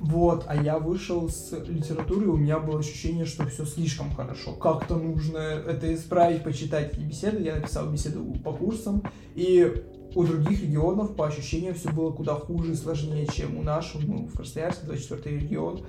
Вот, 0.00 0.44
а 0.46 0.54
я 0.54 0.78
вышел 0.78 1.28
с 1.28 1.52
литературы, 1.66 2.28
у 2.28 2.36
меня 2.36 2.60
было 2.60 2.78
ощущение, 2.78 3.24
что 3.24 3.46
все 3.46 3.64
слишком 3.64 4.14
хорошо. 4.14 4.52
Как-то 4.52 4.94
нужно 4.94 5.38
это 5.38 5.92
исправить, 5.92 6.44
почитать 6.44 6.92
эти 6.92 7.00
беседы. 7.00 7.42
Я 7.42 7.56
написал 7.56 7.90
беседу 7.90 8.24
по 8.44 8.52
курсам, 8.52 9.02
и 9.34 9.82
у 10.18 10.24
других 10.24 10.62
регионов, 10.62 11.14
по 11.14 11.28
ощущениям, 11.28 11.74
все 11.74 11.90
было 11.90 12.10
куда 12.10 12.34
хуже 12.34 12.72
и 12.72 12.74
сложнее, 12.74 13.28
чем 13.32 13.56
у 13.56 13.62
нашего. 13.62 14.02
Ну, 14.02 14.26
в 14.26 14.36
Красноярске, 14.36 14.86
24 14.86 15.38
регион. 15.38 15.82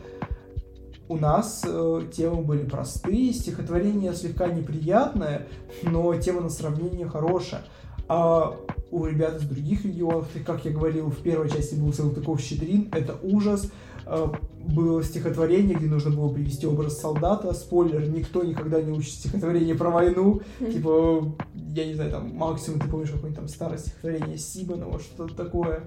У 1.08 1.18
нас 1.18 1.64
э, 1.66 2.02
темы 2.16 2.44
были 2.44 2.64
простые, 2.64 3.34
стихотворение 3.34 4.14
слегка 4.14 4.48
неприятное, 4.50 5.48
но 5.82 6.16
тема 6.18 6.42
на 6.42 6.52
сравнение 6.52 7.10
хорошая. 7.10 7.64
А 8.08 8.56
у 8.92 9.06
ребят 9.08 9.38
из 9.38 9.48
других 9.48 9.84
регионов. 9.84 10.28
Как 10.46 10.64
я 10.64 10.70
говорил, 10.70 11.10
в 11.10 11.18
первой 11.24 11.50
части 11.50 11.74
был 11.74 11.92
Салтыков-Щедрин, 11.92 12.90
это 12.92 13.18
ужас. 13.24 13.72
Э, 14.10 14.28
было 14.66 15.04
стихотворение, 15.04 15.76
где 15.76 15.88
нужно 15.88 16.12
было 16.12 16.32
привести 16.34 16.68
образ 16.68 17.00
солдата. 17.00 17.54
Спойлер, 17.54 18.08
никто 18.10 18.44
никогда 18.44 18.82
не 18.82 18.92
учит 18.92 19.14
стихотворение 19.14 19.76
про 19.76 19.90
войну. 19.90 20.42
Типа, 20.60 21.32
я 21.74 21.86
не 21.86 21.94
знаю, 21.94 22.12
там, 22.12 22.36
максимум 22.36 22.80
ты 22.80 22.88
помнишь 22.88 23.10
какое-нибудь 23.10 23.40
там 23.40 23.48
старое 23.48 23.78
стихотворение 23.78 24.38
Сибанова, 24.38 25.00
что-то 25.00 25.36
такое. 25.36 25.84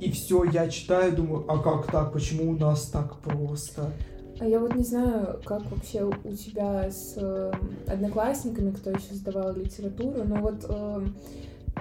И 0.00 0.10
все, 0.10 0.44
я 0.44 0.68
читаю, 0.68 1.14
думаю, 1.14 1.44
а 1.48 1.58
как 1.58 1.90
так, 1.90 2.12
почему 2.12 2.50
у 2.52 2.56
нас 2.56 2.86
так 2.86 3.18
просто? 3.18 3.92
А 4.40 4.46
я 4.46 4.58
вот 4.58 4.74
не 4.74 4.82
знаю, 4.82 5.40
как 5.44 5.70
вообще 5.70 6.04
у 6.04 6.32
тебя 6.32 6.90
с 6.90 7.14
э, 7.16 7.52
одноклассниками, 7.86 8.72
кто 8.72 8.90
еще 8.90 9.14
сдавал 9.14 9.54
литературу, 9.54 10.24
но 10.24 10.36
вот 10.36 10.64
э, 10.68 11.06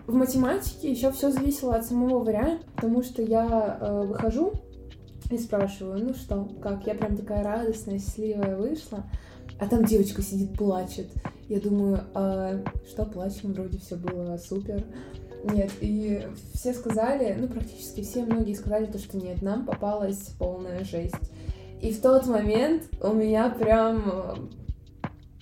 в 0.05 0.13
математике 0.13 0.91
еще 0.91 1.11
все 1.11 1.32
зависело 1.32 1.76
от 1.76 1.86
самого 1.86 2.24
варианта, 2.24 2.63
потому 2.76 3.01
что 3.01 3.22
я 3.24 3.80
э, 3.82 4.05
выхожу 4.05 4.53
и 5.34 5.38
спрашиваю, 5.38 6.03
ну 6.03 6.13
что, 6.13 6.49
как? 6.61 6.86
Я 6.88 6.95
прям 6.95 7.15
такая 7.15 7.43
радостная, 7.43 7.99
счастливая 7.99 8.57
вышла, 8.57 9.05
а 9.59 9.67
там 9.67 9.86
девочка 9.86 10.21
сидит, 10.21 10.57
плачет. 10.57 11.07
Я 11.47 11.59
думаю, 11.59 12.03
а 12.13 12.63
что 12.88 13.05
плачем? 13.05 13.53
Вроде 13.53 13.77
все 13.79 13.95
было 13.95 14.38
супер. 14.38 14.84
Нет, 15.43 15.71
и 15.82 16.27
все 16.53 16.73
сказали, 16.73 17.36
ну 17.39 17.47
практически 17.47 18.01
все, 18.01 18.23
многие 18.23 18.53
сказали 18.53 18.86
то, 18.86 18.99
что 18.99 19.17
нет, 19.17 19.41
нам 19.41 19.65
попалась 19.65 20.34
полная 20.38 20.84
жесть. 20.84 21.15
И 21.82 21.91
в 21.91 22.01
тот 22.01 22.27
момент 22.27 22.84
у 23.01 23.13
меня 23.13 23.49
прям 23.49 24.49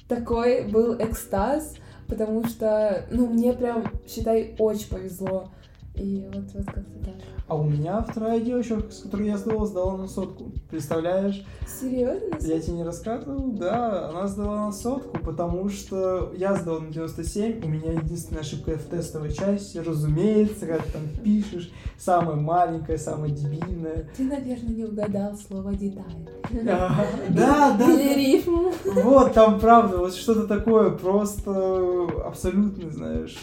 такой 0.07 0.65
был 0.67 0.95
экстаз, 0.95 1.75
потому 2.07 2.45
что, 2.45 3.05
ну, 3.11 3.27
мне 3.27 3.53
прям, 3.53 3.91
считай, 4.07 4.55
очень 4.57 4.89
повезло. 4.89 5.51
И 5.95 6.25
вот, 6.33 6.45
вот 6.53 6.65
как-то 6.65 7.05
так. 7.05 7.15
А 7.50 7.56
у 7.56 7.64
меня 7.64 8.00
вторая 8.04 8.39
девочка, 8.39 8.80
с 8.91 9.00
которой 9.00 9.26
я 9.26 9.38
сдавал, 9.38 9.66
сдала 9.66 9.97
на 9.97 10.08
сотку. 10.08 10.52
Представляешь? 10.70 11.43
Серьезно? 11.68 12.38
Я 12.41 12.60
тебе 12.60 12.78
не 12.78 12.84
рассказывал? 12.84 13.52
Да, 13.54 14.10
она 14.10 14.28
сдала 14.28 14.68
на 14.68 14.72
сотку, 14.72 15.18
потому 15.18 15.68
что 15.70 16.32
я 16.38 16.54
сдал 16.54 16.80
на 16.80 16.93
97, 16.93 17.66
у 17.66 17.68
меня 17.68 17.93
единственная 17.93 18.41
ошибка 18.41 18.78
в 18.78 18.84
тестовой 18.84 19.34
части, 19.34 19.80
разумеется, 19.80 20.68
как 20.68 20.84
там 20.84 21.02
пишешь, 21.24 21.72
самая 21.97 22.36
маленькая, 22.36 23.00
самая 23.00 23.32
дебильная. 23.32 24.08
Ты, 24.16 24.26
наверное, 24.26 24.76
не 24.76 24.86
угадал 24.86 25.36
слово 25.36 25.74
«деталь». 25.74 26.38
Да, 26.52 27.06
да, 27.30 27.76
да. 27.78 27.93
Или 27.93 28.14
рифму. 28.16 28.72
Вот, 28.86 29.34
там 29.34 29.60
правда, 29.60 29.97
вот 29.97 30.16
что-то 30.16 30.47
такое 30.47 30.91
просто 30.91 32.08
абсолютно, 32.26 32.89
знаешь, 32.89 33.38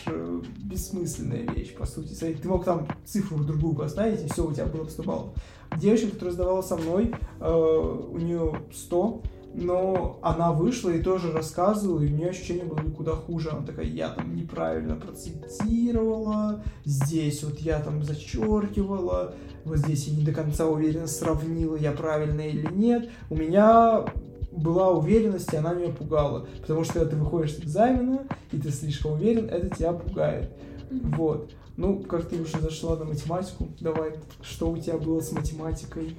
бессмысленная 0.58 1.46
вещь, 1.54 1.74
по 1.74 1.86
сути. 1.86 2.14
Ты 2.14 2.48
мог 2.48 2.64
там 2.64 2.88
цифру 3.04 3.38
другую 3.38 3.74
поставить, 3.74 4.24
и 4.24 4.32
все, 4.32 4.46
у 4.46 4.52
тебя 4.52 4.66
было 4.66 4.84
бы 4.84 4.90
100 4.90 5.02
баллов. 5.02 5.28
Девочка, 5.76 6.10
которая 6.10 6.34
сдавала 6.34 6.62
со 6.62 6.76
мной, 6.76 7.14
э, 7.40 8.08
у 8.12 8.18
нее 8.18 8.60
100, 8.72 9.22
но 9.56 10.18
она 10.20 10.52
вышла 10.52 10.90
и 10.90 11.02
тоже 11.02 11.32
рассказывала, 11.32 12.02
и 12.02 12.12
у 12.12 12.14
нее 12.14 12.28
ощущение 12.28 12.66
было 12.66 12.78
куда 12.90 13.12
хуже. 13.12 13.50
Она 13.50 13.66
такая, 13.66 13.86
я 13.86 14.10
там 14.10 14.36
неправильно 14.36 14.96
процитировала, 14.96 16.62
здесь 16.84 17.42
вот 17.42 17.58
я 17.60 17.80
там 17.80 18.02
зачеркивала, 18.02 19.34
вот 19.64 19.78
здесь 19.78 20.08
я 20.08 20.16
не 20.16 20.24
до 20.24 20.32
конца 20.32 20.66
уверенно 20.66 21.06
сравнила, 21.06 21.74
я 21.74 21.92
правильно 21.92 22.42
или 22.42 22.70
нет. 22.70 23.08
У 23.30 23.34
меня 23.34 24.04
была 24.52 24.90
уверенность, 24.90 25.52
и 25.52 25.56
она 25.56 25.72
меня 25.72 25.92
пугала. 25.92 26.46
Потому 26.60 26.84
что 26.84 26.94
когда 26.94 27.10
ты 27.10 27.16
выходишь 27.16 27.54
с 27.54 27.60
экзамена, 27.60 28.26
и 28.52 28.58
ты 28.58 28.70
слишком 28.70 29.12
уверен, 29.12 29.48
это 29.48 29.74
тебя 29.74 29.92
пугает. 29.92 30.50
Вот. 30.90 31.50
Ну, 31.78 32.00
как 32.00 32.28
ты 32.28 32.40
уже 32.40 32.60
зашла 32.60 32.96
на 32.96 33.06
математику, 33.06 33.68
давай, 33.80 34.12
что 34.42 34.70
у 34.70 34.76
тебя 34.76 34.98
было 34.98 35.20
с 35.20 35.32
математикой? 35.32 36.14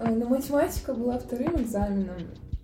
Ну, 0.00 0.28
математика 0.28 0.94
была 0.94 1.18
вторым 1.18 1.56
экзаменом. 1.56 2.16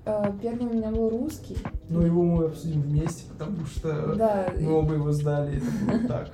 Э, 0.05 0.32
первый 0.40 0.66
у 0.66 0.74
меня 0.74 0.90
был 0.90 1.11
русский. 1.11 1.57
Ну, 1.88 2.03
его 2.03 2.22
мы 2.22 2.46
обсудим 2.46 2.82
вместе, 2.82 3.24
потому 3.30 3.66
что 3.66 4.14
да. 4.14 4.53
мы 4.59 4.72
оба 4.72 4.94
его 4.94 5.12
сдали, 5.12 5.59
это 5.59 5.66
было 5.86 6.09
так. 6.09 6.30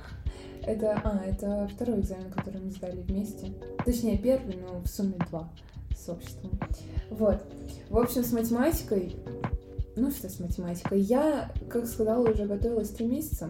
Это, 0.63 0.99
а, 1.03 1.23
это 1.25 1.69
второй 1.73 2.01
экзамен, 2.01 2.29
который 2.29 2.59
мы 2.59 2.71
сдали 2.71 3.01
вместе. 3.01 3.53
Точнее, 3.85 4.17
первый, 4.17 4.57
но 4.57 4.81
в 4.81 4.87
сумме 4.87 5.17
два 5.29 5.49
с 5.97 6.09
обществом. 6.09 6.51
Вот. 7.09 7.41
В 7.89 7.97
общем, 7.97 8.23
с 8.23 8.33
математикой... 8.33 9.15
Ну, 9.95 10.11
что 10.11 10.29
с 10.29 10.39
математикой? 10.39 10.99
Я, 10.99 11.51
как 11.69 11.87
сказала, 11.87 12.29
уже 12.29 12.45
готовилась 12.45 12.89
три 12.89 13.07
месяца. 13.07 13.49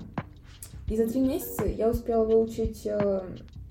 И 0.87 0.95
за 0.95 1.07
три 1.07 1.19
месяца 1.21 1.65
я 1.65 1.89
успела 1.89 2.23
выучить, 2.23 2.85
э, 2.85 3.21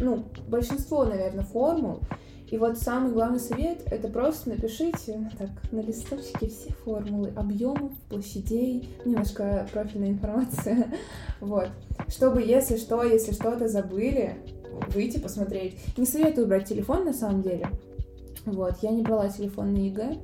ну, 0.00 0.24
большинство, 0.48 1.04
наверное, 1.04 1.44
формул. 1.44 2.00
И 2.48 2.58
вот 2.58 2.78
самый 2.78 3.12
главный 3.12 3.40
совет— 3.40 3.82
это 3.90 4.08
просто 4.08 4.50
напишите 4.50 5.30
так 5.38 5.50
на 5.72 5.80
листочке 5.80 6.48
все 6.48 6.72
формулы 6.84 7.32
объемов, 7.36 7.92
площадей, 8.08 8.88
немножко 9.04 9.68
профильная 9.72 10.10
информация, 10.10 10.92
вот. 11.40 11.68
Чтобы, 12.08 12.42
если 12.42 12.76
что, 12.76 13.02
если 13.02 13.32
что-то 13.32 13.68
забыли, 13.68 14.36
выйти 14.88 15.18
посмотреть. 15.18 15.76
Не 15.96 16.06
советую 16.06 16.46
брать 16.46 16.68
телефон, 16.68 17.04
на 17.04 17.12
самом 17.12 17.42
деле. 17.42 17.68
Вот, 18.44 18.74
я 18.82 18.90
не 18.90 19.02
брала 19.02 19.28
телефон 19.28 19.72
на 19.72 19.78
ЕГЭ. 19.78 20.16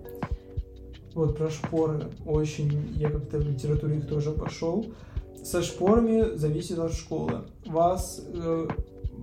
Вот 1.14 1.36
про 1.36 1.50
шпоры. 1.50 2.10
Очень, 2.24 2.92
я 2.94 3.10
как-то 3.10 3.38
в 3.38 3.42
литературе 3.42 3.98
их 3.98 4.08
тоже 4.08 4.30
пошел 4.30 4.86
со 5.42 5.62
шпорами 5.62 6.36
зависит 6.36 6.78
от 6.78 6.92
школы. 6.92 7.42
Вас 7.66 8.22
э, 8.32 8.68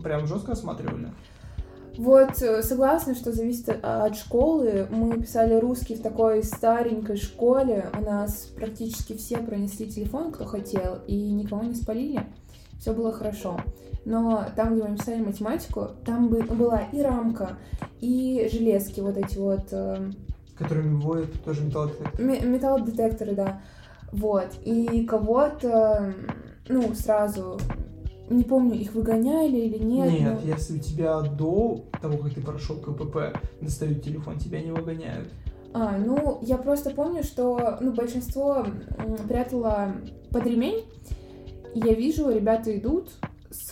прям 0.04 0.28
жестко 0.28 0.52
осматривали? 0.52 1.12
Вот, 2.00 2.41
э, 2.41 2.64
согласна, 2.64 3.14
что 3.14 3.34
зависит 3.34 3.78
от 3.84 4.16
школы. 4.16 4.88
Мы 4.89 5.20
писали 5.20 5.56
русский 5.56 5.95
в 5.95 6.02
такой 6.02 6.43
старенькой 6.43 7.18
школе. 7.18 7.89
У 7.93 8.02
нас 8.02 8.50
практически 8.56 9.18
все 9.18 9.39
пронесли 9.39 9.91
телефон, 9.91 10.32
кто 10.32 10.45
хотел, 10.45 11.00
и 11.08 11.30
никого 11.30 11.62
не 11.64 11.76
спалили. 11.76 12.22
Все 12.80 12.93
было 12.93 13.12
хорошо. 13.12 13.60
Но 14.06 14.45
там, 14.56 14.76
где 14.76 14.88
мы 14.88 14.95
писали 14.95 15.22
математику, 15.22 15.89
там 16.06 16.30
была 16.30 16.84
и 16.93 17.02
рамка, 17.02 17.58
и 18.00 18.50
железки 18.50 19.02
вот 19.02 19.18
эти 19.18 19.38
вот... 19.38 19.68
Э, 19.74 20.10
Которыми 20.58 21.02
вводят 21.02 21.43
тоже 21.43 21.66
металлодетекторы. 21.66 22.24
Металлодетекторы, 22.24 23.36
да. 23.36 23.62
Вот. 24.14 24.47
И 24.64 25.04
кого-то, 25.04 26.14
ну, 26.70 26.93
сразу 26.95 27.60
не 28.30 28.44
помню, 28.44 28.76
их 28.76 28.94
выгоняли 28.94 29.58
или 29.58 29.84
нет. 29.84 30.12
Нет, 30.12 30.40
но... 30.44 30.50
если 30.50 30.78
у 30.78 30.80
тебя 30.80 31.22
до 31.22 31.86
того, 32.02 32.18
как 32.18 32.34
ты 32.34 32.42
прошел 32.42 32.76
КПП, 32.78 33.38
достают 33.62 34.04
телефон, 34.04 34.38
тебя 34.38 34.62
не 34.62 34.72
выгоняют. 34.72 35.30
А, 35.74 35.98
ну, 35.98 36.40
я 36.42 36.58
просто 36.58 36.90
помню, 36.92 37.24
что 37.24 37.78
ну, 37.80 37.92
большинство 37.94 38.66
прятало 39.28 39.94
под 40.32 40.46
ремень, 40.46 40.86
и 41.76 41.80
я 41.80 41.94
вижу, 41.94 42.32
ребята 42.32 42.76
идут 42.78 43.10
с 43.52 43.72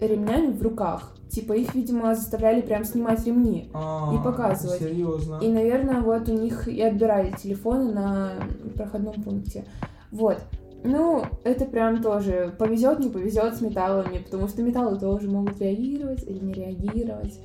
ремнями 0.00 0.52
в 0.52 0.62
руках. 0.62 1.16
Типа 1.30 1.54
их, 1.54 1.74
видимо, 1.74 2.14
заставляли 2.14 2.60
прям 2.60 2.84
снимать 2.84 3.24
ремни 3.24 3.70
а, 3.72 4.12
и 4.14 4.22
показывать. 4.22 4.80
Серьезно. 4.80 5.38
И, 5.40 5.48
наверное, 5.48 6.02
вот 6.02 6.28
у 6.28 6.32
них 6.32 6.68
и 6.68 6.82
отбирали 6.82 7.34
телефоны 7.42 7.90
на 7.90 8.32
проходном 8.74 9.22
пункте. 9.22 9.64
Вот. 10.10 10.42
Ну, 10.84 11.24
это 11.44 11.64
прям 11.64 12.02
тоже 12.02 12.54
повезет, 12.58 12.98
не 12.98 13.08
повезет 13.08 13.56
с 13.56 13.60
металлами, 13.60 14.18
потому 14.18 14.48
что 14.48 14.62
металлы 14.62 14.98
тоже 14.98 15.30
могут 15.30 15.60
реагировать 15.60 16.24
или 16.26 16.38
не 16.38 16.52
реагировать. 16.52 17.38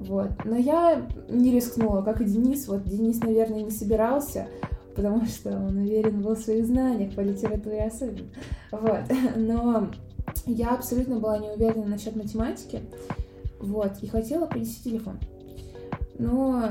Вот. 0.00 0.30
Но 0.44 0.56
я 0.56 1.06
не 1.28 1.52
рискнула, 1.52 2.02
как 2.02 2.20
и 2.20 2.24
Денис. 2.24 2.68
Вот 2.68 2.84
Денис, 2.84 3.20
наверное, 3.20 3.62
не 3.62 3.70
собирался, 3.70 4.46
потому 4.94 5.24
что 5.26 5.50
он 5.50 5.78
уверен 5.78 6.20
был 6.20 6.34
в 6.34 6.40
своих 6.40 6.66
знаниях 6.66 7.14
по 7.14 7.20
литературе 7.20 7.84
особенно. 7.84 8.28
Вот. 8.70 9.00
Но 9.36 9.88
я 10.46 10.70
абсолютно 10.70 11.18
была 11.18 11.38
не 11.38 11.50
уверена 11.50 11.86
насчет 11.86 12.16
математики. 12.16 12.80
Вот, 13.60 13.92
и 14.02 14.08
хотела 14.08 14.46
принести 14.46 14.90
телефон. 14.90 15.18
Но 16.18 16.70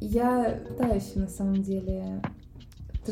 я 0.00 0.60
та 0.76 0.88
еще 0.88 1.20
на 1.20 1.28
самом 1.28 1.62
деле 1.62 2.20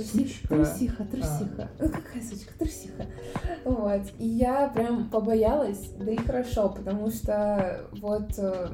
трусиха, 0.04 0.48
трусиха, 0.48 1.04
трусиха. 1.04 1.70
А. 1.78 1.82
Ну 1.82 1.88
какая 1.88 2.22
сучка, 2.22 2.52
трусиха. 2.58 3.06
Вот. 3.64 4.02
И 4.18 4.26
я 4.26 4.68
прям 4.68 5.08
побоялась, 5.08 5.90
да 5.98 6.10
и 6.10 6.16
хорошо, 6.16 6.68
потому 6.70 7.10
что 7.10 7.86
вот 8.00 8.38
э, 8.38 8.68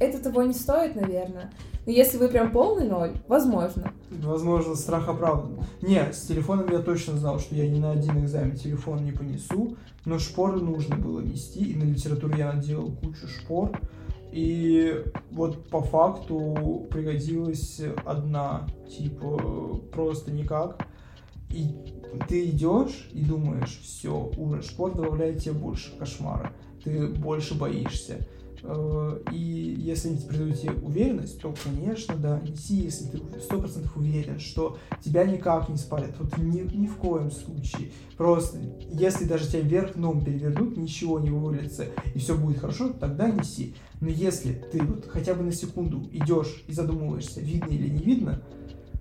это 0.00 0.22
того 0.22 0.42
не 0.42 0.54
стоит, 0.54 0.96
наверное. 0.96 1.50
Но 1.86 1.92
если 1.92 2.18
вы 2.18 2.28
прям 2.28 2.52
полный 2.52 2.86
ноль, 2.86 3.12
возможно. 3.26 3.92
Возможно, 4.10 4.74
страх 4.74 5.08
оправдан. 5.08 5.64
Не, 5.82 6.12
с 6.12 6.22
телефоном 6.22 6.70
я 6.70 6.80
точно 6.80 7.16
знал, 7.16 7.38
что 7.38 7.54
я 7.54 7.68
ни 7.68 7.78
на 7.78 7.92
один 7.92 8.22
экзамен 8.24 8.56
телефон 8.56 9.04
не 9.04 9.12
понесу, 9.12 9.76
но 10.04 10.18
шпоры 10.18 10.60
нужно 10.60 10.96
было 10.96 11.20
нести, 11.20 11.64
и 11.64 11.76
на 11.76 11.84
литературе 11.84 12.38
я 12.38 12.52
наделал 12.52 12.90
кучу 12.90 13.26
шпор. 13.28 13.78
И 14.32 15.04
вот 15.32 15.68
по 15.68 15.80
факту 15.80 16.86
пригодилась 16.90 17.80
одна, 18.04 18.66
типа, 18.88 19.80
просто 19.92 20.30
никак. 20.30 20.86
и 21.50 21.64
ты 22.28 22.46
идешь 22.46 23.08
и 23.12 23.24
думаешь, 23.24 23.80
все, 23.82 24.30
уже 24.36 24.62
шпорт 24.62 24.96
добавляет 24.96 25.42
тебе 25.42 25.54
больше 25.54 25.96
кошмара, 25.96 26.52
ты 26.84 27.08
больше 27.08 27.56
боишься. 27.56 28.26
Э, 28.62 29.18
и 29.32 29.76
если 29.78 30.16
тебе 30.16 30.72
уверенность, 30.82 31.40
то, 31.40 31.54
конечно, 31.64 32.16
да, 32.16 32.40
неси, 32.40 32.76
если 32.76 33.06
ты 33.06 33.18
сто 33.40 33.58
процентов 33.58 33.96
уверен, 33.96 34.38
что 34.38 34.78
тебя 35.02 35.24
никак 35.24 35.68
не 35.68 35.76
спалят. 35.76 36.14
Вот 36.18 36.36
ни, 36.38 36.60
ни 36.76 36.86
в 36.86 36.96
коем 36.96 37.30
случае. 37.30 37.92
Просто, 38.16 38.58
если 38.90 39.24
даже 39.24 39.48
тебя 39.48 39.60
вверх 39.60 39.94
дном 39.94 40.24
перевернут, 40.24 40.76
ничего 40.76 41.18
не 41.18 41.30
вывалится, 41.30 41.86
и 42.14 42.18
все 42.18 42.36
будет 42.36 42.58
хорошо, 42.58 42.92
тогда 42.92 43.30
неси. 43.30 43.74
Но 44.00 44.08
если 44.08 44.52
ты 44.52 44.82
вот 44.82 45.06
хотя 45.08 45.34
бы 45.34 45.42
на 45.42 45.52
секунду 45.52 46.08
идешь 46.12 46.64
и 46.66 46.72
задумываешься, 46.72 47.40
видно 47.40 47.70
или 47.70 47.88
не 47.88 48.02
видно, 48.02 48.42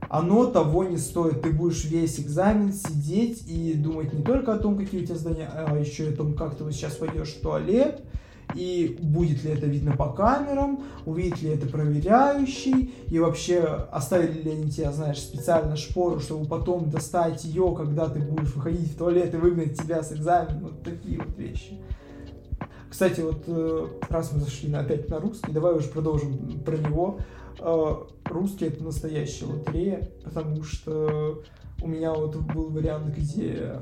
оно 0.07 0.45
того 0.45 0.86
не 0.86 0.97
стоит. 0.97 1.41
Ты 1.41 1.51
будешь 1.51 1.86
весь 1.86 2.20
экзамен 2.20 2.74
сидеть 2.74 3.43
и 3.47 3.74
думать 3.74 4.14
не 4.14 4.24
только 4.24 4.53
о 4.53 4.57
том, 4.57 4.78
какие 4.78 5.03
у 5.03 5.05
тебя 5.05 5.16
задания, 5.16 5.49
а 5.53 5.78
еще 5.78 6.05
и 6.05 6.14
о 6.14 6.16
том, 6.16 6.34
как 6.34 6.55
ты 6.55 6.64
вот 6.64 6.74
сейчас 6.74 6.95
пойдешь 6.95 7.34
в 7.34 7.41
туалет, 7.41 8.01
и 8.56 8.97
будет 9.00 9.43
ли 9.43 9.52
это 9.52 9.68
видно 9.68 9.95
по 9.95 10.12
камерам, 10.12 10.84
увидит 11.06 11.41
ли 11.41 11.50
это 11.50 11.68
проверяющий, 11.68 12.93
и 13.08 13.20
вообще 13.20 13.60
оставили 13.91 14.41
ли 14.41 14.52
они 14.52 14.72
тебя, 14.72 14.91
знаешь, 14.91 15.20
специально 15.20 15.76
шпору, 15.76 16.20
чтобы 16.20 16.45
потом 16.45 16.89
достать 16.89 17.43
ее, 17.43 17.74
когда 17.78 18.10
ты 18.10 18.20
будешь 18.20 18.54
выходить 18.56 18.91
в 18.91 18.97
туалет 18.97 19.34
и 19.34 19.38
выгнать 19.38 19.78
тебя 19.78 20.02
с 20.02 20.12
экзамена, 20.12 20.60
вот 20.62 20.84
такие 20.84 21.20
вот 21.20 21.38
вещи. 21.38 21.80
Кстати, 22.89 23.22
вот 23.22 23.43
э, 23.45 23.88
раз 24.10 24.32
мы 24.34 24.39
зашли 24.39 24.68
на, 24.68 24.80
опять 24.80 25.10
на 25.10 25.20
русский, 25.20 25.52
давай 25.52 25.76
уже 25.76 25.89
продолжим 25.89 26.60
про 26.66 26.76
него. 26.76 27.20
Э, 27.60 27.95
русский 28.26 28.66
это 28.66 28.84
настоящая 28.84 29.45
лотерея, 29.45 30.10
потому 30.24 30.64
что 30.64 31.43
у 31.84 31.88
меня 31.88 32.14
вот 32.14 32.36
был 32.36 32.70
вариант, 32.70 33.16
где 33.16 33.76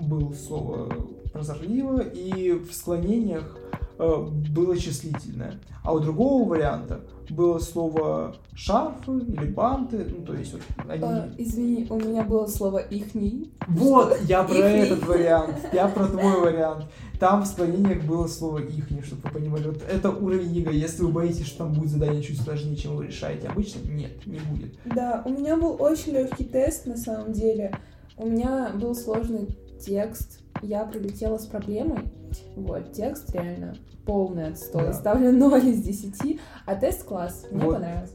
было 0.00 0.32
слово 0.32 0.90
прозорливо, 1.30 2.00
и 2.00 2.52
в 2.52 2.72
склонениях 2.72 3.56
было 3.98 4.76
числительное. 4.76 5.54
А 5.82 5.92
у 5.92 6.00
другого 6.00 6.48
варианта 6.48 7.00
было 7.30 7.58
слово 7.58 8.36
шарфы 8.54 9.18
или 9.18 9.50
банты, 9.50 10.06
ну 10.08 10.24
то 10.24 10.34
есть 10.34 10.52
вот 10.52 10.62
они... 10.88 11.02
А, 11.04 11.28
извини, 11.36 11.86
у 11.90 11.96
меня 11.96 12.22
было 12.22 12.46
слово 12.46 12.78
ихний. 12.78 13.52
Вот, 13.66 14.16
я 14.22 14.44
про 14.44 14.56
ихний. 14.56 14.80
этот 14.80 15.06
вариант, 15.06 15.56
я 15.72 15.88
про 15.88 16.06
твой 16.06 16.40
вариант. 16.40 16.86
Там 17.18 17.42
в 17.42 17.46
склонениях 17.46 18.04
было 18.04 18.28
слово 18.28 18.58
ихний, 18.58 19.02
чтобы 19.02 19.22
вы 19.24 19.30
понимали. 19.30 19.64
Вот 19.68 19.82
это 19.82 20.10
уровень 20.10 20.54
ЕГЭ. 20.54 20.72
Если 20.72 21.02
вы 21.02 21.08
боитесь, 21.08 21.46
что 21.46 21.64
там 21.64 21.72
будет 21.72 21.90
задание 21.90 22.22
чуть 22.22 22.40
сложнее, 22.40 22.76
чем 22.76 22.96
вы 22.96 23.08
решаете 23.08 23.48
обычно, 23.48 23.80
нет, 23.88 24.24
не 24.26 24.38
будет. 24.38 24.74
Да, 24.84 25.22
у 25.24 25.30
меня 25.30 25.56
был 25.56 25.76
очень 25.80 26.12
легкий 26.12 26.44
тест 26.44 26.86
на 26.86 26.96
самом 26.96 27.32
деле. 27.32 27.76
У 28.16 28.26
меня 28.26 28.70
был 28.74 28.94
сложный 28.94 29.48
текст, 29.80 30.40
я 30.62 30.84
прилетела 30.84 31.38
с 31.38 31.46
проблемой. 31.46 32.04
Вот, 32.56 32.92
текст 32.92 33.34
реально 33.34 33.76
полный 34.04 34.48
отстой. 34.48 34.86
Да. 34.86 34.92
Ставлю 34.92 35.32
0 35.32 35.66
из 35.66 35.82
10, 35.82 36.40
а 36.66 36.74
тест 36.74 37.04
класс. 37.04 37.46
Мне 37.50 37.64
вот. 37.64 37.74
понравилось. 37.74 38.14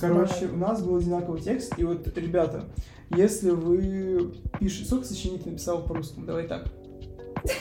Короче, 0.00 0.46
у 0.46 0.56
нас 0.56 0.82
был 0.82 0.96
одинаковый 0.96 1.40
текст, 1.40 1.78
и 1.78 1.84
вот, 1.84 2.06
ребята, 2.16 2.64
если 3.10 3.50
вы 3.50 4.34
пишете... 4.58 4.86
Сколько 4.86 5.06
ты 5.44 5.50
написал 5.50 5.84
по-русскому? 5.84 6.26
Давай 6.26 6.46
так. 6.46 6.68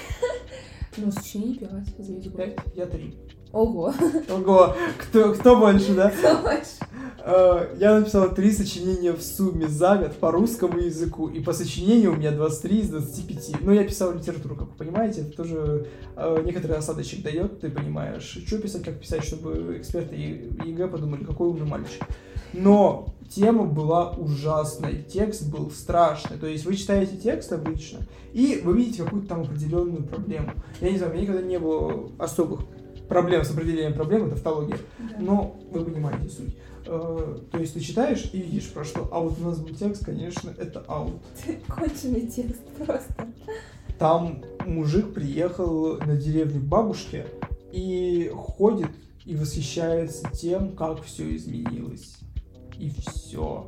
Ну, 0.97 1.11
сочинений 1.11 1.55
5, 1.55 2.05
за 2.23 2.29
5, 2.31 2.59
я 2.73 2.85
3. 2.85 3.13
Ого. 3.51 3.93
Ого. 4.29 4.75
Кто, 4.97 5.33
кто 5.33 5.57
больше, 5.57 5.93
да? 5.93 6.09
Кто 6.09 6.41
больше? 6.41 6.75
Э, 7.27 7.75
я 7.79 7.99
написал 7.99 8.33
три 8.35 8.51
сочинения 8.51 9.11
в 9.11 9.21
сумме 9.21 9.67
за 9.67 9.97
год 9.97 10.15
по 10.17 10.31
русскому 10.31 10.77
языку, 10.77 11.27
и 11.27 11.39
по 11.39 11.53
сочинению 11.53 12.13
у 12.13 12.15
меня 12.15 12.31
23 12.31 12.79
из 12.79 12.89
25. 12.89 13.61
Но 13.61 13.73
я 13.73 13.83
писал 13.83 14.13
литературу, 14.13 14.55
как 14.55 14.67
вы 14.67 14.75
понимаете, 14.75 15.21
это 15.21 15.31
тоже 15.31 15.87
э, 16.15 16.43
некоторый 16.45 16.77
осадочек 16.77 17.23
дает, 17.23 17.61
ты 17.61 17.71
понимаешь, 17.71 18.37
что 18.45 18.59
писать, 18.59 18.83
как 18.83 18.99
писать, 18.99 19.23
чтобы 19.23 19.75
эксперты 19.79 20.15
ЕГЭ 20.15 20.87
подумали, 20.87 21.23
какой 21.23 21.49
умный 21.49 21.65
мальчик. 21.65 22.03
Но 22.53 23.07
тема 23.29 23.65
была 23.65 24.11
ужасной, 24.11 25.01
текст 25.01 25.49
был 25.49 25.71
страшный. 25.71 26.37
То 26.37 26.45
есть 26.45 26.63
вы 26.65 26.75
читаете 26.75 27.17
текст 27.17 27.51
обычно, 27.51 28.01
и 28.33 28.61
вы 28.63 28.77
видите 28.77 29.03
какую-то 29.03 29.29
там 29.29 29.41
определенную 29.41 30.03
проблему. 30.03 30.51
Я 30.79 30.91
не 30.91 30.97
знаю, 30.97 31.11
у 31.11 31.15
меня 31.15 31.23
никогда 31.23 31.41
не 31.41 31.57
было 31.57 32.11
особых 32.19 32.61
проблем 33.07 33.43
с 33.43 33.51
определением 33.51 33.93
проблемы, 33.93 34.29
тавтология, 34.29 34.77
да. 34.99 35.17
но 35.19 35.55
вы 35.71 35.85
понимаете 35.85 36.29
суть. 36.29 36.55
Э, 36.85 37.39
то 37.51 37.57
есть 37.57 37.73
ты 37.73 37.79
читаешь 37.79 38.29
и 38.33 38.41
видишь 38.41 38.71
про 38.71 38.83
что. 38.83 39.09
А 39.11 39.19
вот 39.19 39.39
у 39.39 39.43
нас 39.43 39.59
был 39.59 39.75
текст, 39.75 40.05
конечно, 40.05 40.51
это 40.57 40.83
аут. 40.87 41.21
Конченый 41.67 42.27
текст 42.27 42.61
просто. 42.77 43.27
Там 43.97 44.43
мужик 44.65 45.13
приехал 45.13 45.97
на 45.97 46.15
деревню 46.15 46.61
к 46.61 46.65
бабушке 46.65 47.25
и 47.71 48.31
ходит 48.33 48.89
и 49.25 49.35
восхищается 49.35 50.29
тем, 50.31 50.75
как 50.75 51.01
все 51.03 51.35
изменилось. 51.35 52.17
И 52.77 52.89
все. 52.89 53.67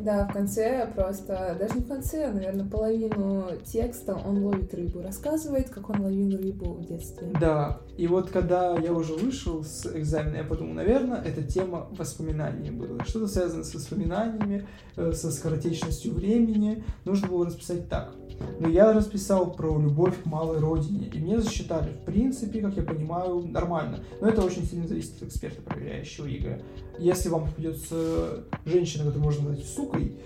Да, 0.00 0.26
в 0.26 0.32
конце 0.32 0.90
просто, 0.94 1.56
даже 1.58 1.74
не 1.74 1.80
в 1.80 1.88
конце, 1.88 2.26
а, 2.26 2.32
наверное, 2.32 2.66
половину 2.66 3.48
текста 3.64 4.14
он 4.14 4.44
ловит 4.44 4.74
рыбу, 4.74 5.00
рассказывает, 5.00 5.70
как 5.70 5.88
он 5.88 6.02
ловил 6.02 6.36
рыбу 6.36 6.74
в 6.74 6.86
детстве. 6.86 7.28
Да, 7.40 7.80
и 7.96 8.06
вот 8.06 8.30
когда 8.30 8.78
я 8.78 8.92
уже 8.92 9.14
вышел 9.14 9.64
с 9.64 9.86
экзамена, 9.86 10.36
я 10.36 10.44
подумал, 10.44 10.74
наверное, 10.74 11.22
эта 11.22 11.42
тема 11.42 11.88
воспоминаний 11.92 12.70
была. 12.70 13.02
Что-то 13.04 13.26
связано 13.26 13.64
с 13.64 13.74
воспоминаниями, 13.74 14.66
э, 14.96 15.12
со 15.12 15.30
скоротечностью 15.30 16.12
времени. 16.12 16.84
Нужно 17.06 17.28
было 17.28 17.46
расписать 17.46 17.88
так. 17.88 18.14
Но 18.60 18.68
я 18.68 18.92
расписал 18.92 19.50
про 19.50 19.80
любовь 19.80 20.22
к 20.22 20.26
малой 20.26 20.58
родине, 20.58 21.10
и 21.12 21.18
мне 21.18 21.40
засчитали, 21.40 21.90
в 21.90 22.04
принципе, 22.04 22.60
как 22.60 22.76
я 22.76 22.82
понимаю, 22.82 23.46
нормально. 23.48 24.04
Но 24.20 24.28
это 24.28 24.42
очень 24.42 24.66
сильно 24.66 24.86
зависит 24.86 25.22
от 25.22 25.28
эксперта, 25.28 25.62
проверяющего 25.62 26.26
ЕГЭ. 26.26 26.60
Если 26.98 27.30
вам 27.30 27.46
попадется 27.46 28.44
женщина, 28.66 29.04
которую 29.04 29.24
можно 29.24 29.48
назвать 29.48 29.66
сукой, 29.66 30.18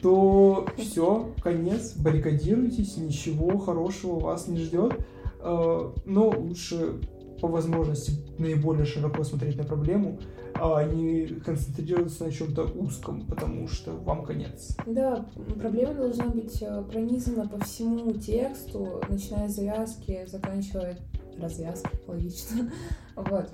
то 0.00 0.66
все, 0.78 1.34
конец, 1.42 1.94
баррикадируйтесь, 1.94 2.96
ничего 2.96 3.58
хорошего 3.58 4.18
вас 4.18 4.48
не 4.48 4.58
ждет. 4.58 4.94
Э, 5.40 5.90
но 6.06 6.30
лучше 6.30 7.00
по 7.40 7.48
возможности 7.48 8.12
наиболее 8.38 8.84
широко 8.84 9.24
смотреть 9.24 9.56
на 9.56 9.64
проблему, 9.64 10.18
а 10.54 10.82
не 10.84 11.26
концентрироваться 11.26 12.24
на 12.24 12.32
чем-то 12.32 12.64
узком, 12.64 13.26
потому 13.26 13.68
что 13.68 13.92
вам 13.92 14.24
конец. 14.24 14.76
Да, 14.86 15.26
проблема 15.58 15.94
должна 15.94 16.26
быть 16.26 16.60
э, 16.62 16.82
пронизана 16.90 17.48
по 17.48 17.62
всему 17.64 18.12
тексту, 18.12 19.00
начиная 19.08 19.48
с 19.48 19.56
завязки, 19.56 20.26
заканчивая 20.26 20.98
развязкой, 21.40 21.98
логично. 22.06 22.70
Вот. 23.16 23.48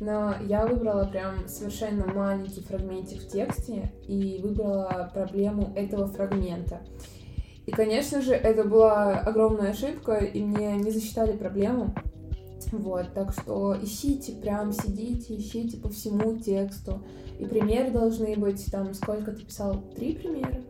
Но 0.00 0.36
я 0.46 0.64
выбрала 0.64 1.04
прям 1.04 1.48
совершенно 1.48 2.06
маленький 2.06 2.60
фрагментик 2.60 3.20
в 3.20 3.28
тексте 3.28 3.90
и 4.06 4.38
выбрала 4.40 5.10
проблему 5.12 5.72
этого 5.74 6.06
фрагмента. 6.06 6.80
И, 7.66 7.72
конечно 7.72 8.22
же, 8.22 8.32
это 8.32 8.62
была 8.62 9.18
огромная 9.18 9.72
ошибка, 9.72 10.14
и 10.14 10.42
мне 10.42 10.76
не 10.76 10.90
засчитали 10.90 11.36
проблему. 11.36 11.94
Вот, 12.72 13.12
так 13.14 13.32
что 13.32 13.76
ищите, 13.80 14.32
прям 14.32 14.72
сидите, 14.72 15.36
ищите 15.36 15.76
по 15.78 15.88
всему 15.88 16.38
тексту. 16.38 17.02
И 17.38 17.44
примеры 17.44 17.90
должны 17.90 18.36
быть, 18.36 18.64
там, 18.70 18.94
сколько 18.94 19.32
ты 19.32 19.44
писал? 19.44 19.82
Три 19.96 20.14
примера? 20.14 20.60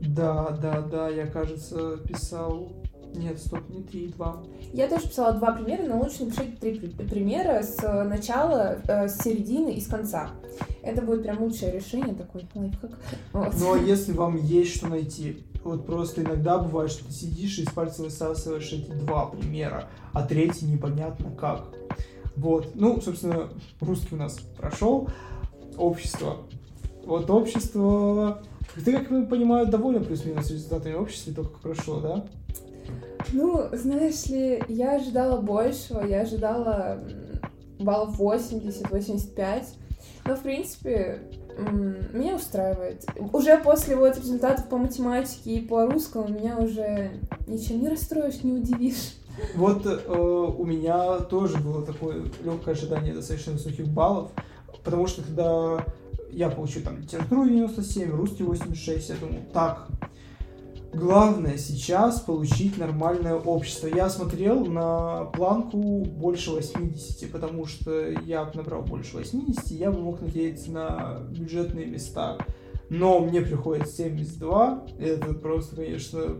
Да, 0.00 0.50
да, 0.60 0.82
да, 0.82 1.08
я, 1.08 1.26
кажется, 1.26 1.98
писал 1.98 2.68
нет, 3.16 3.38
стоп, 3.38 3.68
не 3.70 3.82
три, 3.82 4.08
два. 4.08 4.42
Я 4.72 4.88
тоже 4.88 5.08
писала 5.08 5.32
два 5.34 5.52
примера, 5.52 5.84
но 5.84 5.98
лучше 5.98 6.24
напишите 6.24 6.56
три 6.56 6.78
примера 7.06 7.62
с 7.62 7.80
начала, 8.04 8.78
э, 8.86 9.08
с 9.08 9.18
середины 9.18 9.70
и 9.70 9.80
с 9.80 9.86
конца. 9.86 10.30
Это 10.82 11.02
будет 11.02 11.22
прям 11.22 11.42
лучшее 11.42 11.72
решение, 11.72 12.14
такой 12.14 12.46
лайфхак. 12.54 12.90
Вот. 13.32 13.54
Ну, 13.58 13.74
а 13.74 13.78
если 13.78 14.12
вам 14.12 14.36
есть 14.36 14.76
что 14.76 14.88
найти, 14.88 15.44
вот 15.66 15.84
просто 15.84 16.22
иногда 16.22 16.58
бывает, 16.58 16.90
что 16.90 17.04
ты 17.04 17.12
сидишь 17.12 17.58
и 17.58 17.62
из 17.62 17.70
пальца 17.70 18.02
высасываешь 18.02 18.72
эти 18.72 18.90
два 18.90 19.26
примера, 19.26 19.88
а 20.12 20.22
третий 20.22 20.66
непонятно 20.66 21.30
как. 21.32 21.64
Вот, 22.36 22.74
ну, 22.74 23.00
собственно, 23.00 23.48
русский 23.80 24.14
у 24.14 24.18
нас 24.18 24.38
прошел, 24.56 25.08
общество. 25.76 26.38
Вот 27.04 27.30
общество... 27.30 28.42
Ты, 28.84 28.92
как 28.92 29.10
я 29.10 29.22
понимаю, 29.22 29.66
доволен 29.68 30.04
плюс-минус 30.04 30.50
результатами 30.50 30.94
общества, 30.94 31.34
только 31.34 31.50
как 31.52 31.60
прошло, 31.60 32.00
да? 32.00 32.26
Ну, 33.32 33.68
знаешь 33.72 34.26
ли, 34.26 34.62
я 34.68 34.96
ожидала 34.96 35.40
большего, 35.40 36.04
я 36.04 36.20
ожидала 36.20 37.00
баллов 37.78 38.20
80-85, 38.20 39.64
но, 40.26 40.36
в 40.36 40.42
принципе, 40.42 41.22
меня 41.56 42.36
устраивает. 42.36 43.04
Уже 43.32 43.58
после 43.58 43.96
вот 43.96 44.16
результатов 44.16 44.68
по 44.68 44.76
математике 44.76 45.54
и 45.54 45.60
по 45.60 45.86
русскому 45.86 46.28
меня 46.28 46.58
уже 46.58 47.12
ничем 47.46 47.80
не 47.80 47.88
расстроишь, 47.88 48.42
не 48.42 48.52
удивишь. 48.52 49.14
Вот 49.54 49.84
э, 49.84 50.10
у 50.10 50.64
меня 50.64 51.18
тоже 51.18 51.58
было 51.58 51.84
такое 51.84 52.24
легкое 52.42 52.74
ожидание 52.74 53.12
достаточно 53.12 53.52
высоких 53.52 53.86
баллов, 53.86 54.30
потому 54.82 55.06
что 55.06 55.22
когда 55.22 55.84
я 56.30 56.48
получил 56.48 56.82
там 56.82 56.98
литературу 56.98 57.46
97, 57.46 58.10
русский 58.10 58.44
86, 58.44 59.08
я 59.10 59.16
думал, 59.16 59.40
так, 59.52 59.88
Главное 60.96 61.58
сейчас 61.58 62.20
получить 62.20 62.78
нормальное 62.78 63.34
общество. 63.34 63.86
Я 63.86 64.08
смотрел 64.08 64.64
на 64.64 65.26
планку 65.26 66.06
больше 66.06 66.52
80, 66.52 67.30
потому 67.30 67.66
что 67.66 68.08
я 68.24 68.44
бы 68.44 68.52
набрал 68.54 68.80
больше 68.80 69.18
80, 69.18 69.72
я 69.72 69.90
бы 69.92 70.00
мог 70.00 70.22
надеяться 70.22 70.70
на 70.70 71.20
бюджетные 71.28 71.84
места. 71.84 72.38
Но 72.88 73.20
мне 73.20 73.42
приходит 73.42 73.90
72, 73.90 74.86
это 74.98 75.34
просто, 75.34 75.76
конечно, 75.76 76.36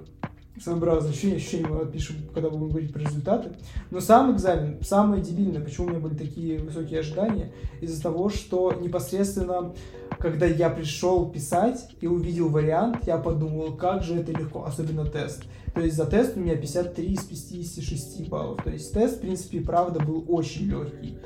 своеобразное 0.59 1.11
ощущение, 1.11 1.37
ощущение 1.37 1.69
мы 1.69 1.83
опишем, 1.83 2.17
когда 2.33 2.49
будем 2.49 2.71
говорить 2.71 2.95
про 2.95 3.01
результаты. 3.01 3.51
Но 3.91 4.01
сам 4.01 4.35
экзамен, 4.35 4.79
самое 4.83 5.23
дебильное, 5.23 5.61
почему 5.61 5.89
у 5.89 5.91
меня 5.91 6.01
были 6.01 6.15
такие 6.15 6.59
высокие 6.59 7.01
ожидания, 7.01 7.53
из-за 7.83 8.03
того, 8.03 8.31
что 8.31 8.73
непосредственно, 8.73 9.75
когда 10.19 10.47
я 10.47 10.71
пришел 10.71 11.31
писать 11.31 11.91
и 12.01 12.07
увидел 12.07 12.49
вариант, 12.49 13.07
я 13.07 13.19
подумал, 13.19 13.77
как 13.77 14.03
же 14.03 14.17
это 14.17 14.33
легко, 14.33 14.65
особенно 14.65 15.05
тест. 15.05 15.45
То 15.75 15.81
есть 15.81 15.97
за 15.97 16.07
тест 16.07 16.37
у 16.37 16.41
меня 16.41 16.57
53 16.57 17.07
из 17.07 17.25
56 17.25 18.29
баллов. 18.29 18.63
То 18.63 18.71
есть 18.71 18.93
тест, 18.93 19.19
в 19.19 19.21
принципе, 19.21 19.61
правда, 19.61 20.01
был 20.01 20.25
очень 20.29 20.67
легкий. 20.67 21.19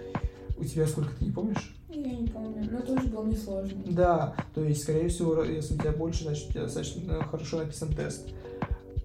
У 0.59 0.65
тебя 0.65 0.87
сколько, 0.87 1.15
ты 1.17 1.25
не 1.25 1.31
помнишь? 1.31 1.75
Я 1.89 2.13
не 2.13 2.27
помню, 2.27 2.69
но 2.71 2.81
тоже 2.81 3.09
был 3.09 3.25
несложный. 3.25 3.85
Да, 3.87 4.35
то 4.55 4.63
есть, 4.63 4.83
скорее 4.83 5.09
всего, 5.09 5.43
если 5.43 5.75
у 5.75 5.79
тебя 5.79 5.93
больше, 5.93 6.25
значит, 6.25 6.49
у 6.49 6.53
тебя 6.53 6.63
достаточно 6.63 7.23
хорошо 7.25 7.59
написан 7.59 7.93
тест. 7.95 8.29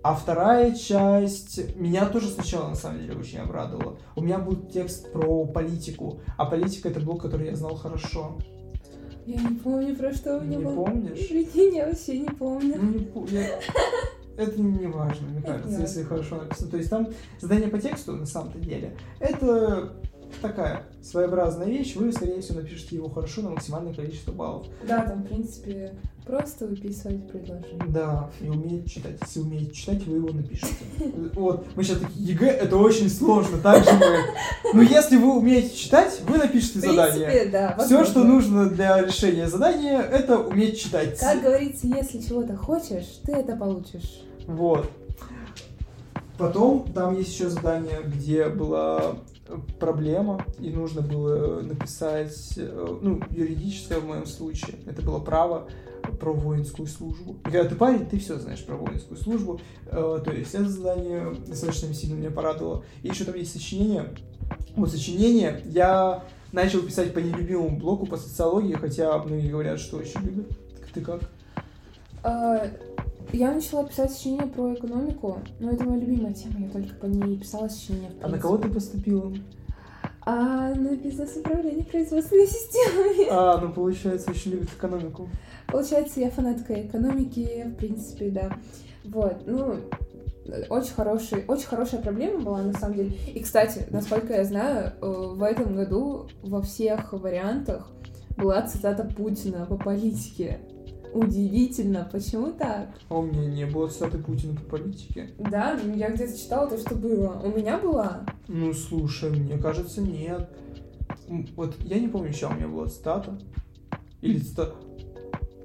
А 0.03 0.13
вторая 0.13 0.75
часть 0.75 1.75
меня 1.77 2.07
тоже 2.07 2.27
сначала 2.27 2.69
на 2.69 2.75
самом 2.75 2.99
деле 2.99 3.15
очень 3.15 3.39
обрадовала. 3.39 3.97
У 4.15 4.21
меня 4.21 4.38
был 4.38 4.55
текст 4.55 5.11
про 5.11 5.45
политику, 5.45 6.19
а 6.38 6.45
политика 6.45 6.89
это 6.89 6.99
блок, 6.99 7.23
который 7.23 7.47
я 7.47 7.55
знал 7.55 7.75
хорошо. 7.75 8.38
Я 9.26 9.41
не 9.41 9.55
помню, 9.57 9.95
про 9.95 10.13
что 10.13 10.38
у 10.38 10.41
меня 10.41 10.57
Не 10.59 10.65
был. 10.65 10.76
помнишь? 10.86 11.28
Прикинь, 11.28 11.76
я 11.76 11.88
вообще 11.88 12.19
не 12.19 12.30
помню. 12.30 12.76
Ну, 12.78 12.91
не 12.91 12.99
я- 13.32 13.59
Это 14.38 14.61
не 14.61 14.88
важно, 14.88 15.28
мне 15.30 15.41
кажется, 15.41 15.69
не 15.78 15.82
если 15.82 16.03
хорошо 16.03 16.36
написано. 16.38 16.69
То 16.71 16.78
есть 16.78 16.89
там 16.89 17.07
задание 17.39 17.69
по 17.69 17.80
тексту, 17.80 18.11
на 18.13 18.26
самом-то 18.26 18.59
деле, 18.59 18.95
это 19.19 19.93
такая 20.41 20.84
своеобразная 21.01 21.67
вещь. 21.67 21.95
Вы, 21.95 22.11
скорее 22.11 22.41
всего, 22.41 22.61
напишите 22.61 22.95
его 22.95 23.09
хорошо 23.09 23.41
на 23.41 23.51
максимальное 23.51 23.93
количество 23.93 24.32
баллов. 24.32 24.67
Да, 24.88 25.03
там, 25.03 25.23
в 25.23 25.28
принципе, 25.28 25.93
просто 26.26 26.65
выписывать 26.65 27.28
предложение. 27.30 27.86
Да, 27.88 28.30
и 28.41 28.49
умеет 28.49 28.89
читать. 28.89 29.17
Если 29.21 29.39
умеете 29.39 29.73
читать, 29.73 30.05
вы 30.05 30.17
его 30.17 30.30
напишите. 30.30 30.76
Вот, 31.36 31.67
мы 31.76 31.84
сейчас 31.84 31.99
такие, 31.99 32.28
ЕГЭ 32.28 32.47
это 32.47 32.78
очень 32.78 33.09
сложно, 33.09 33.57
так 33.57 33.84
же 33.84 33.91
мы. 33.91 34.73
Но 34.73 34.82
если 34.82 35.17
вы 35.17 35.38
умеете 35.38 35.76
читать, 35.76 36.21
вы 36.28 36.38
напишите 36.38 36.80
В 36.80 36.82
задание. 36.82 37.26
принципе, 37.28 37.51
да. 37.51 37.78
Все, 37.86 38.05
что 38.05 38.23
нужно 38.23 38.69
для 38.69 39.01
решения 39.01 39.47
задания, 39.47 39.99
это 39.99 40.39
уметь 40.39 40.80
читать. 40.80 41.19
Как 41.19 41.41
говорится, 41.41 41.88
если 41.88 42.19
чего-то 42.21 42.55
хочешь, 42.55 43.19
ты 43.23 43.34
это 43.34 43.55
получишь. 43.55 44.21
Вот. 44.47 44.89
Потом 46.38 46.86
там 46.93 47.17
есть 47.17 47.34
еще 47.34 47.49
задание, 47.49 48.01
где 48.03 48.49
была 48.49 49.15
проблема, 49.79 50.45
и 50.59 50.69
нужно 50.69 51.01
было 51.01 51.61
написать, 51.61 52.53
э, 52.57 52.97
ну, 53.01 53.21
юридическое 53.29 53.99
в 53.99 54.05
моем 54.05 54.25
случае, 54.25 54.77
это 54.85 55.01
было 55.01 55.19
право 55.19 55.67
про 56.19 56.33
воинскую 56.33 56.87
службу. 56.87 57.37
И 57.41 57.51
когда 57.51 57.65
ты 57.65 57.75
парень, 57.75 58.05
ты 58.05 58.19
все 58.19 58.37
знаешь 58.37 58.63
про 58.65 58.75
воинскую 58.75 59.17
службу. 59.17 59.59
Э, 59.87 60.21
То 60.23 60.31
есть 60.31 60.53
это 60.53 60.69
задание 60.69 61.35
достаточно 61.47 61.93
сильно 61.93 62.15
меня 62.15 62.31
порадовало. 62.31 62.83
И 63.03 63.07
еще 63.07 63.23
там 63.23 63.35
есть 63.35 63.53
сочинение. 63.53 64.09
Вот 64.75 64.91
сочинение 64.91 65.61
я 65.65 66.23
начал 66.51 66.81
писать 66.81 67.13
по 67.13 67.19
нелюбимому 67.19 67.77
блоку 67.77 68.05
по 68.05 68.17
социологии, 68.17 68.73
хотя 68.73 69.17
многие 69.19 69.49
говорят, 69.49 69.79
что 69.79 69.97
очень 69.97 70.21
любят. 70.21 70.47
Ты 70.93 71.01
как? 71.01 71.21
Я 73.34 73.51
начала 73.51 73.84
писать 73.86 74.11
сочинение 74.11 74.47
про 74.47 74.73
экономику, 74.73 75.39
но 75.59 75.71
это 75.71 75.84
моя 75.84 75.99
любимая 75.99 76.34
тема, 76.34 76.59
я 76.59 76.69
только 76.69 76.95
по 76.95 77.05
ней 77.05 77.38
писала 77.38 77.67
сочинение. 77.67 78.11
А 78.21 78.28
на 78.28 78.39
кого 78.39 78.57
ты 78.57 78.69
поступила? 78.69 79.34
А 80.21 80.73
на 80.73 80.95
бизнес-управление 80.95 81.84
производственной 81.84 82.47
системы. 82.47 83.28
А, 83.30 83.59
ну 83.59 83.71
получается, 83.71 84.32
очень 84.32 84.51
любит 84.51 84.69
экономику. 84.69 85.30
Получается, 85.67 86.19
я 86.19 86.32
фанатка 86.32 86.73
экономики, 86.82 87.65
в 87.67 87.76
принципе, 87.76 88.30
да. 88.30 88.57
Вот, 89.03 89.43
ну, 89.45 89.76
очень, 90.69 90.93
хороший, 90.93 91.43
очень 91.47 91.67
хорошая 91.67 92.01
проблема 92.01 92.41
была, 92.41 92.61
на 92.61 92.73
самом 92.73 92.95
деле. 92.95 93.11
И, 93.34 93.39
кстати, 93.39 93.86
насколько 93.89 94.34
я 94.34 94.43
знаю, 94.45 94.93
э, 95.01 95.05
в 95.07 95.41
этом 95.43 95.76
году 95.76 96.28
во 96.43 96.61
всех 96.61 97.13
вариантах 97.13 97.91
была 98.38 98.61
цитата 98.63 99.03
Путина 99.03 99.65
по 99.65 99.78
политике. 99.78 100.59
Удивительно, 101.16 102.09
почему 102.11 102.51
так? 102.51 102.89
А 103.07 103.18
у 103.18 103.22
меня 103.22 103.45
не 103.45 103.66
было 103.66 103.88
цитаты 103.88 104.18
Путина 104.18 104.53
по 104.53 104.63
политике. 104.63 105.30
Да, 105.39 105.80
ну, 105.82 105.95
я 105.95 106.09
где-то 106.09 106.38
читала 106.38 106.70
то, 106.70 106.78
что 106.78 106.93
было. 106.93 107.41
У 107.41 107.57
меня 107.57 107.78
была. 107.78 108.26
Ну, 108.49 108.74
слушай, 108.74 109.30
мне 109.30 109.57
кажется, 109.57 110.01
нет. 110.01 110.49
Вот 111.55 111.78
я 111.86 111.99
не 111.99 112.09
помню, 112.09 112.34
сейчас 112.34 112.51
у 112.51 112.55
меня 112.55 112.68
была 112.68 112.88
цитата. 112.88 113.39
Или 114.22 114.39
цитата... 114.39 114.76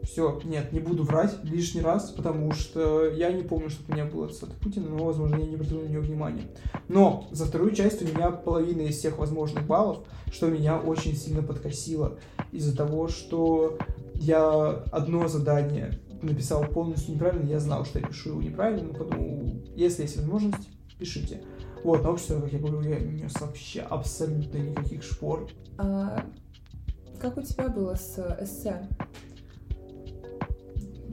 Все, 0.04 0.40
нет, 0.44 0.72
не 0.72 0.78
буду 0.78 1.02
врать 1.02 1.36
лишний 1.42 1.82
раз, 1.82 2.10
потому 2.10 2.52
что 2.52 3.06
я 3.10 3.32
не 3.32 3.42
помню, 3.42 3.70
что 3.70 3.82
у 3.88 3.92
меня 3.92 4.04
была 4.04 4.28
цитата 4.28 4.54
Путина, 4.60 4.88
но, 4.88 5.04
возможно, 5.04 5.36
я 5.36 5.46
не 5.46 5.54
обратил 5.56 5.82
на 5.82 5.88
нее 5.88 6.00
внимания. 6.00 6.44
Но 6.88 7.28
за 7.32 7.44
вторую 7.44 7.72
часть 7.72 8.02
у 8.02 8.06
меня 8.06 8.30
половина 8.30 8.82
из 8.82 8.98
всех 8.98 9.18
возможных 9.18 9.66
баллов, 9.66 9.98
что 10.32 10.46
меня 10.46 10.78
очень 10.78 11.16
сильно 11.16 11.42
подкосило 11.42 12.18
из-за 12.50 12.76
того, 12.76 13.08
что 13.08 13.78
я 14.20 14.84
одно 14.92 15.26
задание 15.28 15.98
написал 16.22 16.64
полностью 16.64 17.14
неправильно, 17.14 17.48
я 17.48 17.58
знал, 17.58 17.86
что 17.86 17.98
я 17.98 18.06
пишу 18.06 18.30
его 18.30 18.42
неправильно, 18.42 18.88
но 18.88 18.94
подумал, 18.94 19.62
если 19.74 20.02
есть 20.02 20.18
возможность, 20.18 20.68
пишите. 20.98 21.42
Вот, 21.82 22.02
на 22.02 22.10
общество, 22.10 22.38
как 22.40 22.52
я 22.52 22.58
говорю, 22.58 22.82
я 22.82 23.00
не 23.00 23.22
нес 23.22 23.32
вообще 23.40 23.80
абсолютно 23.80 24.58
никаких 24.58 25.02
шпор. 25.02 25.48
А, 25.78 26.26
как 27.18 27.38
у 27.38 27.42
тебя 27.42 27.68
было 27.68 27.94
с 27.94 28.18
эссе? 28.38 28.86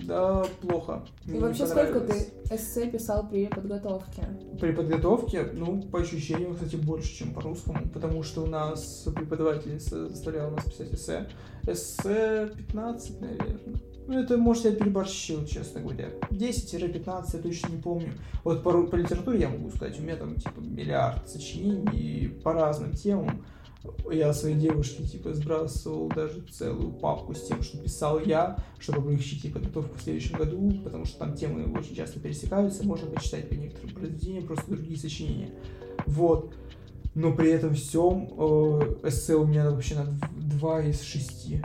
Да, 0.08 0.46
плохо. 0.62 1.06
И 1.26 1.32
Мне 1.32 1.42
вообще 1.42 1.68
сколько 1.68 2.00
ты 2.00 2.30
эссе 2.50 2.90
писал 2.90 3.28
при 3.28 3.48
подготовке? 3.48 4.24
При 4.58 4.72
подготовке, 4.72 5.50
ну, 5.54 5.82
по 5.82 6.00
ощущениям, 6.00 6.54
кстати, 6.54 6.78
больше, 6.78 7.14
чем 7.14 7.34
по 7.34 7.42
русскому, 7.42 7.90
потому 7.94 8.24
что 8.24 8.44
у 8.44 8.46
нас 8.46 9.06
преподавательница 9.14 10.08
заставляла 10.08 10.52
нас 10.52 10.64
писать 10.64 10.94
эссе. 10.94 11.28
Эссе 11.68 12.50
15, 12.56 13.20
наверное. 13.20 13.60
Ну, 14.08 14.18
это, 14.18 14.38
может, 14.38 14.64
я 14.64 14.72
переборщил, 14.72 15.46
честно 15.46 15.82
говоря. 15.82 16.08
10-15, 16.32 17.26
я 17.34 17.40
точно 17.40 17.68
не 17.74 17.82
помню. 17.82 18.14
Вот 18.46 18.64
по, 18.64 18.84
по 18.84 18.96
литературе 18.96 19.42
я 19.42 19.50
могу 19.50 19.70
сказать, 19.72 20.00
у 20.00 20.04
меня 20.04 20.16
там, 20.16 20.36
типа, 20.36 20.62
миллиард 20.62 21.28
сочинений 21.30 22.30
по 22.46 22.54
разным 22.54 22.94
темам. 22.94 23.44
Я 24.12 24.34
своей 24.34 24.56
девушке, 24.56 25.04
типа, 25.04 25.34
сбрасывал 25.34 26.10
даже 26.10 26.42
целую 26.42 26.92
папку 26.92 27.34
с 27.34 27.48
тем, 27.48 27.62
что 27.62 27.78
писал 27.78 28.20
я, 28.20 28.58
чтобы 28.80 29.00
облегчить 29.00 29.44
ей 29.44 29.52
подготовку 29.52 29.98
в 29.98 30.02
следующем 30.02 30.38
году, 30.38 30.82
потому 30.84 31.06
что 31.06 31.20
там 31.20 31.36
темы 31.36 31.72
очень 31.78 31.96
часто 31.96 32.20
пересекаются, 32.20 32.86
можно 32.86 33.10
почитать 33.10 33.50
по 33.50 33.54
некоторым 33.54 33.96
произведениям, 33.96 34.48
просто 34.48 34.72
другие 34.72 34.98
сочинения. 34.98 35.52
Вот. 36.06 36.54
Но 37.16 37.34
при 37.34 37.50
этом 37.52 37.74
всем 37.74 38.30
э, 38.38 39.08
эссе 39.08 39.36
у 39.36 39.46
меня 39.46 39.70
вообще 39.70 39.96
на 39.96 40.06
2 40.38 40.82
из 40.84 41.02
6. 41.02 41.56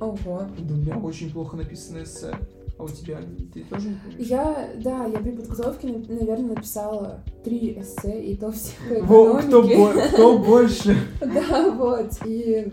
Ого. 0.00 0.48
Да, 0.58 0.74
у 0.74 0.76
меня 0.76 0.98
очень 0.98 1.30
плохо 1.30 1.56
написано 1.56 2.02
эссе. 2.02 2.36
А 2.76 2.84
у 2.84 2.88
тебя 2.88 3.20
ты 3.52 3.62
тоже? 3.64 3.96
Я, 4.18 4.70
да, 4.82 5.04
я 5.06 5.18
при 5.18 5.30
подготовке, 5.30 5.88
на- 5.88 6.14
наверное, 6.14 6.56
написала 6.56 7.20
три 7.44 7.78
эссе, 7.80 8.20
и 8.20 8.36
то 8.36 8.50
все 8.50 8.72
по 9.06 9.36
кто, 9.38 9.62
бо- 9.62 9.92
кто 10.08 10.38
больше? 10.38 10.96
Да, 11.20 11.70
вот. 11.70 12.10
И 12.26 12.68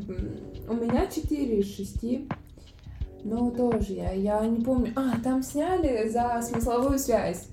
у 0.67 0.73
меня 0.73 1.05
4 1.07 1.59
из 1.59 1.75
6. 1.75 2.03
Но 3.23 3.51
тоже 3.51 3.93
я, 3.93 4.11
я 4.13 4.43
не 4.47 4.63
помню. 4.63 4.91
А, 4.95 5.19
там 5.23 5.43
сняли 5.43 6.09
за 6.09 6.41
смысловую 6.41 6.97
связь. 6.97 7.47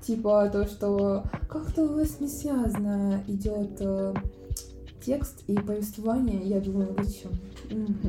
Типа 0.00 0.48
то, 0.52 0.64
что 0.66 1.24
как-то 1.48 1.82
у 1.82 1.94
вас 1.96 2.20
не 2.20 2.28
связано 2.28 3.20
идет 3.26 3.76
э, 3.80 4.14
текст 5.04 5.42
и 5.46 5.54
повествование. 5.54 6.42
Я 6.42 6.60
думаю, 6.60 6.94
вы 6.94 7.04
чем? 7.10 7.32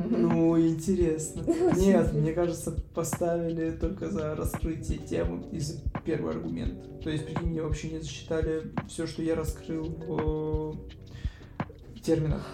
Ну, 0.10 0.60
интересно. 0.60 1.44
Нет, 1.78 2.14
мне 2.14 2.34
кажется, 2.34 2.76
поставили 2.94 3.72
только 3.72 4.10
за 4.10 4.36
раскрытие 4.36 5.00
темы 5.00 5.44
и 5.52 5.60
за 5.60 5.80
первый 6.06 6.34
аргумент. 6.34 7.02
То 7.04 7.10
есть, 7.10 7.26
прикинь, 7.26 7.50
мне 7.50 7.62
вообще 7.62 7.90
не 7.92 8.00
засчитали 8.00 8.72
все, 8.88 9.08
что 9.08 9.22
я 9.22 9.36
раскрыл 9.36 9.86
в 9.86 10.78
терминах. 12.02 12.46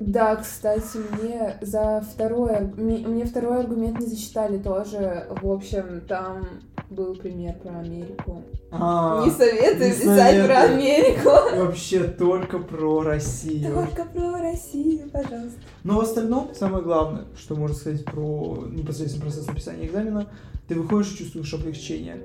Да, 0.00 0.36
кстати, 0.36 0.96
мне 1.20 1.58
за 1.60 2.00
второй, 2.00 2.52
ар- 2.52 2.72
мне, 2.76 3.06
мне 3.06 3.26
второй 3.26 3.60
аргумент 3.60 4.00
не 4.00 4.06
засчитали 4.06 4.56
тоже. 4.56 5.26
В 5.42 5.50
общем, 5.50 6.00
там 6.08 6.46
был 6.90 7.14
пример 7.14 7.54
про 7.62 7.78
Америку. 7.78 8.42
А, 8.72 9.24
не 9.24 9.30
советую 9.30 9.88
не 9.88 9.94
писать 9.94 10.46
про 10.46 10.54
советую. 10.54 10.74
Америку. 10.74 11.30
Вообще 11.56 12.04
только 12.04 12.58
про 12.58 13.02
Россию. 13.02 13.74
Только 13.74 14.04
про 14.04 14.38
Россию, 14.38 15.08
пожалуйста. 15.10 15.58
Но 15.84 15.96
в 15.96 16.00
остальном, 16.00 16.50
самое 16.54 16.82
главное, 16.82 17.24
что 17.36 17.54
можно 17.56 17.76
сказать 17.76 18.04
про 18.04 18.66
непосредственно 18.70 19.24
процесс 19.26 19.46
написания 19.46 19.86
экзамена, 19.86 20.28
ты 20.68 20.74
выходишь 20.74 21.12
и 21.14 21.18
чувствуешь 21.18 21.52
облегчение. 21.54 22.22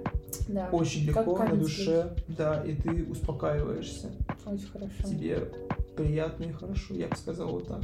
Да, 0.48 0.70
очень 0.72 1.08
Как 1.08 1.26
легко 1.26 1.38
на 1.38 1.46
камень 1.48 1.62
душе, 1.62 2.16
да, 2.28 2.64
и 2.64 2.76
ты 2.76 3.06
успокаиваешься. 3.10 4.12
очень 4.46 4.68
хорошо. 4.68 4.94
Тебе 5.08 5.52
приятно 5.96 6.44
и 6.44 6.52
хорошо, 6.52 6.94
я 6.94 7.08
бы 7.08 7.16
сказал 7.16 7.50
вот. 7.50 7.68
Так, 7.68 7.82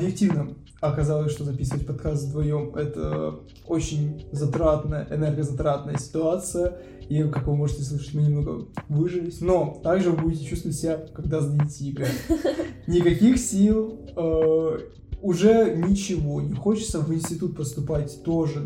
объективно 0.00 0.54
оказалось, 0.80 1.32
что 1.32 1.44
записывать 1.44 1.86
подкаст 1.86 2.26
вдвоем 2.26 2.74
это 2.74 3.40
очень 3.66 4.26
затратная, 4.32 5.06
энергозатратная 5.10 5.98
ситуация. 5.98 6.78
И, 7.08 7.22
как 7.24 7.46
вы 7.46 7.56
можете 7.56 7.82
слышать, 7.82 8.14
мы 8.14 8.22
немного 8.22 8.66
выжались. 8.88 9.40
Но 9.40 9.78
также 9.82 10.10
вы 10.10 10.22
будете 10.22 10.44
чувствовать 10.44 10.76
себя, 10.76 11.04
когда 11.12 11.40
сдадите 11.40 11.86
ЕГЭ. 11.86 12.06
Никаких 12.86 13.38
сил, 13.38 14.00
э, 14.16 14.78
уже 15.20 15.74
ничего. 15.76 16.40
Не 16.40 16.54
хочется 16.54 17.00
в 17.00 17.12
институт 17.12 17.56
поступать 17.56 18.22
тоже. 18.24 18.64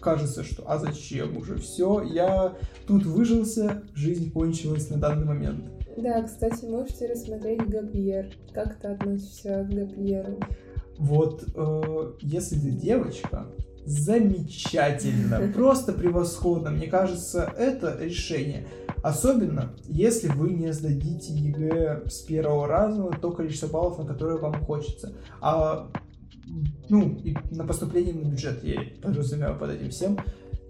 Кажется, 0.00 0.44
что 0.44 0.62
а 0.66 0.78
зачем 0.78 1.36
уже 1.36 1.56
все. 1.56 2.00
Я 2.00 2.54
тут 2.86 3.04
выжался, 3.04 3.82
жизнь 3.94 4.30
кончилась 4.30 4.88
на 4.88 4.96
данный 4.96 5.26
момент. 5.26 5.64
Да, 5.96 6.22
кстати, 6.22 6.64
можете 6.64 7.08
рассмотреть 7.08 7.68
gap 7.68 7.92
year. 7.92 8.32
Как 8.54 8.76
ты 8.76 8.88
относишься 8.88 9.66
к 9.68 9.74
gap 9.74 9.96
year 9.96 10.25
у? 10.25 10.40
Вот 11.00 11.44
э, 11.54 12.12
если 12.20 12.56
ты 12.56 12.70
девочка, 12.72 13.46
замечательно, 13.86 15.50
просто 15.54 15.94
превосходно. 15.94 16.70
Мне 16.70 16.88
кажется, 16.88 17.50
это 17.56 17.96
решение. 17.98 18.66
Особенно, 19.02 19.72
если 19.86 20.28
вы 20.28 20.50
не 20.50 20.74
сдадите 20.74 21.32
ЕГЭ 21.32 22.02
с 22.06 22.18
первого 22.18 22.68
раза 22.68 23.02
то 23.18 23.30
количество 23.32 23.68
баллов, 23.68 23.98
на 23.98 24.04
которое 24.04 24.36
вам 24.36 24.62
хочется. 24.62 25.14
А 25.40 25.90
ну, 26.90 27.18
и 27.24 27.34
на 27.50 27.64
поступление 27.64 28.12
на 28.12 28.28
бюджет 28.28 28.62
я 28.62 28.82
подразумеваю 29.00 29.58
под 29.58 29.70
этим 29.70 29.88
всем. 29.88 30.18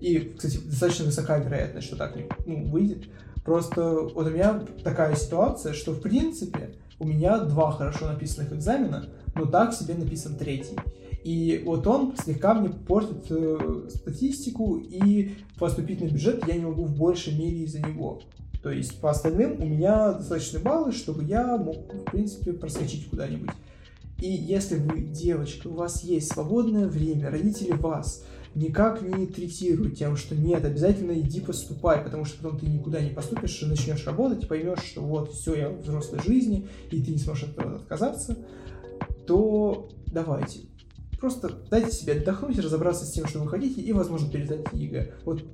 И, 0.00 0.32
кстати, 0.36 0.58
достаточно 0.58 1.06
высока 1.06 1.38
вероятность, 1.38 1.88
что 1.88 1.96
так 1.96 2.14
не 2.14 2.28
ну, 2.46 2.70
выйдет. 2.70 3.08
Просто 3.44 3.82
вот 3.82 4.28
у 4.28 4.30
меня 4.30 4.62
такая 4.84 5.16
ситуация, 5.16 5.72
что 5.72 5.90
в 5.90 6.00
принципе 6.00 6.76
у 7.00 7.06
меня 7.06 7.38
два 7.40 7.72
хорошо 7.72 8.06
написанных 8.06 8.52
экзамена, 8.52 9.06
но 9.34 9.46
так 9.46 9.74
себе 9.74 9.94
написан 9.94 10.36
третий. 10.36 10.76
И 11.24 11.62
вот 11.66 11.86
он 11.86 12.14
слегка 12.16 12.54
мне 12.54 12.68
портит 12.70 13.26
э, 13.30 13.88
статистику, 13.88 14.76
и 14.76 15.34
поступить 15.58 16.00
на 16.00 16.06
бюджет 16.06 16.46
я 16.46 16.54
не 16.54 16.64
могу 16.64 16.84
в 16.84 16.96
большей 16.96 17.36
мере 17.36 17.64
из-за 17.64 17.80
него. 17.80 18.20
То 18.62 18.70
есть 18.70 19.00
по 19.00 19.10
остальным 19.10 19.60
у 19.60 19.66
меня 19.66 20.12
достаточно 20.12 20.60
баллы, 20.60 20.92
чтобы 20.92 21.24
я 21.24 21.56
мог, 21.56 21.92
в 21.92 22.10
принципе, 22.10 22.52
проскочить 22.52 23.08
куда-нибудь. 23.08 23.50
И 24.18 24.30
если 24.30 24.76
вы 24.76 25.00
девочка, 25.00 25.68
у 25.68 25.74
вас 25.74 26.04
есть 26.04 26.32
свободное 26.32 26.86
время, 26.86 27.30
родители 27.30 27.72
вас 27.72 28.24
никак 28.54 29.02
не 29.02 29.26
третируют 29.26 29.96
тем, 29.96 30.16
что 30.16 30.34
нет, 30.34 30.64
обязательно 30.64 31.12
иди 31.12 31.40
поступай, 31.40 32.02
потому 32.02 32.24
что 32.24 32.42
потом 32.42 32.58
ты 32.58 32.66
никуда 32.66 33.00
не 33.00 33.10
поступишь, 33.10 33.62
начнешь 33.62 34.06
работать, 34.06 34.48
поймешь, 34.48 34.82
что 34.82 35.02
вот, 35.02 35.32
все, 35.32 35.54
я 35.54 35.68
в 35.68 35.82
взрослой 35.82 36.20
жизни, 36.24 36.68
и 36.90 37.02
ты 37.02 37.12
не 37.12 37.18
сможешь 37.18 37.44
от 37.44 37.58
этого 37.58 37.76
отказаться, 37.76 38.36
то 39.26 39.88
давайте. 40.06 40.60
Просто 41.20 41.50
дайте 41.70 41.92
себе 41.92 42.14
отдохнуть, 42.14 42.58
разобраться 42.58 43.04
с 43.04 43.12
тем, 43.12 43.26
что 43.26 43.40
вы 43.40 43.48
хотите, 43.48 43.80
и, 43.80 43.92
возможно, 43.92 44.30
пересдать 44.30 44.66
ЕГЭ. 44.72 45.14
Вот 45.24 45.44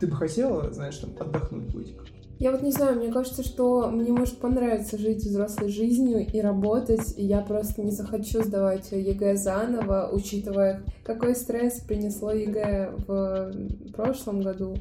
ты 0.00 0.06
бы 0.06 0.16
хотела, 0.16 0.72
знаешь, 0.72 0.96
там, 0.96 1.10
отдохнуть 1.18 1.70
годик? 1.72 2.02
Я 2.38 2.50
вот 2.52 2.62
не 2.62 2.70
знаю, 2.70 2.96
мне 2.98 3.10
кажется, 3.10 3.42
что 3.42 3.88
мне 3.88 4.12
может 4.12 4.38
понравиться 4.38 4.98
жить 4.98 5.24
взрослой 5.24 5.70
жизнью 5.70 6.26
и 6.26 6.40
работать, 6.40 7.14
и 7.16 7.24
я 7.24 7.40
просто 7.40 7.82
не 7.82 7.90
захочу 7.90 8.42
сдавать 8.42 8.92
ЕГЭ 8.92 9.36
заново, 9.36 10.10
учитывая, 10.12 10.82
какой 11.02 11.34
стресс 11.34 11.80
принесло 11.80 12.32
ЕГЭ 12.32 12.92
в 13.06 13.52
прошлом 13.92 14.42
году. 14.42 14.76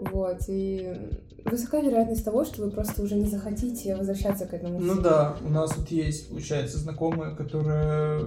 Вот, 0.00 0.38
и 0.48 0.94
высока 1.44 1.80
вероятность 1.80 2.24
того, 2.24 2.44
что 2.44 2.62
вы 2.62 2.70
просто 2.70 3.02
уже 3.02 3.14
не 3.16 3.26
захотите 3.26 3.94
возвращаться 3.94 4.46
к 4.46 4.54
этому. 4.54 4.78
Ну 4.78 5.00
да, 5.00 5.36
у 5.44 5.50
нас 5.50 5.76
вот 5.76 5.88
есть, 5.90 6.30
получается, 6.30 6.78
знакомая, 6.78 7.34
которая 7.34 8.22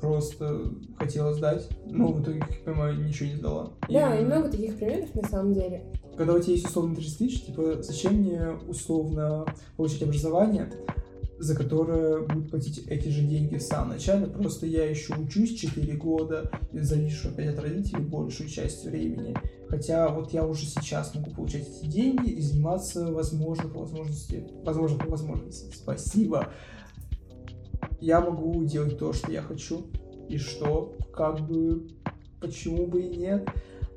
просто 0.00 0.72
хотела 0.98 1.34
сдать, 1.34 1.68
но 1.86 2.08
в 2.08 2.20
итоге, 2.20 2.40
как 2.40 2.50
я 2.50 2.64
понимаю, 2.64 2.98
ничего 2.98 3.28
не 3.30 3.36
сдала. 3.36 3.70
Да, 3.88 4.18
и 4.18 4.24
много 4.24 4.48
таких 4.48 4.76
примеров 4.76 5.14
на 5.14 5.28
самом 5.28 5.54
деле. 5.54 5.84
Когда 6.16 6.34
у 6.34 6.38
тебя 6.38 6.52
есть 6.54 6.66
условно 6.66 6.94
30 6.94 7.18
тысяч, 7.18 7.44
типа, 7.44 7.82
зачем 7.82 8.14
мне 8.14 8.50
условно 8.68 9.46
получить 9.76 10.02
образование, 10.02 10.70
за 11.38 11.56
которое 11.56 12.20
будут 12.20 12.50
платить 12.50 12.86
эти 12.86 13.08
же 13.08 13.22
деньги 13.22 13.56
в 13.56 13.62
самом 13.62 13.90
начале, 13.90 14.26
просто 14.26 14.66
я 14.66 14.88
еще 14.88 15.14
учусь 15.14 15.54
4 15.54 15.96
года 15.96 16.50
завишу 16.72 17.30
опять 17.30 17.54
от 17.54 17.58
родителей 17.60 18.04
большую 18.04 18.48
часть 18.48 18.84
времени. 18.84 19.34
Хотя 19.68 20.08
вот 20.10 20.32
я 20.32 20.46
уже 20.46 20.66
сейчас 20.66 21.14
могу 21.14 21.30
получать 21.30 21.66
эти 21.66 21.86
деньги 21.86 22.30
и 22.30 22.40
заниматься, 22.40 23.10
возможно, 23.10 23.68
по 23.68 23.80
возможности, 23.80 24.46
возможно, 24.64 24.98
по 24.98 25.10
возможности, 25.10 25.74
спасибо, 25.74 26.52
я 28.00 28.20
могу 28.20 28.62
делать 28.64 28.98
то, 28.98 29.12
что 29.12 29.32
я 29.32 29.42
хочу, 29.42 29.86
и 30.28 30.38
что, 30.38 30.94
как 31.12 31.40
бы, 31.40 31.88
почему 32.40 32.86
бы 32.86 33.02
и 33.02 33.16
нет. 33.16 33.48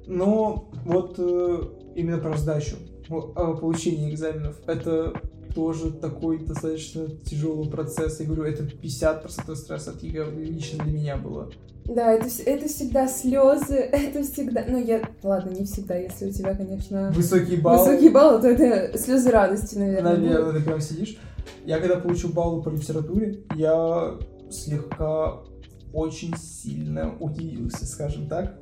Но 0.07 0.69
вот 0.85 1.15
э, 1.17 1.63
именно 1.95 2.17
про 2.19 2.37
сдачу, 2.37 2.75
о 3.09 3.55
получении 3.55 4.13
экзаменов, 4.13 4.55
это 4.67 5.13
тоже 5.55 5.91
такой 5.91 6.39
достаточно 6.39 7.07
тяжелый 7.25 7.69
процесс. 7.69 8.19
Я 8.19 8.25
говорю, 8.25 8.43
это 8.43 8.63
50% 8.63 9.55
стресса 9.55 9.91
от 9.91 10.03
ЕГЭ 10.03 10.29
лично 10.31 10.83
для 10.83 10.93
меня 10.93 11.17
было. 11.17 11.49
Да, 11.85 12.11
это, 12.11 12.27
это 12.45 12.67
всегда 12.67 13.07
слезы, 13.07 13.75
это 13.91 14.23
всегда... 14.23 14.65
Ну, 14.67 14.83
я... 14.83 15.01
Ладно, 15.23 15.51
не 15.51 15.65
всегда, 15.65 15.95
если 15.95 16.29
у 16.29 16.31
тебя, 16.31 16.55
конечно... 16.55 17.11
Высокий 17.15 17.57
балл. 17.57 17.85
Высокий 17.85 18.09
балл, 18.09 18.41
то 18.41 18.47
это 18.47 18.97
слезы 18.97 19.29
радости, 19.29 19.75
наверное. 19.75 20.17
Наверное, 20.17 20.59
ты 20.59 20.65
прям 20.65 20.81
сидишь. 20.81 21.17
Я 21.63 21.79
когда 21.79 21.97
получил 21.97 22.31
баллы 22.31 22.63
по 22.63 22.69
литературе, 22.69 23.43
я 23.55 24.15
слегка 24.49 25.41
очень 25.93 26.35
сильно 26.37 27.15
удивился, 27.19 27.85
скажем 27.85 28.27
так, 28.27 28.59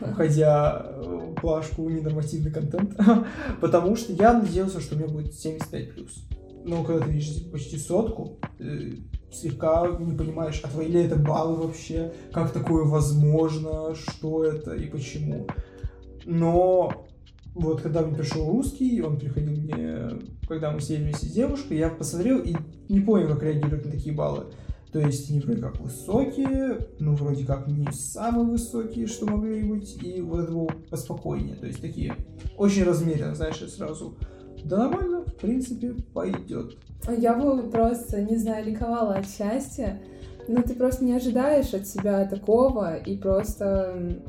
уходя 0.00 0.86
в 0.96 1.34
плашку 1.34 1.88
ненормативный 1.88 2.50
контент, 2.50 2.98
потому 3.60 3.96
что 3.96 4.12
я 4.12 4.32
надеялся, 4.34 4.80
что 4.80 4.94
у 4.94 4.98
меня 4.98 5.08
будет 5.08 5.32
75+. 5.32 6.08
Но 6.64 6.82
когда 6.82 7.06
ты 7.06 7.12
видишь 7.12 7.50
почти 7.50 7.78
сотку, 7.78 8.38
слегка 9.32 9.86
не 10.00 10.16
понимаешь, 10.16 10.60
а 10.64 10.68
твои 10.68 10.88
ли 10.88 11.04
это 11.04 11.16
баллы 11.16 11.66
вообще, 11.66 12.12
как 12.32 12.52
такое 12.52 12.84
возможно, 12.84 13.94
что 13.94 14.44
это 14.44 14.74
и 14.74 14.86
почему. 14.86 15.46
Но 16.24 17.06
вот 17.54 17.80
когда 17.80 18.02
мне 18.02 18.16
пришел 18.16 18.50
русский, 18.50 19.00
он 19.00 19.18
приходил 19.18 19.52
мне, 19.52 20.18
когда 20.48 20.72
мы 20.72 20.80
сидели 20.80 21.04
вместе 21.04 21.26
с 21.26 21.32
девушкой, 21.32 21.78
я 21.78 21.88
посмотрел 21.88 22.40
и 22.40 22.54
не 22.88 23.00
понял, 23.00 23.28
как 23.28 23.42
реагируют 23.42 23.84
на 23.84 23.92
такие 23.92 24.14
баллы. 24.14 24.46
То 24.96 25.00
есть 25.00 25.28
они 25.28 25.40
вроде 25.40 25.60
как 25.60 25.78
высокие, 25.78 26.78
ну 26.98 27.14
вроде 27.16 27.44
как 27.44 27.66
не 27.66 27.86
самые 27.92 28.46
высокие, 28.46 29.06
что 29.06 29.26
могли 29.26 29.62
быть, 29.62 30.02
и 30.02 30.22
вот 30.22 30.44
это 30.44 30.52
было 30.52 30.68
поспокойнее. 30.88 31.54
То 31.56 31.66
есть 31.66 31.82
такие 31.82 32.14
очень 32.56 32.82
размеренно, 32.84 33.34
знаешь, 33.34 33.58
сразу. 33.70 34.16
Да 34.64 34.78
нормально, 34.78 35.20
в 35.26 35.34
принципе, 35.34 35.92
пойдет. 36.14 36.78
Я 37.14 37.34
бы 37.34 37.68
просто, 37.68 38.22
не 38.22 38.38
знаю, 38.38 38.64
ликовала 38.64 39.16
от 39.16 39.28
счастья, 39.28 40.00
но 40.48 40.62
ты 40.62 40.74
просто 40.74 41.04
не 41.04 41.12
ожидаешь 41.12 41.74
от 41.74 41.86
себя 41.86 42.24
такого, 42.24 42.96
и 42.96 43.18
просто 43.18 44.22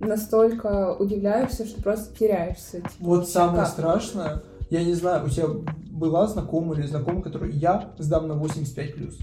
настолько 0.00 0.96
удивляешься, 0.96 1.64
что 1.64 1.80
просто 1.80 2.12
теряешься. 2.18 2.80
Типа, 2.80 2.90
вот 2.98 3.28
самое 3.28 3.62
как? 3.62 3.68
страшное, 3.68 4.42
я 4.68 4.82
не 4.82 4.94
знаю, 4.94 5.26
у 5.26 5.28
тебя 5.28 5.46
была 5.92 6.26
знакомая 6.26 6.80
или 6.80 6.88
знакомая, 6.88 7.22
которую 7.22 7.52
я 7.52 7.92
сдам 7.98 8.26
на 8.26 8.34
85 8.34 8.94
плюс. 8.96 9.16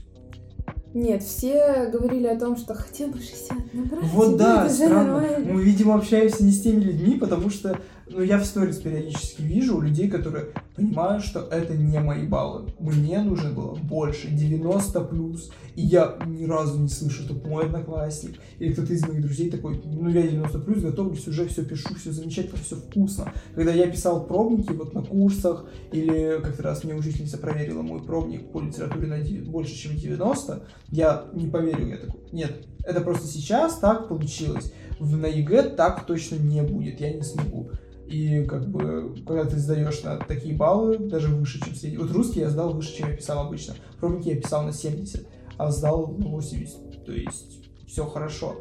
Нет, 0.95 1.23
все 1.23 1.89
говорили 1.91 2.25
о 2.25 2.39
том, 2.39 2.55
что 2.55 2.73
хотя 2.73 3.07
бы 3.07 3.19
60 3.19 3.73
набрать. 3.73 4.05
Вот 4.05 4.37
да, 4.37 4.69
странно. 4.69 5.21
Мы, 5.43 5.61
видимо, 5.61 5.95
общаемся 5.95 6.41
не 6.41 6.53
с 6.53 6.61
теми 6.61 6.79
людьми, 6.79 7.17
потому 7.17 7.49
что 7.49 7.77
Но 8.07 8.21
я 8.21 8.37
в 8.37 8.45
сторис 8.45 8.77
периодически 8.77 9.41
вижу 9.41 9.81
людей, 9.81 10.09
которые 10.09 10.49
понимают, 10.75 11.23
что 11.23 11.39
это 11.39 11.75
не 11.75 11.99
мои 11.99 12.27
баллы. 12.27 12.71
Мне 12.79 13.21
нужно 13.21 13.51
было 13.51 13.73
больше, 13.73 14.27
90 14.27 15.01
плюс. 15.01 15.51
И 15.75 15.81
я 15.81 16.17
ни 16.25 16.45
разу 16.45 16.79
не 16.79 16.87
слышу, 16.87 17.23
что 17.23 17.33
мой 17.33 17.65
одноклассник 17.65 18.35
или 18.59 18.73
кто-то 18.73 18.93
из 18.93 19.07
моих 19.07 19.21
друзей 19.21 19.49
такой, 19.49 19.81
ну 19.83 20.07
я 20.09 20.21
90 20.21 20.59
плюс, 20.59 20.83
готовлюсь, 20.83 21.27
уже 21.27 21.47
все 21.47 21.65
пишу, 21.65 21.95
все 21.95 22.11
замечательно, 22.11 22.59
все 22.63 22.75
вкусно. 22.75 23.33
Когда 23.55 23.73
я 23.73 23.87
писал 23.87 24.25
пробники 24.27 24.71
вот 24.71 24.93
на 24.93 25.01
курсах, 25.01 25.65
или 25.91 26.39
как-то 26.43 26.63
раз 26.63 26.83
мне 26.83 26.93
учительница 26.93 27.37
проверила 27.39 27.81
мой 27.81 28.03
пробник 28.03 28.51
по 28.51 28.61
литературе 28.61 29.07
на 29.07 29.17
больше, 29.49 29.75
чем 29.75 29.95
90, 29.95 30.63
я 30.91 31.25
не 31.33 31.47
поверил, 31.47 31.87
я 31.87 31.97
такой, 31.97 32.21
нет, 32.31 32.65
это 32.85 33.01
просто 33.01 33.27
сейчас 33.27 33.79
так 33.79 34.07
получилось. 34.07 34.71
В 34.99 35.17
на 35.17 35.25
ЕГЭ 35.25 35.63
так 35.63 36.05
точно 36.05 36.35
не 36.35 36.61
будет, 36.61 37.01
я 37.01 37.11
не 37.11 37.23
смогу. 37.23 37.71
И 38.07 38.43
как 38.45 38.67
бы, 38.67 39.15
когда 39.25 39.45
ты 39.45 39.57
сдаешь 39.57 40.03
на 40.03 40.17
такие 40.17 40.55
баллы, 40.55 40.97
даже 40.97 41.29
выше, 41.29 41.59
чем 41.59 41.73
средний. 41.73 41.97
Вот 41.97 42.11
русский 42.11 42.41
я 42.41 42.49
сдал 42.49 42.73
выше, 42.73 42.95
чем 42.95 43.09
я 43.09 43.15
писал 43.15 43.47
обычно. 43.47 43.75
Пробники 43.99 44.29
я 44.29 44.39
писал 44.39 44.63
на 44.63 44.73
70, 44.73 45.27
а 45.57 45.71
сдал 45.71 46.07
на 46.07 46.27
80. 46.27 47.05
То 47.05 47.11
есть 47.11 47.65
все 47.87 48.05
хорошо. 48.05 48.57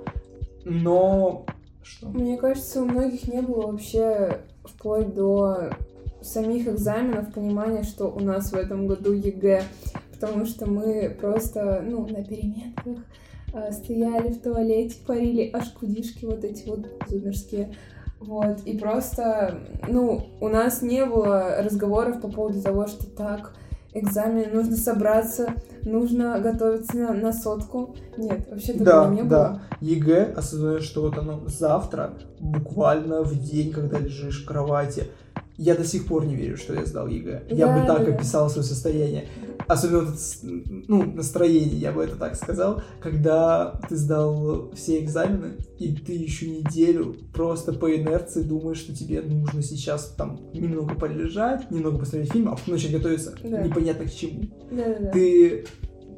Но 0.64 1.44
что? 1.82 2.08
Мне 2.08 2.38
кажется, 2.38 2.82
у 2.82 2.86
многих 2.86 3.28
не 3.28 3.42
было 3.42 3.72
вообще 3.72 4.40
вплоть 4.64 5.14
до 5.14 5.70
самих 6.22 6.66
экзаменов 6.66 7.32
понимания, 7.32 7.82
что 7.82 8.06
у 8.06 8.20
нас 8.20 8.50
в 8.50 8.54
этом 8.54 8.86
году 8.86 9.12
ЕГЭ, 9.12 9.64
потому 10.12 10.46
что 10.46 10.66
мы 10.66 11.14
просто, 11.20 11.84
ну, 11.86 12.06
на 12.06 12.24
переменках 12.24 13.04
э, 13.52 13.72
стояли 13.72 14.32
в 14.32 14.40
туалете, 14.40 14.96
парили 15.06 15.50
HQD 15.52 15.68
шки 15.70 16.24
вот 16.24 16.44
эти 16.44 16.66
вот 16.66 16.86
зумерские, 17.08 17.74
вот, 18.26 18.60
и 18.64 18.76
просто, 18.78 19.58
ну, 19.88 20.26
у 20.40 20.48
нас 20.48 20.82
не 20.82 21.04
было 21.04 21.56
разговоров 21.62 22.20
по 22.20 22.28
поводу 22.28 22.60
того, 22.62 22.86
что 22.86 23.06
так, 23.06 23.52
экзамен, 23.92 24.52
нужно 24.54 24.76
собраться, 24.76 25.54
нужно 25.82 26.38
готовиться 26.40 26.96
на, 26.96 27.12
на 27.14 27.32
сотку. 27.32 27.94
Нет, 28.16 28.46
вообще 28.50 28.72
такого 28.72 28.84
Да, 28.84 29.08
не 29.10 29.22
было. 29.22 29.28
да. 29.30 29.62
ЕГЭ, 29.80 30.32
осознаю, 30.36 30.80
что 30.80 31.02
вот 31.02 31.16
оно 31.18 31.42
завтра, 31.46 32.14
буквально 32.40 33.22
в 33.22 33.38
день, 33.38 33.72
когда 33.72 33.98
лежишь 33.98 34.42
в 34.42 34.46
кровати, 34.46 35.04
я 35.56 35.76
до 35.76 35.84
сих 35.84 36.06
пор 36.06 36.24
не 36.26 36.34
верю, 36.34 36.56
что 36.56 36.74
я 36.74 36.84
сдал 36.84 37.06
ЕГЭ. 37.06 37.44
я 37.50 37.66
Да, 37.68 37.78
бы 37.80 37.86
так 37.86 37.98
да, 38.00 38.04
да. 38.06 38.14
описал 38.14 38.50
свое 38.50 38.66
состояние. 38.66 39.26
Особенно 39.66 40.00
вот 40.00 40.08
это, 40.10 40.18
ну, 40.88 41.02
настроение, 41.04 41.76
я 41.78 41.92
бы 41.92 42.02
это 42.04 42.16
так 42.16 42.36
сказал, 42.36 42.82
когда 43.00 43.80
ты 43.88 43.96
сдал 43.96 44.70
все 44.74 45.00
экзамены, 45.02 45.54
и 45.78 45.94
ты 45.94 46.12
еще 46.12 46.48
неделю 46.50 47.16
просто 47.32 47.72
по 47.72 47.94
инерции 47.94 48.42
думаешь, 48.42 48.78
что 48.78 48.94
тебе 48.94 49.22
нужно 49.22 49.62
сейчас 49.62 50.14
там 50.16 50.40
немного 50.52 50.94
полежать, 50.94 51.70
немного 51.70 51.98
посмотреть 51.98 52.32
фильм, 52.32 52.48
а 52.48 52.56
потом 52.56 52.74
начать 52.74 52.92
готовиться 52.92 53.34
Да. 53.42 53.62
непонятно 53.62 54.04
к 54.06 54.12
чему 54.14 54.42
Да-да-да. 54.70 55.10
ты 55.12 55.66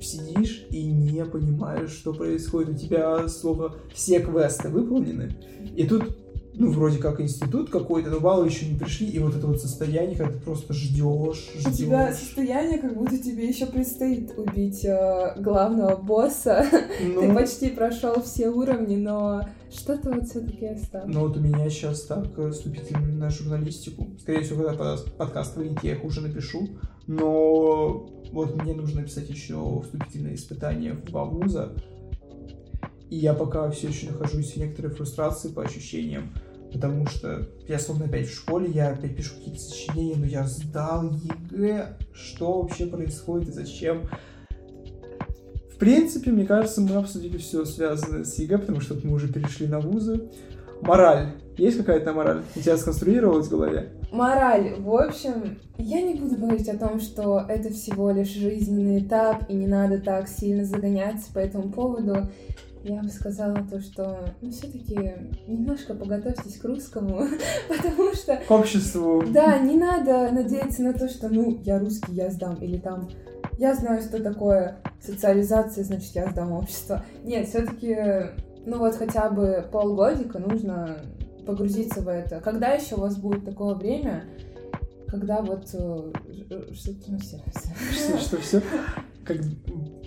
сидишь 0.00 0.66
и 0.70 0.84
не 0.84 1.24
понимаешь, 1.24 1.90
что 1.90 2.12
происходит. 2.12 2.74
У 2.74 2.78
тебя 2.78 3.28
словно 3.28 3.72
все 3.94 4.20
квесты 4.20 4.68
выполнены. 4.68 5.34
И 5.74 5.86
тут, 5.86 6.16
ну, 6.58 6.70
вроде 6.70 6.98
как 6.98 7.20
институт 7.20 7.70
какой-то, 7.70 8.10
но 8.10 8.20
баллы 8.20 8.46
еще 8.46 8.66
не 8.66 8.78
пришли, 8.78 9.06
и 9.08 9.18
вот 9.18 9.34
это 9.36 9.46
вот 9.46 9.60
состояние, 9.60 10.16
когда 10.16 10.32
ты 10.32 10.38
просто 10.40 10.72
ждешь, 10.72 11.50
У 11.54 11.70
тебя 11.70 12.08
ждешь. 12.12 12.20
состояние, 12.20 12.78
как 12.78 12.96
будто 12.96 13.18
тебе 13.18 13.46
еще 13.48 13.66
предстоит 13.66 14.32
убить 14.38 14.84
э, 14.84 15.34
главного 15.38 15.96
босса. 15.96 16.66
Ты 16.98 17.06
Ну, 17.08 17.34
почти 17.34 17.68
прошел 17.70 18.22
все 18.22 18.48
уровни, 18.48 18.96
но 18.96 19.42
что-то 19.70 20.10
вот 20.12 20.28
все-таки 20.28 20.66
осталось. 20.66 21.12
но 21.14 21.20
вот 21.20 21.36
у 21.36 21.40
меня 21.40 21.68
сейчас 21.68 22.02
так 22.02 22.26
э, 22.38 22.50
вступительный 22.50 23.12
на 23.12 23.30
журналистику. 23.30 24.08
Скорее 24.20 24.42
всего, 24.42 24.64
когда 24.64 24.78
под- 24.96 25.12
подкаст 25.16 25.56
выйдет, 25.56 25.84
я 25.84 25.92
их 25.92 26.04
уже 26.04 26.20
напишу. 26.22 26.68
Но 27.06 28.08
вот 28.32 28.60
мне 28.62 28.74
нужно 28.74 29.00
написать 29.02 29.28
еще 29.30 29.80
вступительные 29.84 30.34
испытания 30.34 30.92
в 30.94 31.04
два 31.04 31.24
вуза. 31.24 31.72
И 33.10 33.16
я 33.16 33.34
пока 33.34 33.70
все 33.70 33.88
еще 33.88 34.08
нахожусь 34.10 34.52
в 34.52 34.56
некоторой 34.56 34.90
фрустрации 34.90 35.48
по 35.48 35.62
ощущениям, 35.62 36.32
потому 36.76 37.06
что 37.06 37.48
я 37.66 37.78
словно 37.78 38.04
опять 38.04 38.28
в 38.28 38.34
школе, 38.34 38.70
я 38.70 38.90
опять 38.90 39.16
пишу 39.16 39.34
какие-то 39.36 39.60
сочинения, 39.60 40.16
но 40.16 40.26
я 40.26 40.44
сдал 40.44 41.10
ЕГЭ, 41.10 41.96
что 42.12 42.60
вообще 42.60 42.86
происходит 42.86 43.48
и 43.48 43.52
зачем. 43.52 44.02
В 45.72 45.78
принципе, 45.78 46.30
мне 46.30 46.46
кажется, 46.46 46.80
мы 46.80 46.94
обсудили 46.96 47.36
все 47.38 47.64
связанное 47.64 48.24
с 48.24 48.38
ЕГЭ, 48.38 48.58
потому 48.58 48.80
что 48.80 48.96
мы 49.02 49.14
уже 49.14 49.28
перешли 49.28 49.66
на 49.66 49.80
вузы. 49.80 50.28
Мораль. 50.82 51.32
Есть 51.56 51.78
какая-то 51.78 52.12
мораль? 52.12 52.42
У 52.54 52.60
тебя 52.60 52.76
сконструировалась 52.76 53.46
в 53.46 53.50
голове? 53.50 53.92
Мораль. 54.12 54.74
В 54.78 54.94
общем, 54.94 55.58
я 55.78 56.02
не 56.02 56.14
буду 56.14 56.36
говорить 56.36 56.68
о 56.68 56.76
том, 56.76 57.00
что 57.00 57.44
это 57.48 57.70
всего 57.70 58.10
лишь 58.10 58.28
жизненный 58.28 59.00
этап, 59.00 59.48
и 59.48 59.54
не 59.54 59.66
надо 59.66 60.00
так 60.00 60.28
сильно 60.28 60.64
загоняться 60.64 61.32
по 61.32 61.38
этому 61.38 61.72
поводу. 61.72 62.28
Я 62.88 63.02
бы 63.02 63.08
сказала 63.08 63.56
то, 63.68 63.80
что 63.80 64.16
ну, 64.40 64.50
все-таки 64.52 65.14
немножко 65.48 65.92
поготовьтесь 65.92 66.56
к 66.56 66.64
русскому, 66.64 67.26
потому 67.68 68.14
что 68.14 68.36
К 68.36 68.50
обществу. 68.50 69.24
Да, 69.26 69.58
не 69.58 69.76
надо 69.76 70.30
надеяться 70.30 70.82
на 70.82 70.92
то, 70.92 71.08
что, 71.08 71.28
ну, 71.28 71.60
я 71.64 71.80
русский, 71.80 72.12
я 72.12 72.30
сдам, 72.30 72.54
или 72.56 72.78
там, 72.78 73.08
я 73.58 73.74
знаю, 73.74 74.02
что 74.02 74.22
такое 74.22 74.76
социализация, 75.00 75.82
значит, 75.82 76.14
я 76.14 76.30
сдам 76.30 76.52
общество. 76.52 77.04
Нет, 77.24 77.48
все-таки, 77.48 77.96
ну 78.64 78.78
вот 78.78 78.94
хотя 78.94 79.30
бы 79.30 79.66
полгодика 79.72 80.38
нужно 80.38 80.98
погрузиться 81.44 82.02
в 82.02 82.08
это. 82.08 82.40
Когда 82.40 82.68
еще 82.68 82.94
у 82.94 83.00
вас 83.00 83.16
будет 83.16 83.44
такое 83.44 83.74
время, 83.74 84.24
когда 85.08 85.42
вот 85.42 85.68
э, 85.74 86.12
ж- 86.28 86.74
что-то 86.76 87.10
ну, 87.10 87.18
все. 87.18 87.40
Что, 87.92 88.18
что 88.18 88.36
все? 88.38 88.62
Как... 89.26 89.38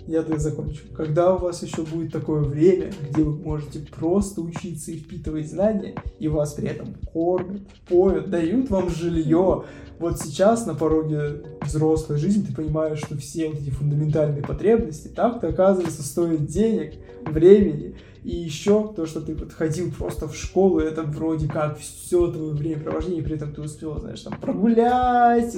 Я 0.06 0.22
так 0.22 0.40
закончу. 0.40 0.82
Когда 0.96 1.34
у 1.34 1.38
вас 1.38 1.62
еще 1.62 1.82
будет 1.82 2.12
такое 2.12 2.42
время, 2.42 2.90
где 3.10 3.22
вы 3.22 3.36
можете 3.36 3.80
просто 3.80 4.40
учиться 4.40 4.90
и 4.90 4.96
впитывать 4.96 5.48
знания, 5.48 5.94
и 6.18 6.26
вас 6.26 6.54
при 6.54 6.68
этом 6.68 6.94
кормят, 7.12 7.62
поют, 7.88 8.30
дают 8.30 8.70
вам 8.70 8.88
жилье. 8.88 9.64
Вот 10.00 10.18
сейчас 10.18 10.66
на 10.66 10.74
пороге 10.74 11.42
взрослой 11.62 12.16
жизни 12.16 12.44
ты 12.44 12.54
понимаешь, 12.54 12.98
что 12.98 13.16
все 13.18 13.50
вот 13.50 13.60
эти 13.60 13.70
фундаментальные 13.70 14.42
потребности 14.42 15.08
так-то, 15.08 15.48
оказывается, 15.48 16.02
стоят 16.02 16.46
денег, 16.46 16.94
времени. 17.24 17.96
И 18.24 18.36
еще 18.36 18.92
то, 18.94 19.06
что 19.06 19.20
ты 19.20 19.34
вот 19.34 19.52
ходил 19.52 19.92
просто 19.92 20.28
в 20.28 20.34
школу, 20.34 20.78
это 20.78 21.02
вроде 21.02 21.48
как 21.48 21.78
все 21.78 22.30
твое 22.30 22.52
времяпровождение, 22.52 23.22
при 23.22 23.36
этом 23.36 23.54
ты 23.54 23.62
успел, 23.62 23.98
знаешь, 23.98 24.20
там 24.20 24.38
прогулять, 24.38 25.54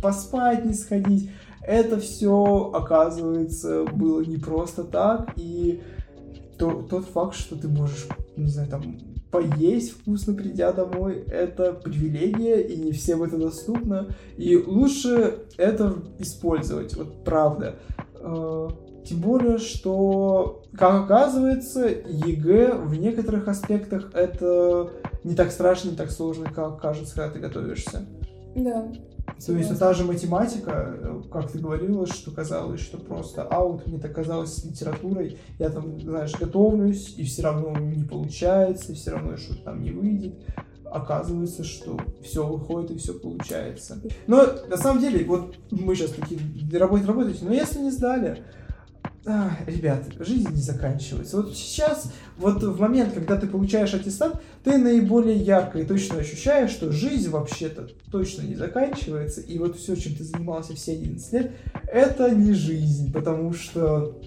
поспать 0.00 0.64
не 0.64 0.74
сходить. 0.74 1.30
Это 1.62 1.98
все, 1.98 2.70
оказывается, 2.72 3.84
было 3.84 4.22
не 4.22 4.38
просто 4.38 4.84
так, 4.84 5.32
и 5.36 5.82
то- 6.58 6.82
тот 6.88 7.04
факт, 7.06 7.34
что 7.34 7.56
ты 7.56 7.68
можешь, 7.68 8.06
не 8.36 8.48
знаю, 8.48 8.68
там, 8.68 8.98
поесть 9.30 9.92
вкусно, 9.92 10.34
придя 10.34 10.72
домой, 10.72 11.24
это 11.28 11.72
привилегия, 11.72 12.60
и 12.60 12.76
не 12.76 12.92
всем 12.92 13.22
это 13.22 13.36
доступно, 13.38 14.08
и 14.36 14.56
лучше 14.56 15.44
это 15.56 16.02
использовать, 16.18 16.96
вот 16.96 17.24
правда. 17.24 17.76
Э, 18.14 18.68
Тем 19.02 19.20
более, 19.20 19.56
что, 19.58 20.62
как 20.76 21.04
оказывается, 21.04 21.88
ЕГЭ 21.88 22.74
в 22.74 22.94
некоторых 22.96 23.48
аспектах 23.48 24.10
это 24.14 24.90
не 25.24 25.34
так 25.34 25.50
страшно, 25.50 25.90
не 25.90 25.96
так 25.96 26.10
сложно, 26.10 26.52
как 26.54 26.80
кажется, 26.80 27.14
когда 27.14 27.30
ты 27.32 27.40
готовишься. 27.40 28.04
Да. 28.54 28.92
То 29.46 29.52
есть, 29.56 29.78
та 29.78 29.94
же 29.94 30.04
математика, 30.04 30.96
э, 30.98 31.22
как 31.32 31.50
ты 31.50 31.58
говорила, 31.58 32.06
что 32.06 32.30
казалось, 32.30 32.80
что 32.80 32.98
просто 32.98 33.42
аут, 33.42 33.86
мне 33.86 33.98
так 33.98 34.14
казалось 34.14 34.54
с 34.54 34.64
литературой, 34.64 35.38
я 35.58 35.70
там, 35.70 35.98
знаешь, 35.98 36.38
готовлюсь, 36.38 37.14
и 37.16 37.24
все 37.24 37.42
равно 37.42 37.78
не 37.78 38.04
получается, 38.04 38.94
все 38.94 39.12
равно 39.12 39.36
что-то 39.36 39.62
там 39.62 39.82
не 39.82 39.92
выйдет. 39.92 40.34
Оказывается, 40.84 41.64
что 41.64 41.98
все 42.22 42.46
выходит 42.46 42.90
и 42.90 42.98
все 42.98 43.14
получается. 43.14 44.02
Но 44.26 44.44
на 44.68 44.76
самом 44.76 45.00
деле, 45.00 45.24
вот 45.24 45.54
мы 45.70 45.94
сейчас 45.94 46.10
такие 46.10 46.40
работать 46.78 47.06
работаете, 47.06 47.44
но 47.44 47.54
если 47.54 47.78
не 47.78 47.90
сдали, 47.90 48.44
а, 49.26 49.50
ребят, 49.66 50.04
жизнь 50.18 50.50
не 50.50 50.62
заканчивается. 50.62 51.36
Вот 51.36 51.54
сейчас, 51.54 52.10
вот 52.38 52.62
в 52.62 52.80
момент, 52.80 53.12
когда 53.12 53.36
ты 53.36 53.46
получаешь 53.46 53.92
аттестат, 53.92 54.40
ты 54.64 54.78
наиболее 54.78 55.36
ярко 55.36 55.78
и 55.78 55.84
точно 55.84 56.20
ощущаешь, 56.20 56.70
что 56.70 56.90
жизнь 56.90 57.28
вообще-то 57.28 57.88
точно 58.10 58.42
не 58.42 58.54
заканчивается, 58.54 59.42
и 59.42 59.58
вот 59.58 59.76
все, 59.76 59.94
чем 59.94 60.14
ты 60.14 60.24
занимался 60.24 60.74
все 60.74 60.92
11 60.92 61.32
лет, 61.34 61.52
это 61.86 62.30
не 62.34 62.54
жизнь, 62.54 63.12
потому 63.12 63.52
что 63.52 64.18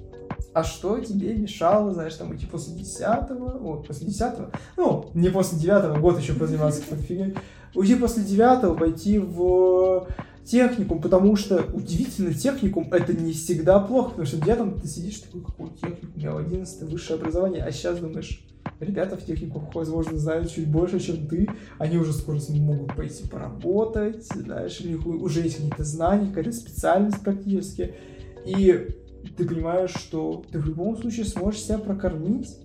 а 0.54 0.64
что 0.64 1.00
тебе 1.00 1.34
мешало, 1.34 1.94
знаешь, 1.94 2.14
там 2.14 2.36
идти 2.36 2.46
после 2.46 2.76
10 2.76 3.02
о, 3.02 3.84
после 3.88 4.08
10 4.08 4.34
ну, 4.78 5.10
не 5.16 5.30
после 5.30 5.58
9 5.58 6.00
год 6.00 6.20
еще 6.20 6.34
позаниматься 6.34 6.84
фигней, 6.84 7.36
уйти 7.74 7.96
после 7.96 8.24
9 8.24 8.78
пойти 8.78 9.18
в 9.18 10.08
техникум, 10.46 11.02
потому 11.02 11.36
что 11.36 11.66
удивительно, 11.74 12.34
техникум 12.34 12.92
это 12.92 13.14
не 13.14 13.34
всегда 13.34 13.80
плохо, 13.80 14.10
потому 14.10 14.26
что 14.26 14.38
в 14.38 14.46
9 14.46 14.82
ты 14.82 14.88
сидишь 14.88 15.20
такой, 15.20 15.42
какой 15.42 15.70
техникум, 15.70 16.12
я 16.16 16.34
в 16.34 16.38
11 16.38 16.84
высшее 16.84 17.20
образование, 17.20 17.64
а 17.64 17.72
сейчас 17.72 18.00
думаешь, 18.00 18.46
ребята 18.80 19.18
в 19.18 19.26
технику, 19.26 19.70
возможно, 19.74 20.18
знают 20.18 20.52
чуть 20.52 20.68
больше, 20.68 21.00
чем 21.00 21.28
ты. 21.28 21.48
Они 21.78 21.98
уже 21.98 22.14
скоро 22.14 22.40
могут 22.50 22.96
пойти 22.96 23.28
поработать, 23.28 24.26
знаешь, 24.26 24.82
у 24.84 24.88
них 24.88 25.06
уже 25.06 25.42
есть 25.42 25.56
какие-то 25.56 25.84
знания, 25.84 26.28
какая-то 26.28 26.52
специальность 26.52 27.22
практически. 27.22 27.96
И 28.46 28.88
ты 29.38 29.46
понимаешь, 29.48 29.92
что 29.92 30.44
ты 30.52 30.60
в 30.60 30.66
любом 30.66 30.98
случае 30.98 31.26
сможешь 31.26 31.62
себя 31.62 31.78
прокормить. 31.78 32.58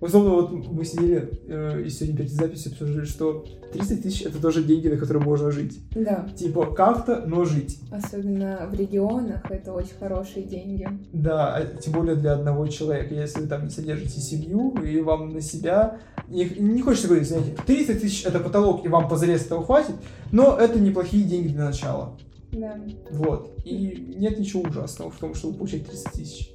Условно, 0.00 0.30
вот 0.30 0.72
мы 0.72 0.84
сидели 0.84 1.30
э, 1.46 1.82
и 1.84 1.90
сегодня 1.90 2.16
перед 2.16 2.32
записью 2.32 2.72
обсуждали, 2.72 3.04
что 3.04 3.44
30 3.72 4.02
тысяч 4.02 4.22
это 4.22 4.40
тоже 4.40 4.62
деньги, 4.64 4.88
на 4.88 4.96
которые 4.96 5.22
можно 5.22 5.50
жить. 5.50 5.80
Да. 5.90 6.26
Типа 6.36 6.66
как-то, 6.66 7.24
но 7.26 7.44
жить. 7.44 7.78
Особенно 7.90 8.68
в 8.70 8.74
регионах 8.74 9.42
это 9.50 9.72
очень 9.72 9.94
хорошие 9.98 10.44
деньги. 10.44 10.88
Да, 11.12 11.54
а 11.54 11.64
тем 11.64 11.92
более 11.92 12.16
для 12.16 12.32
одного 12.32 12.66
человека. 12.66 13.14
Если 13.14 13.40
вы 13.40 13.46
там 13.46 13.64
не 13.64 13.70
содержите 13.70 14.20
семью, 14.20 14.74
и 14.82 15.00
вам 15.00 15.32
на 15.32 15.40
себя... 15.40 15.98
Не, 16.28 16.44
не 16.44 16.80
хочется 16.80 17.08
говорить, 17.08 17.28
знаете, 17.28 17.54
30 17.66 18.00
тысяч 18.00 18.24
это 18.24 18.40
потолок, 18.40 18.84
и 18.84 18.88
вам 18.88 19.08
позарез 19.08 19.44
этого 19.44 19.64
хватит, 19.64 19.94
но 20.30 20.56
это 20.56 20.80
неплохие 20.80 21.24
деньги 21.24 21.48
для 21.48 21.64
начала. 21.64 22.16
Да. 22.52 22.78
Вот. 23.10 23.58
И 23.64 24.14
нет 24.16 24.38
ничего 24.38 24.62
ужасного 24.62 25.10
в 25.10 25.18
том, 25.18 25.34
чтобы 25.34 25.58
получать 25.58 25.86
30 25.86 26.12
тысяч. 26.12 26.52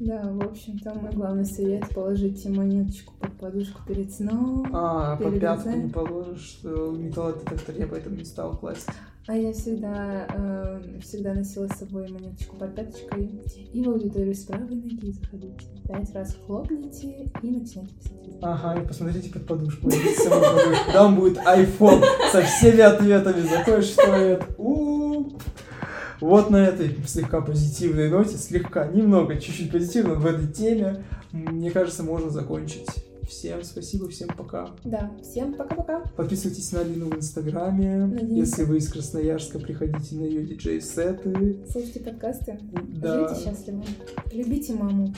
Да, 0.00 0.30
в 0.30 0.42
общем-то, 0.42 0.94
мой 0.94 1.10
главный 1.12 1.46
совет 1.46 1.88
положите 1.94 2.50
монеточку 2.50 3.14
под 3.18 3.32
подушку 3.38 3.80
перед 3.86 4.12
сном. 4.12 4.68
А, 4.72 5.16
под 5.16 5.28
перед 5.28 5.40
пятку 5.40 5.60
экзаменом. 5.62 5.86
не 5.86 5.92
положишь 5.92 6.60
э, 6.64 6.94
металлодетектор, 6.98 7.74
я 7.78 7.86
поэтому 7.86 8.16
не 8.16 8.24
стал 8.24 8.58
класть. 8.58 8.88
А 9.28 9.36
я 9.36 9.52
всегда, 9.52 10.28
э, 10.32 10.80
всегда 11.02 11.34
носила 11.34 11.66
с 11.66 11.78
собой 11.78 12.08
монеточку 12.08 12.56
под 12.56 12.76
пяточкой. 12.76 13.42
И 13.72 13.82
в 13.82 13.88
аудиторию 13.88 14.32
с 14.32 14.44
правой 14.44 14.76
ноги 14.76 15.10
заходите. 15.10 15.66
Пять 15.88 16.14
раз 16.14 16.36
хлопните 16.46 17.28
и 17.42 17.50
начинайте 17.50 17.94
писать. 17.94 18.38
Ага, 18.40 18.80
и 18.80 18.86
посмотрите 18.86 19.30
под 19.30 19.46
подушку. 19.46 19.90
Там 20.92 21.16
будет 21.16 21.38
iPhone 21.38 22.04
со 22.30 22.42
всеми 22.42 22.80
ответами. 22.80 23.42
Туалет. 23.96 24.44
У-у-у. 24.58 25.32
Вот 26.20 26.50
на 26.50 26.64
этой 26.64 26.96
слегка 27.06 27.40
позитивной 27.40 28.08
ноте, 28.08 28.36
слегка, 28.36 28.86
немного, 28.86 29.36
чуть-чуть 29.36 29.70
позитивно 29.70 30.14
в 30.14 30.24
этой 30.24 30.46
теме, 30.46 31.04
мне 31.32 31.70
кажется, 31.70 32.02
можно 32.02 32.30
закончить. 32.30 32.86
Всем 33.28 33.62
спасибо, 33.64 34.08
всем 34.08 34.28
пока. 34.28 34.70
Да, 34.84 35.12
всем 35.22 35.54
пока-пока. 35.54 36.00
Подписывайтесь 36.16 36.70
на 36.72 36.80
Алину 36.80 37.10
в 37.10 37.16
Инстаграме. 37.16 38.06
Надеемся. 38.06 38.34
Если 38.34 38.62
вы 38.64 38.78
из 38.78 38.88
Красноярска, 38.88 39.58
приходите 39.58 40.16
на 40.16 40.22
ее 40.22 40.44
диджей-сеты. 40.46 41.64
Слушайте 41.70 42.00
подкасты. 42.00 42.60
Да. 42.88 43.28
Живите 43.28 43.44
счастливо. 43.44 43.84
Любите 44.32 44.74
маму. 44.74 45.12